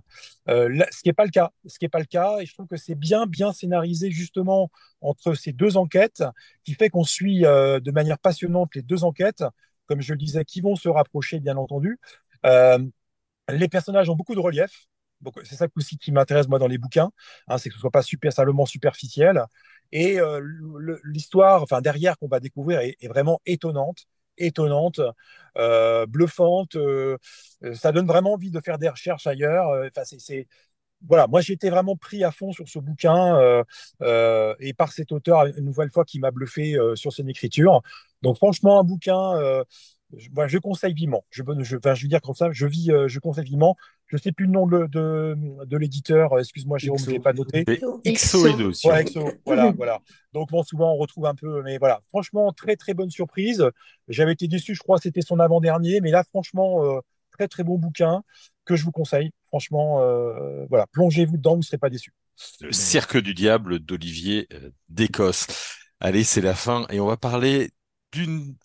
Ce 0.48 1.02
qui 1.02 1.10
n'est 1.10 1.14
pas 1.14 1.24
le 1.24 1.30
cas. 1.30 1.52
Ce 1.68 1.78
qui 1.78 1.86
est 1.86 1.90
pas 1.90 2.00
le 2.00 2.06
cas. 2.06 2.40
Et 2.40 2.46
je 2.46 2.54
trouve 2.54 2.68
que 2.68 2.78
c'est 2.78 2.96
bien, 2.96 3.26
bien 3.26 3.54
scénarisé 3.54 4.12
justement 4.12 4.72
entre 5.02 5.36
ces 5.36 5.54
deux 5.54 5.78
enquêtes, 5.78 6.24
qui 6.64 6.74
fait 6.74 6.90
qu'on 6.90 7.04
suit 7.04 7.42
de 7.42 7.92
manière 7.92 8.20
passionnante 8.20 8.76
les 8.76 8.82
deux 8.82 9.04
enquêtes, 9.04 9.44
comme 9.86 10.02
je 10.02 10.14
le 10.14 10.18
disais, 10.18 10.44
qui 10.46 10.62
vont 10.62 10.76
se 10.76 10.90
rapprocher, 10.90 11.40
bien 11.40 11.58
entendu. 11.58 12.00
Les 13.50 13.68
personnages 13.68 14.10
ont 14.10 14.16
beaucoup 14.16 14.36
de 14.36 14.40
relief. 14.40 14.88
C'est 15.44 15.56
ça 15.56 15.68
aussi 15.78 15.98
qui 15.98 16.12
m'intéresse 16.12 16.48
moi 16.48 16.60
dans 16.60 16.68
les 16.68 16.78
bouquins, 16.78 17.10
hein, 17.48 17.58
c'est 17.58 17.70
que 17.70 17.76
ce 17.76 17.80
soit 17.82 17.92
pas 17.92 18.02
simplement 18.02 18.66
superficiel. 18.66 19.46
Et 19.94 20.20
euh, 20.20 20.42
l'histoire, 21.04 21.62
enfin 21.62 21.80
derrière 21.82 22.18
qu'on 22.18 22.28
va 22.28 22.40
découvrir 22.40 22.80
est, 22.80 23.08
vraiment 23.08 23.40
étonnante, 23.46 24.06
étonnante, 24.38 25.00
euh, 25.58 26.06
bluffante. 26.08 26.76
Euh, 26.76 27.18
ça 27.74 27.92
donne 27.92 28.08
vraiment 28.08 28.34
envie 28.34 28.52
de 28.52 28.60
faire 28.60 28.80
des 28.80 28.90
recherches 28.90 29.28
ailleurs. 29.28 29.68
Enfin 29.88 30.04
c'est 30.04 30.48
voilà, 31.08 31.28
moi 31.28 31.42
j'ai 31.42 31.54
été 31.54 31.70
vraiment 31.70 31.96
pris 31.98 32.24
à 32.24 32.32
fond 32.32 32.52
sur 32.54 32.68
ce 32.68 32.80
bouquin 32.80 33.64
et 34.60 34.74
par 34.74 34.92
cet 34.92 35.12
auteur 35.12 35.46
une 35.46 35.66
nouvelle 35.66 35.92
fois 35.92 36.06
qui 36.06 36.20
m'a 36.20 36.32
bluffé 36.32 36.78
sur 36.96 37.14
son 37.14 37.28
écriture. 37.28 37.82
Donc 38.22 38.38
franchement 38.38 38.80
un 38.80 38.84
bouquin 38.84 39.64
je, 40.18 40.30
moi, 40.32 40.48
je 40.48 40.58
conseille 40.58 40.94
vivement. 40.94 41.26
Je, 41.30 41.44
je, 41.62 41.78
enfin, 41.78 41.94
je 41.94 42.04
veux 42.04 42.10
dire 42.10 42.22
comme 42.22 42.36
ça, 42.36 42.50
je 42.52 42.66
vis, 42.66 42.92
euh, 42.92 43.08
je 43.08 43.20
conseille 43.20 43.46
vivement. 43.46 43.76
Je 44.08 44.18
sais 44.18 44.32
plus 44.32 44.46
le 44.46 44.52
nom 44.52 44.68
de, 44.68 44.86
de, 44.88 45.36
de 45.66 45.78
l'éditeur. 45.78 46.38
Excuse-moi, 46.40 46.78
Jérôme, 46.78 47.00
je 47.00 47.12
l'ai 47.12 47.20
pas 47.20 47.34
noté. 47.34 47.66
XO 48.06 48.48
aussi. 48.68 48.88
Ouais, 48.88 49.04
XO. 49.04 49.32
voilà, 49.46 49.72
voilà. 49.72 50.00
Donc 50.34 50.50
bon, 50.50 50.64
souvent 50.64 50.94
on 50.94 50.98
retrouve 50.98 51.26
un 51.26 51.36
peu, 51.36 51.62
mais 51.64 51.78
voilà. 51.78 52.02
Franchement, 52.10 52.52
très 52.52 52.76
très 52.76 52.94
bonne 52.94 53.10
surprise. 53.10 53.66
J'avais 54.08 54.34
été 54.34 54.48
déçu, 54.48 54.76
je 54.76 54.80
crois, 54.82 54.98
c'était 54.98 55.22
son 55.22 55.40
avant-dernier, 55.40 56.02
mais 56.02 56.12
là, 56.12 56.24
franchement, 56.24 56.84
euh, 56.86 57.00
très 57.32 57.48
très 57.48 57.64
bon 57.64 57.78
bouquin 57.78 58.24
que 58.66 58.76
je 58.76 58.84
vous 58.84 58.92
conseille. 58.92 59.32
Franchement, 59.46 60.02
euh, 60.02 60.66
voilà, 60.70 60.88
plongez-vous 60.88 61.38
dedans, 61.38 61.52
vous 61.52 61.60
ne 61.60 61.64
serez 61.64 61.78
pas 61.78 61.90
déçus. 61.90 62.14
Le 62.62 62.72
Cirque 62.72 63.18
du 63.18 63.34
Diable 63.34 63.80
d'Olivier 63.80 64.48
euh, 64.54 64.70
d'Écosse. 64.90 65.48
Allez, 66.00 66.24
c'est 66.24 66.42
la 66.42 66.56
fin 66.56 66.86
et 66.90 67.00
on 67.00 67.06
va 67.06 67.18
parler 67.18 67.72
d'une 68.12 68.56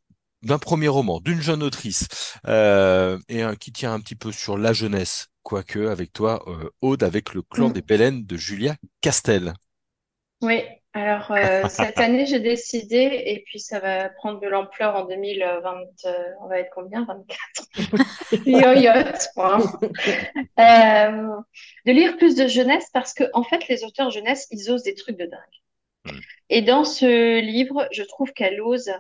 d'un 0.43 0.59
premier 0.59 0.89
roman, 0.89 1.21
d'une 1.21 1.41
jeune 1.41 1.63
autrice, 1.63 2.09
euh, 2.47 3.19
et 3.29 3.43
un, 3.43 3.57
qui 3.57 3.73
tient 3.73 3.93
un 3.93 4.01
petit 4.01 4.15
peu 4.15 4.33
sur 4.33 4.57
la 4.57 4.73
jeunesse, 4.73 5.29
quoique 5.43 5.89
avec 5.89 6.13
toi, 6.13 6.45
euh, 6.47 6.71
Aude, 6.81 7.03
avec 7.03 7.35
le 7.35 7.43
clan 7.43 7.69
mmh. 7.69 7.73
des 7.73 7.83
Bélènes 7.83 8.25
de 8.25 8.37
Julia 8.37 8.77
Castel. 9.01 9.55
Oui, 10.41 10.63
alors 10.95 11.31
euh, 11.31 11.63
cette 11.69 11.99
année 11.99 12.27
j'ai 12.27 12.41
décidé, 12.41 13.23
et 13.27 13.43
puis 13.47 13.61
ça 13.61 13.79
va 13.79 14.09
prendre 14.09 14.41
de 14.41 14.49
l'ampleur 14.49 14.97
en 14.97 15.05
2020, 15.05 15.47
euh, 16.07 16.13
on 16.41 16.49
va 16.49 16.59
être 16.59 16.71
combien? 16.75 17.05
24 17.05 18.47
Yoyote, 18.47 19.29
euh, 20.59 21.37
De 21.87 21.93
lire 21.93 22.17
plus 22.17 22.35
de 22.37 22.47
jeunesse 22.47 22.89
parce 22.93 23.15
que 23.15 23.25
en 23.35 23.43
fait 23.43 23.69
les 23.69 23.85
auteurs 23.85 24.11
jeunesse, 24.11 24.47
ils 24.51 24.71
osent 24.71 24.83
des 24.85 24.95
trucs 24.95 25.19
de 25.19 25.27
dingue. 25.27 25.41
Mmh. 26.05 26.19
Et 26.51 26.63
dans 26.63 26.85
ce 26.85 27.41
livre, 27.41 27.89
je 27.93 28.03
trouve 28.03 28.33
qu'elle 28.33 28.61
ose 28.61 28.91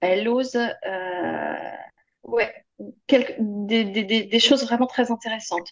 elle 0.00 0.28
ose 0.28 0.56
euh, 0.56 1.54
ouais, 2.24 2.52
des, 3.08 4.38
choses 4.38 4.64
vraiment 4.64 4.86
très 4.86 5.10
intéressantes. 5.10 5.68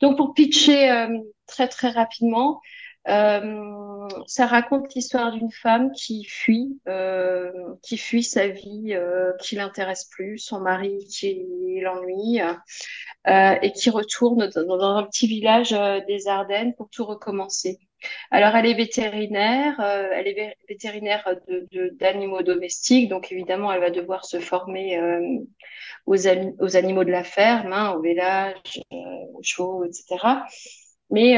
Donc 0.00 0.16
pour 0.16 0.34
pitcher 0.34 0.90
euh, 0.90 1.18
très 1.46 1.68
très 1.68 1.90
rapidement, 1.90 2.60
euh, 3.08 4.08
ça 4.26 4.46
raconte 4.46 4.94
l'histoire 4.94 5.32
d'une 5.32 5.50
femme 5.50 5.90
qui 5.92 6.24
fuit, 6.24 6.80
qui 7.82 7.96
fuit 7.98 8.22
sa 8.22 8.48
vie 8.48 8.92
euh, 8.92 9.32
qui 9.40 9.56
l'intéresse 9.56 10.04
plus, 10.04 10.38
son 10.38 10.60
mari 10.60 10.98
qui 11.10 11.80
l'ennuie, 11.80 12.40
et 13.26 13.72
qui 13.72 13.90
retourne 13.90 14.48
dans, 14.48 14.96
un 14.96 15.02
petit 15.04 15.26
village 15.26 15.70
des 16.06 16.28
Ardennes 16.28 16.74
pour 16.74 16.88
tout 16.90 17.04
recommencer. 17.04 17.80
Alors, 18.30 18.54
elle 18.56 18.66
est 18.66 18.74
vétérinaire, 18.74 19.78
euh, 19.80 20.10
elle 20.14 20.26
est 20.28 20.56
vétérinaire 20.68 21.28
d'animaux 21.92 22.42
domestiques, 22.42 23.08
donc 23.08 23.30
évidemment, 23.32 23.72
elle 23.72 23.80
va 23.80 23.90
devoir 23.90 24.24
se 24.24 24.40
former 24.40 24.98
euh, 24.98 25.38
aux, 26.06 26.16
aux, 26.16 26.76
animaux 26.76 27.04
de 27.04 27.10
la 27.10 27.24
ferme, 27.24 27.72
hein, 27.72 27.92
au 27.92 28.02
village, 28.02 28.80
euh, 28.92 28.96
aux 29.34 29.42
chevaux, 29.42 29.84
etc. 29.84 30.44
Mais 31.10 31.36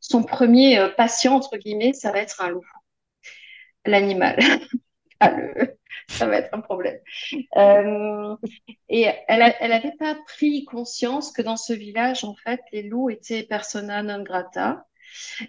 son 0.00 0.24
premier 0.24 0.88
patient, 0.96 1.36
entre 1.36 1.56
guillemets, 1.56 1.92
ça 1.92 2.10
va 2.10 2.18
être 2.18 2.42
un 2.42 2.50
loup, 2.50 2.64
l'animal. 3.86 4.38
ah. 5.20 5.36
Ça 6.08 6.26
va 6.26 6.38
être 6.38 6.52
un 6.52 6.60
problème. 6.60 6.98
Et 8.88 9.06
elle 9.28 9.68
n'avait 9.68 9.94
pas 9.98 10.16
pris 10.26 10.64
conscience 10.64 11.32
que 11.32 11.42
dans 11.42 11.56
ce 11.56 11.72
village, 11.72 12.24
en 12.24 12.34
fait, 12.34 12.60
les 12.72 12.82
loups 12.82 13.08
étaient 13.08 13.44
persona 13.44 14.02
non 14.02 14.22
grata 14.22 14.84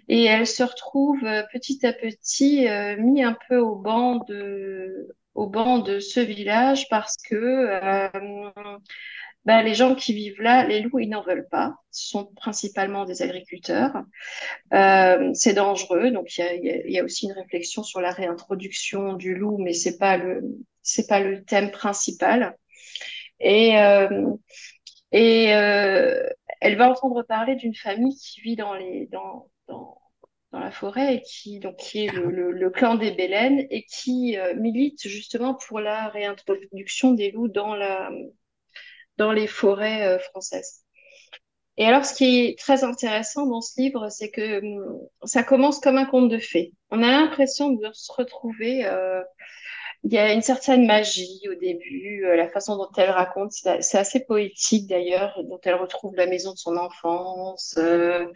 et 0.08 0.24
elle 0.24 0.46
se 0.46 0.62
retrouve 0.62 1.24
euh, 1.24 1.42
petit 1.52 1.84
à 1.86 1.92
petit 1.92 2.68
euh, 2.68 2.96
mis 2.98 3.22
un 3.22 3.36
peu 3.48 3.58
au 3.58 3.76
banc 3.76 4.16
de 4.28 5.08
au 5.34 5.48
banc 5.48 5.78
de 5.78 5.98
ce 5.98 6.20
village 6.20 6.88
parce 6.88 7.16
que 7.28 7.34
euh, 7.34 8.50
ben, 9.44 9.62
les 9.62 9.74
gens 9.74 9.94
qui 9.94 10.14
vivent 10.14 10.40
là, 10.40 10.64
les 10.66 10.80
loups, 10.80 11.00
ils 11.00 11.08
n'en 11.08 11.22
veulent 11.22 11.48
pas. 11.50 11.74
Ce 11.90 12.08
sont 12.08 12.26
principalement 12.36 13.04
des 13.04 13.20
agriculteurs. 13.20 14.04
Euh, 14.72 15.30
c'est 15.34 15.54
dangereux, 15.54 16.10
donc 16.12 16.38
il 16.38 16.84
y 16.86 16.98
a, 16.98 17.04
aussi 17.04 17.26
une 17.26 17.32
réflexion 17.32 17.82
sur 17.82 18.00
la 18.00 18.10
réintroduction 18.10 19.14
du 19.14 19.34
loup, 19.34 19.58
mais 19.58 19.72
c'est 19.72 19.98
pas 19.98 20.16
le 20.16 20.42
c'est 20.82 21.08
pas 21.08 21.20
le 21.20 21.44
thème 21.44 21.70
principal. 21.70 22.56
Et 23.40 23.74
et 25.12 25.44
elle 26.64 26.76
va 26.76 26.90
entendre 26.90 27.22
parler 27.22 27.56
d'une 27.56 27.74
famille 27.74 28.16
qui 28.16 28.40
vit 28.40 28.56
dans 28.56 28.74
les 28.74 29.06
dans 29.12 29.50
dans, 30.52 30.60
la 30.60 30.70
forêt 30.70 31.16
et 31.16 31.22
qui 31.22 31.58
donc 31.58 31.76
qui 31.76 32.06
est 32.06 32.12
le 32.12 32.70
clan 32.70 32.94
des 32.94 33.10
Bélènes 33.10 33.66
et 33.70 33.84
qui 33.84 34.38
euh, 34.38 34.54
milite 34.54 35.08
justement 35.08 35.54
pour 35.54 35.80
la 35.80 36.08
réintroduction 36.08 37.12
des 37.12 37.32
loups 37.32 37.48
dans 37.48 37.74
la 37.74 38.10
dans 39.16 39.32
les 39.32 39.46
forêts 39.46 40.06
euh, 40.06 40.18
françaises. 40.18 40.84
Et 41.76 41.86
alors, 41.86 42.04
ce 42.04 42.14
qui 42.14 42.24
est 42.24 42.58
très 42.58 42.84
intéressant 42.84 43.46
dans 43.46 43.60
ce 43.60 43.80
livre, 43.80 44.08
c'est 44.08 44.30
que 44.30 44.60
hum, 44.60 45.00
ça 45.24 45.42
commence 45.42 45.80
comme 45.80 45.98
un 45.98 46.06
conte 46.06 46.28
de 46.28 46.38
fées. 46.38 46.72
On 46.90 47.02
a 47.02 47.10
l'impression 47.10 47.70
de 47.70 47.90
se 47.92 48.12
retrouver 48.12 48.84
euh, 48.86 49.22
il 50.04 50.12
y 50.12 50.18
a 50.18 50.34
une 50.34 50.42
certaine 50.42 50.86
magie 50.86 51.40
au 51.50 51.54
début, 51.54 52.26
euh, 52.26 52.36
la 52.36 52.48
façon 52.48 52.76
dont 52.76 52.90
elle 52.98 53.08
raconte, 53.08 53.52
c'est 53.52 53.96
assez 53.96 54.20
poétique 54.20 54.86
d'ailleurs, 54.86 55.42
dont 55.44 55.58
elle 55.64 55.76
retrouve 55.76 56.14
la 56.14 56.26
maison 56.26 56.52
de 56.52 56.58
son 56.58 56.76
enfance. 56.76 57.76
Euh, 57.78 58.26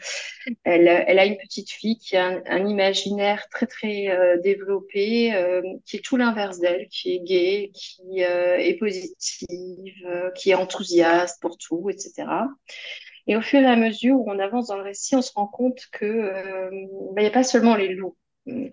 elle, 0.64 0.88
elle, 0.88 1.18
a 1.18 1.26
une 1.26 1.36
petite 1.36 1.70
fille 1.70 1.98
qui 1.98 2.16
a 2.16 2.26
un, 2.26 2.42
un 2.46 2.66
imaginaire 2.66 3.46
très 3.50 3.66
très 3.66 4.08
euh, 4.08 4.38
développé, 4.38 5.34
euh, 5.34 5.60
qui 5.84 5.98
est 5.98 6.04
tout 6.04 6.16
l'inverse 6.16 6.58
d'elle, 6.58 6.88
qui 6.88 7.16
est 7.16 7.20
gaie, 7.20 7.70
qui 7.74 8.24
euh, 8.24 8.56
est 8.56 8.78
positive, 8.78 9.94
euh, 10.06 10.30
qui 10.30 10.50
est 10.50 10.54
enthousiaste 10.54 11.38
pour 11.42 11.58
tout, 11.58 11.90
etc. 11.90 12.24
Et 13.26 13.36
au 13.36 13.42
fur 13.42 13.60
et 13.60 13.66
à 13.66 13.76
mesure 13.76 14.16
où 14.16 14.30
on 14.30 14.38
avance 14.38 14.68
dans 14.68 14.76
le 14.76 14.84
récit, 14.84 15.16
on 15.16 15.22
se 15.22 15.32
rend 15.34 15.46
compte 15.46 15.80
que 15.92 16.70
ben, 17.12 17.18
il 17.18 17.20
n'y 17.20 17.26
a 17.26 17.30
pas 17.30 17.44
seulement 17.44 17.74
les 17.74 17.88
loups 17.88 18.16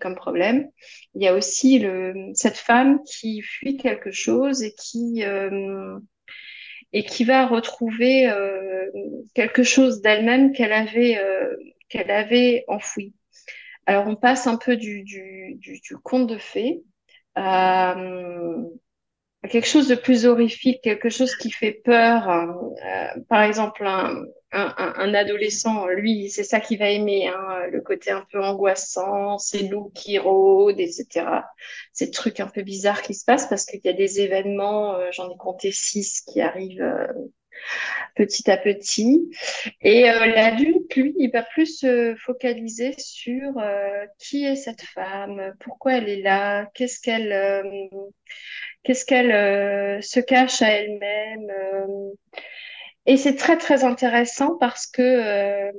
comme 0.00 0.14
problème. 0.14 0.68
Il 1.14 1.22
y 1.22 1.28
a 1.28 1.34
aussi 1.34 1.78
le, 1.78 2.30
cette 2.34 2.56
femme 2.58 3.00
qui 3.04 3.42
fuit 3.42 3.76
quelque 3.76 4.10
chose 4.10 4.62
et 4.62 4.72
qui, 4.74 5.24
euh, 5.24 5.98
et 6.92 7.04
qui 7.04 7.24
va 7.24 7.46
retrouver 7.46 8.28
euh, 8.28 8.86
quelque 9.34 9.62
chose 9.62 10.00
d'elle-même 10.00 10.52
qu'elle 10.52 10.72
avait, 10.72 11.18
euh, 11.18 11.56
qu'elle 11.88 12.10
avait 12.10 12.64
enfoui. 12.68 13.14
Alors 13.86 14.06
on 14.08 14.16
passe 14.16 14.46
un 14.46 14.56
peu 14.56 14.76
du, 14.76 15.02
du, 15.02 15.54
du, 15.58 15.80
du 15.80 15.96
conte 15.98 16.28
de 16.28 16.38
fées 16.38 16.82
à, 17.34 17.96
à 19.42 19.48
quelque 19.48 19.68
chose 19.68 19.88
de 19.88 19.94
plus 19.94 20.26
horrifique, 20.26 20.80
quelque 20.82 21.08
chose 21.08 21.36
qui 21.36 21.50
fait 21.50 21.80
peur. 21.84 22.28
Euh, 22.28 23.20
par 23.28 23.42
exemple, 23.42 23.86
un, 23.86 24.24
un, 24.52 25.14
adolescent, 25.14 25.86
lui, 25.88 26.30
c'est 26.30 26.44
ça 26.44 26.60
qu'il 26.60 26.78
va 26.78 26.88
aimer, 26.88 27.28
hein, 27.28 27.66
le 27.70 27.80
côté 27.80 28.10
un 28.10 28.24
peu 28.30 28.42
angoissant, 28.42 29.38
ces 29.38 29.68
loups 29.68 29.90
qui 29.94 30.18
rôdent, 30.18 30.80
etc. 30.80 31.26
Ces 31.92 32.10
trucs 32.10 32.40
un 32.40 32.46
peu 32.46 32.62
bizarres 32.62 33.02
qui 33.02 33.14
se 33.14 33.24
passent 33.24 33.48
parce 33.48 33.66
qu'il 33.66 33.80
y 33.84 33.88
a 33.88 33.92
des 33.92 34.20
événements, 34.20 34.94
euh, 34.94 35.08
j'en 35.12 35.30
ai 35.30 35.36
compté 35.36 35.72
six 35.72 36.22
qui 36.22 36.40
arrivent 36.40 36.80
euh, 36.80 37.06
petit 38.14 38.50
à 38.50 38.56
petit. 38.56 39.30
Et 39.82 40.08
euh, 40.08 40.26
l'adulte, 40.26 40.94
lui, 40.94 41.14
il 41.18 41.30
va 41.30 41.42
plus 41.42 41.78
se 41.80 42.14
focaliser 42.16 42.94
sur 42.98 43.58
euh, 43.58 44.06
qui 44.18 44.44
est 44.44 44.56
cette 44.56 44.82
femme, 44.82 45.54
pourquoi 45.60 45.94
elle 45.94 46.08
est 46.08 46.22
là, 46.22 46.66
qu'est-ce 46.74 47.00
qu'elle 47.00 47.90
qu'est-ce 48.84 49.04
qu'elle 49.04 50.02
se 50.02 50.20
cache 50.20 50.62
à 50.62 50.70
elle-même. 50.70 51.50
Et 53.06 53.16
c'est 53.16 53.36
très 53.36 53.56
très 53.56 53.84
intéressant 53.84 54.56
parce 54.58 54.86
que 54.86 55.02
euh, 55.02 55.72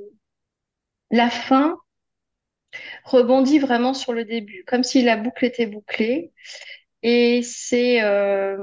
la 1.11 1.29
fin 1.29 1.77
rebondit 3.03 3.59
vraiment 3.59 3.93
sur 3.93 4.13
le 4.13 4.25
début, 4.25 4.63
comme 4.67 4.83
si 4.83 5.01
la 5.01 5.17
boucle 5.17 5.45
était 5.45 5.65
bouclée. 5.67 6.31
Et 7.03 7.41
c'est 7.43 8.01
euh, 8.03 8.57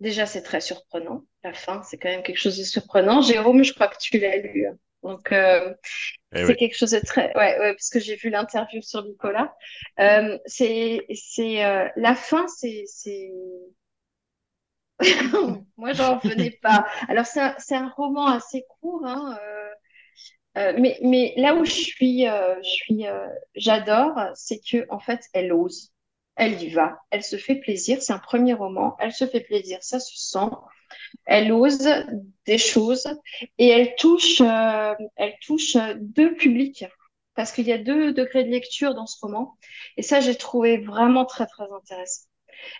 déjà 0.00 0.26
c'est 0.26 0.42
très 0.42 0.60
surprenant. 0.60 1.24
La 1.44 1.52
fin, 1.52 1.82
c'est 1.82 1.98
quand 1.98 2.08
même 2.08 2.22
quelque 2.22 2.38
chose 2.38 2.58
de 2.58 2.64
surprenant. 2.64 3.22
Jérôme, 3.22 3.62
je 3.64 3.72
crois 3.72 3.88
que 3.88 3.98
tu 3.98 4.18
l'as 4.18 4.36
lu. 4.38 4.66
Donc 5.02 5.32
euh, 5.32 5.72
Eh 6.32 6.44
c'est 6.44 6.44
oui. 6.44 6.56
quelque 6.56 6.76
chose 6.76 6.90
de 6.90 7.00
très 7.00 7.28
ouais 7.36 7.58
ouais 7.58 7.72
parce 7.74 7.88
que 7.90 8.00
j'ai 8.00 8.16
vu 8.16 8.28
l'interview 8.30 8.82
sur 8.82 9.04
Nicolas. 9.04 9.54
Euh, 9.98 10.38
c'est 10.46 11.06
c'est 11.14 11.64
euh, 11.64 11.88
la 11.96 12.14
fin, 12.14 12.46
c'est 12.48 12.84
c'est 12.86 13.30
moi 15.76 15.92
j'en 15.92 16.18
revenais 16.18 16.58
pas. 16.62 16.86
Alors 17.08 17.26
c'est 17.26 17.74
un, 17.74 17.88
roman 17.88 18.26
assez 18.26 18.64
court, 18.80 19.04
hein, 19.06 19.38
euh, 19.42 19.70
euh, 20.58 20.72
mais 21.02 21.34
là 21.36 21.54
où 21.54 21.64
je 21.64 21.70
suis 21.70 22.26
euh, 22.26 23.26
j'adore, 23.54 24.18
c'est 24.34 24.60
que 24.60 24.86
en 24.90 25.00
fait 25.00 25.20
elle 25.32 25.52
ose, 25.52 25.92
elle 26.36 26.62
y 26.62 26.70
va, 26.70 26.98
elle 27.10 27.22
se 27.22 27.36
fait 27.36 27.56
plaisir. 27.56 28.02
C'est 28.02 28.12
un 28.12 28.18
premier 28.18 28.54
roman, 28.54 28.96
elle 29.00 29.12
se 29.12 29.26
fait 29.26 29.40
plaisir, 29.40 29.78
ça 29.82 30.00
se 30.00 30.16
sent. 30.16 30.50
Elle 31.24 31.52
ose 31.52 31.88
des 32.46 32.58
choses 32.58 33.06
et 33.58 33.68
elle 33.68 33.94
touche 33.96 34.40
elle 34.40 35.34
touche 35.42 35.76
deux 36.00 36.34
publics 36.34 36.84
parce 37.34 37.52
qu'il 37.52 37.66
y 37.66 37.72
a 37.72 37.78
deux 37.78 38.12
degrés 38.12 38.44
de 38.44 38.50
lecture 38.50 38.94
dans 38.94 39.06
ce 39.06 39.16
roman 39.20 39.56
et 39.96 40.02
ça 40.02 40.20
j'ai 40.20 40.34
trouvé 40.34 40.78
vraiment 40.78 41.24
très 41.24 41.46
très 41.46 41.70
intéressant. 41.72 42.29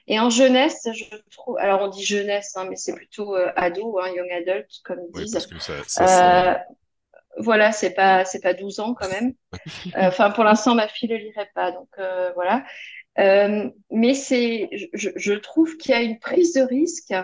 Et 0.07 0.19
en 0.21 0.31
jeunesse, 0.31 0.87
je 0.93 1.05
trouve, 1.31 1.59
alors 1.59 1.83
on 1.83 1.89
dit 1.89 2.05
jeunesse, 2.05 2.57
hein, 2.57 2.67
mais 2.69 2.77
c'est 2.77 2.95
plutôt 2.95 3.37
euh, 3.37 3.53
ado, 3.57 3.99
hein, 4.01 4.09
young 4.15 4.31
adult, 4.33 4.67
comme 4.85 4.99
ils 5.09 5.13
Oui, 5.15 5.23
disent. 5.25 5.33
parce 5.33 5.47
que 5.47 5.59
ça, 5.59 5.83
ça, 5.87 6.07
c'est- 6.07 6.25
Euh, 6.25 6.55
voilà, 7.39 7.73
c'est 7.73 7.95
pas, 7.95 8.25
c'est 8.25 8.41
pas 8.41 8.55
12 8.55 8.81
ans 8.81 8.95
quand 8.95 9.09
même. 9.09 9.35
Euh, 9.97 10.09
Enfin, 10.09 10.31
pour 10.31 10.45
l'instant, 10.45 10.75
ma 10.77 10.89
fille 10.89 11.09
le 11.09 11.17
lirait 11.19 11.51
pas, 11.55 11.73
donc 11.73 11.89
voilà. 12.37 12.65
Mais 13.91 14.15
c'est, 14.15 14.69
je, 14.95 15.11
je 15.17 15.33
trouve 15.35 15.77
qu'il 15.77 15.93
y 15.93 15.95
a 15.95 16.03
une 16.03 16.19
prise 16.19 16.53
de 16.55 16.63
risque 16.63 17.15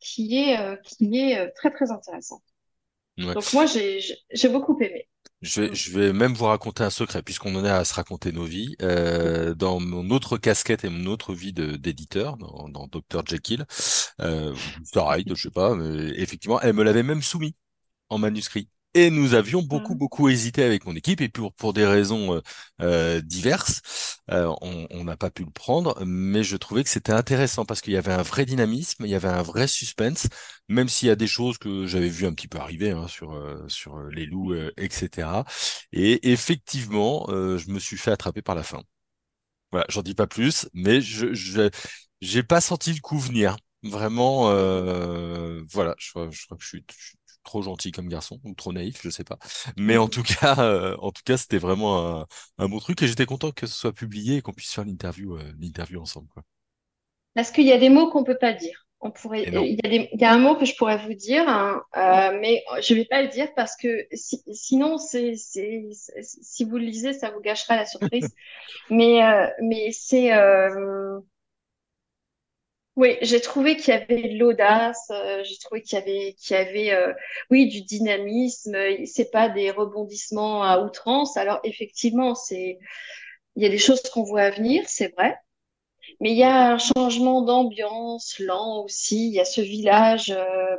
qui 0.00 0.38
est, 0.38 0.58
qui 0.84 1.18
est 1.20 1.50
très 1.52 1.70
très 1.70 1.90
intéressante. 1.90 2.42
ouais. 3.18 3.34
Donc 3.34 3.52
moi, 3.52 3.66
j'ai 3.66 4.48
beaucoup 4.48 4.78
aimé. 4.80 5.08
Je 5.42 5.60
vais, 5.60 5.74
je 5.74 5.92
vais 5.96 6.12
même 6.12 6.32
vous 6.32 6.46
raconter 6.46 6.82
un 6.82 6.90
secret, 6.90 7.22
puisqu'on 7.22 7.54
en 7.56 7.64
est 7.64 7.68
à 7.70 7.84
se 7.84 7.92
raconter 7.94 8.32
nos 8.32 8.44
vies. 8.44 8.74
Euh, 8.82 9.54
dans 9.54 9.80
mon 9.80 10.08
autre 10.10 10.38
casquette 10.38 10.84
et 10.84 10.88
mon 10.88 11.06
autre 11.06 11.34
vie 11.34 11.52
d'éditeur, 11.52 12.36
dans, 12.38 12.68
dans 12.68 12.86
Dr. 12.88 13.22
Jekyll, 13.26 13.66
euh, 14.20 14.54
Starlight, 14.84 15.28
je 15.34 15.42
sais 15.42 15.50
pas, 15.50 15.74
mais 15.74 16.12
effectivement, 16.18 16.60
elle 16.60 16.72
me 16.72 16.82
l'avait 16.82 17.02
même 17.02 17.22
soumis 17.22 17.54
en 18.10 18.18
manuscrit. 18.18 18.70
Et 18.98 19.10
nous 19.10 19.34
avions 19.34 19.62
beaucoup, 19.62 19.94
Mhm. 19.94 19.98
beaucoup 19.98 20.28
hésité 20.30 20.62
avec 20.64 20.86
mon 20.86 20.96
équipe, 20.96 21.20
et 21.20 21.28
pour, 21.28 21.52
pour 21.52 21.74
des 21.74 21.84
raisons 21.84 22.36
euh, 22.36 22.40
euh, 22.80 23.20
diverses, 23.20 23.82
euh, 24.30 24.54
on 24.62 24.86
on 24.90 25.04
n'a 25.04 25.16
pas 25.18 25.30
pu 25.30 25.44
le 25.44 25.50
prendre, 25.50 26.02
mais 26.06 26.42
je 26.42 26.56
trouvais 26.56 26.82
que 26.82 26.88
c'était 26.88 27.12
intéressant 27.12 27.66
parce 27.66 27.82
qu'il 27.82 27.92
y 27.92 27.98
avait 27.98 28.12
un 28.12 28.22
vrai 28.22 28.46
dynamisme, 28.46 29.04
il 29.04 29.10
y 29.10 29.14
avait 29.14 29.28
un 29.28 29.42
vrai 29.42 29.66
suspense, 29.68 30.28
même 30.68 30.88
s'il 30.88 31.08
y 31.08 31.10
a 31.10 31.16
des 31.16 31.26
choses 31.26 31.58
que 31.58 31.86
j'avais 31.86 32.08
vues 32.08 32.26
un 32.26 32.32
petit 32.32 32.48
peu 32.48 32.58
arriver 32.58 32.90
hein, 32.92 33.06
sur, 33.06 33.34
euh, 33.34 33.62
sur 33.68 33.98
euh, 33.98 34.08
les 34.12 34.24
loups, 34.26 34.52
euh, 34.54 34.72
etc. 34.78 35.44
Et 35.92 36.30
effectivement, 36.32 37.26
euh, 37.28 37.58
je 37.58 37.68
me 37.70 37.78
suis 37.78 37.98
fait 37.98 38.12
attraper 38.12 38.40
par 38.42 38.54
la 38.54 38.62
fin. 38.62 38.82
Voilà, 39.72 39.86
j'en 39.88 40.02
dis 40.02 40.14
pas 40.14 40.26
plus, 40.26 40.68
mais 40.74 41.00
je, 41.00 41.34
je 41.34 41.70
j'ai 42.20 42.42
pas 42.42 42.60
senti 42.60 42.92
le 42.92 43.00
coup 43.00 43.18
venir. 43.18 43.56
Vraiment, 43.82 44.50
euh, 44.50 45.62
voilà, 45.72 45.94
je, 45.98 46.10
crois- 46.10 46.30
je 46.30 46.44
crois 46.46 46.56
que 46.56 46.62
je 46.64 46.68
suis, 46.68 46.84
je 46.90 47.06
suis 47.08 47.18
trop 47.46 47.62
gentil 47.62 47.92
comme 47.92 48.08
garçon 48.08 48.40
ou 48.44 48.54
trop 48.54 48.72
naïf, 48.72 49.00
je 49.02 49.10
sais 49.10 49.24
pas. 49.24 49.38
Mais 49.78 49.96
en 49.96 50.08
tout 50.08 50.22
cas, 50.22 50.56
euh, 50.60 50.96
en 51.00 51.12
tout 51.12 51.22
cas, 51.24 51.36
c'était 51.38 51.58
vraiment 51.58 52.20
un, 52.22 52.26
un 52.58 52.68
bon 52.68 52.78
truc 52.80 53.02
et 53.02 53.08
j'étais 53.08 53.26
content 53.26 53.52
que 53.52 53.66
ce 53.66 53.74
soit 53.74 53.92
publié 53.94 54.36
et 54.38 54.42
qu'on 54.42 54.52
puisse 54.52 54.72
faire 54.74 54.84
l'interview, 54.84 55.36
euh, 55.36 55.52
l'interview 55.60 56.00
ensemble, 56.00 56.28
quoi. 56.28 56.44
Parce 57.34 57.50
qu'il 57.50 57.66
y 57.66 57.72
a 57.72 57.78
des 57.78 57.88
mots 57.88 58.10
qu'on 58.10 58.24
peut 58.24 58.38
pas 58.38 58.52
dire. 58.52 58.86
On 59.00 59.10
pourrait, 59.10 59.50
il 59.52 59.74
y 59.74 59.86
a 59.86 59.90
des, 59.90 60.08
il 60.12 60.20
y 60.20 60.24
a 60.24 60.32
un 60.32 60.38
mot 60.38 60.56
que 60.56 60.64
je 60.64 60.74
pourrais 60.74 60.96
vous 60.96 61.12
dire, 61.12 61.46
hein, 61.48 61.82
euh, 61.96 62.38
mais 62.40 62.64
je 62.80 62.94
vais 62.94 63.04
pas 63.04 63.20
le 63.22 63.28
dire 63.28 63.48
parce 63.54 63.76
que 63.76 64.06
si- 64.12 64.42
sinon, 64.52 64.96
c'est, 64.96 65.34
si 65.36 66.64
vous 66.64 66.78
le 66.78 66.84
lisez, 66.84 67.12
ça 67.12 67.30
vous 67.30 67.40
gâchera 67.40 67.76
la 67.76 67.84
surprise. 67.86 68.34
mais, 68.90 69.20
mais 69.62 69.92
c'est, 69.92 70.32
oui, 72.96 73.18
j'ai 73.20 73.40
trouvé 73.42 73.76
qu'il 73.76 73.92
y 73.92 73.96
avait 73.96 74.28
de 74.30 74.38
l'audace, 74.38 75.08
euh, 75.10 75.44
j'ai 75.44 75.58
trouvé 75.58 75.82
qu'il 75.82 75.98
y 75.98 76.02
avait, 76.02 76.34
qu'il 76.38 76.56
y 76.56 76.58
avait, 76.58 76.92
euh, 76.92 77.12
oui, 77.50 77.68
du 77.68 77.82
dynamisme. 77.82 78.74
C'est 79.04 79.30
pas 79.30 79.48
des 79.50 79.70
rebondissements 79.70 80.62
à 80.62 80.80
outrance. 80.80 81.36
Alors 81.36 81.60
effectivement, 81.64 82.34
c'est, 82.34 82.78
il 83.56 83.62
y 83.62 83.66
a 83.66 83.68
des 83.70 83.78
choses 83.78 84.02
qu'on 84.02 84.22
voit 84.24 84.42
à 84.42 84.50
venir, 84.50 84.84
c'est 84.88 85.14
vrai. 85.14 85.36
Mais 86.20 86.30
il 86.32 86.38
y 86.38 86.42
a 86.44 86.72
un 86.72 86.78
changement 86.78 87.42
d'ambiance 87.42 88.38
lent 88.38 88.84
aussi. 88.84 89.28
Il 89.28 89.34
y 89.34 89.40
a 89.40 89.44
ce 89.44 89.60
village. 89.60 90.30
euh, 90.30 90.76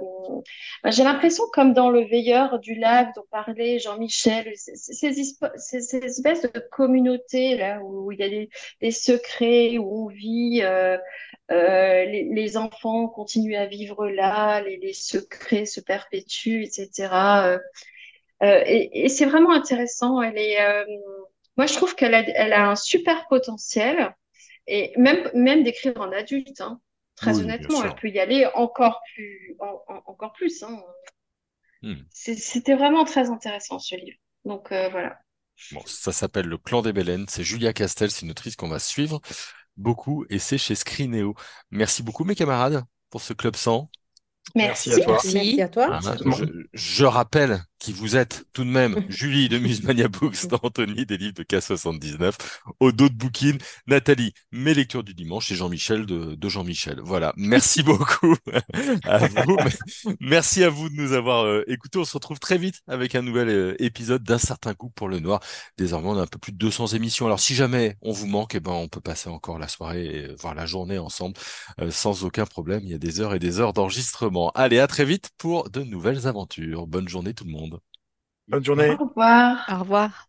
ben, 0.83 0.91
j'ai 0.91 1.03
l'impression, 1.03 1.43
comme 1.53 1.73
dans 1.73 1.89
Le 1.89 2.01
Veilleur 2.05 2.59
du 2.59 2.75
lac 2.75 3.13
dont 3.15 3.25
parlait 3.31 3.79
Jean-Michel, 3.79 4.53
ces, 4.55 5.19
espèces 5.19 6.41
de 6.41 6.59
communautés 6.71 7.57
là 7.57 7.79
où 7.83 8.11
il 8.11 8.19
y 8.19 8.23
a 8.23 8.29
des, 8.29 8.49
des 8.81 8.91
secrets, 8.91 9.77
où 9.77 10.05
on 10.05 10.07
vit, 10.07 10.61
euh, 10.63 10.97
euh, 11.51 12.05
les, 12.05 12.25
les 12.33 12.57
enfants 12.57 13.07
continuent 13.07 13.57
à 13.57 13.65
vivre 13.67 14.07
là, 14.09 14.61
les, 14.61 14.77
les 14.77 14.93
secrets 14.93 15.65
se 15.65 15.79
perpétuent, 15.81 16.63
etc. 16.63 17.47
Euh, 17.47 17.59
euh, 18.43 18.63
et 18.65 19.05
et 19.05 19.09
c'est 19.09 19.25
vraiment 19.25 19.51
intéressant. 19.53 20.21
Elle 20.21 20.37
est, 20.37 20.61
euh, 20.61 20.85
moi, 21.57 21.65
je 21.67 21.73
trouve 21.75 21.95
qu'elle 21.95 22.13
a, 22.15 22.21
elle 22.21 22.53
a 22.53 22.69
un 22.71 22.75
super 22.75 23.27
potentiel. 23.27 24.15
Et 24.67 24.93
même, 24.97 25.29
même 25.33 25.63
d'écrire 25.63 25.99
en 26.01 26.11
adulte, 26.11 26.61
hein. 26.61 26.81
Très 27.15 27.33
Oui, 27.33 27.41
honnêtement, 27.41 27.83
elle 27.83 27.95
peut 27.95 28.09
y 28.09 28.19
aller 28.19 28.47
encore 28.55 29.01
plus, 29.15 29.55
en- 29.59 29.81
en- 29.87 30.03
encore 30.07 30.33
plus, 30.33 30.63
hein. 30.63 30.81
Hmm. 31.81 32.07
C'était 32.09 32.75
vraiment 32.75 33.05
très 33.05 33.29
intéressant 33.29 33.79
ce 33.79 33.95
livre. 33.95 34.17
Donc 34.43 34.67
voilà. 34.71 35.17
Bon, 35.71 35.81
ça 35.85 36.11
s'appelle 36.13 36.45
Le 36.47 36.57
Clan 36.57 36.81
des 36.81 36.93
Baleines. 36.93 37.25
C'est 37.29 37.43
Julia 37.43 37.73
Castel, 37.73 38.09
c'est 38.11 38.21
une 38.25 38.31
autrice 38.31 38.55
qu'on 38.55 38.69
va 38.69 38.79
suivre 38.79 39.19
beaucoup 39.77 40.25
et 40.29 40.39
c'est 40.39 40.57
chez 40.57 40.75
Scrineo. 40.75 41.35
Merci 41.71 42.03
beaucoup, 42.03 42.23
mes 42.23 42.35
camarades, 42.35 42.83
pour 43.09 43.21
ce 43.21 43.33
Club 43.33 43.55
100. 43.55 43.89
Merci 44.55 44.89
Merci. 44.89 45.01
à 45.01 45.05
toi. 45.05 45.13
Merci. 45.13 45.33
Merci 45.33 45.61
à 45.61 45.69
toi. 45.69 45.99
Bon. 46.25 46.31
je, 46.31 46.45
je 46.73 47.05
rappelle 47.05 47.63
qui 47.79 47.93
vous 47.93 48.15
êtes 48.15 48.45
tout 48.53 48.63
de 48.63 48.69
même 48.69 49.03
Julie 49.09 49.49
de 49.49 49.57
Musemania 49.57 50.07
Books, 50.07 50.37
Anthony 50.63 51.05
des 51.05 51.17
livres 51.17 51.35
de 51.35 51.43
K79, 51.43 52.33
Odo 52.79 53.09
de 53.09 53.13
Bookin, 53.13 53.57
Nathalie, 53.87 54.33
mes 54.51 54.73
lectures 54.73 55.03
du 55.03 55.13
dimanche 55.13 55.51
et 55.51 55.55
Jean-Michel 55.55 56.05
de, 56.05 56.35
de 56.35 56.49
Jean-Michel. 56.49 56.99
Voilà, 57.03 57.33
merci 57.37 57.83
beaucoup 57.87 58.35
à 59.03 59.27
vous. 59.27 59.57
Merci 60.19 60.63
à 60.63 60.69
vous 60.69 60.89
de 60.89 60.95
nous 60.95 61.13
avoir 61.13 61.45
euh, 61.45 61.63
écoutés. 61.67 61.99
On 61.99 62.05
se 62.05 62.13
retrouve 62.13 62.39
très 62.39 62.57
vite 62.57 62.81
avec 62.87 63.15
un 63.15 63.21
nouvel 63.21 63.49
euh, 63.49 63.75
épisode 63.83 64.23
d'un 64.23 64.37
certain 64.37 64.73
goût 64.73 64.89
pour 64.89 65.09
le 65.09 65.19
noir. 65.19 65.39
Désormais, 65.77 66.09
on 66.09 66.17
a 66.17 66.23
un 66.23 66.27
peu 66.27 66.39
plus 66.39 66.51
de 66.51 66.57
200 66.57 66.87
émissions. 66.87 67.25
Alors 67.25 67.39
si 67.39 67.55
jamais 67.55 67.97
on 68.01 68.11
vous 68.11 68.27
manque, 68.27 68.55
eh 68.55 68.59
ben, 68.59 68.71
on 68.71 68.87
peut 68.87 69.01
passer 69.01 69.29
encore 69.29 69.59
la 69.59 69.67
soirée, 69.67 70.05
et, 70.05 70.35
voire 70.39 70.55
la 70.55 70.65
journée 70.65 70.97
ensemble 70.97 71.35
euh, 71.81 71.91
sans 71.91 72.23
aucun 72.23 72.45
problème. 72.45 72.81
Il 72.83 72.89
y 72.91 72.95
a 72.95 72.97
des 72.97 73.21
heures 73.21 73.33
et 73.35 73.39
des 73.39 73.59
heures 73.59 73.73
d'enregistrement. 73.73 74.51
Allez, 74.55 74.79
à 74.79 74.87
très 74.87 75.05
vite 75.05 75.29
pour 75.37 75.69
de 75.69 75.83
nouvelles 75.83 76.27
aventures. 76.27 76.87
Bonne 76.87 77.07
journée 77.07 77.33
tout 77.33 77.45
le 77.45 77.51
monde. 77.51 77.66
Bonne 78.47 78.63
journée. 78.63 78.91
Au 78.91 79.05
revoir. 79.05 79.67
Au 79.69 79.79
revoir. 79.79 80.27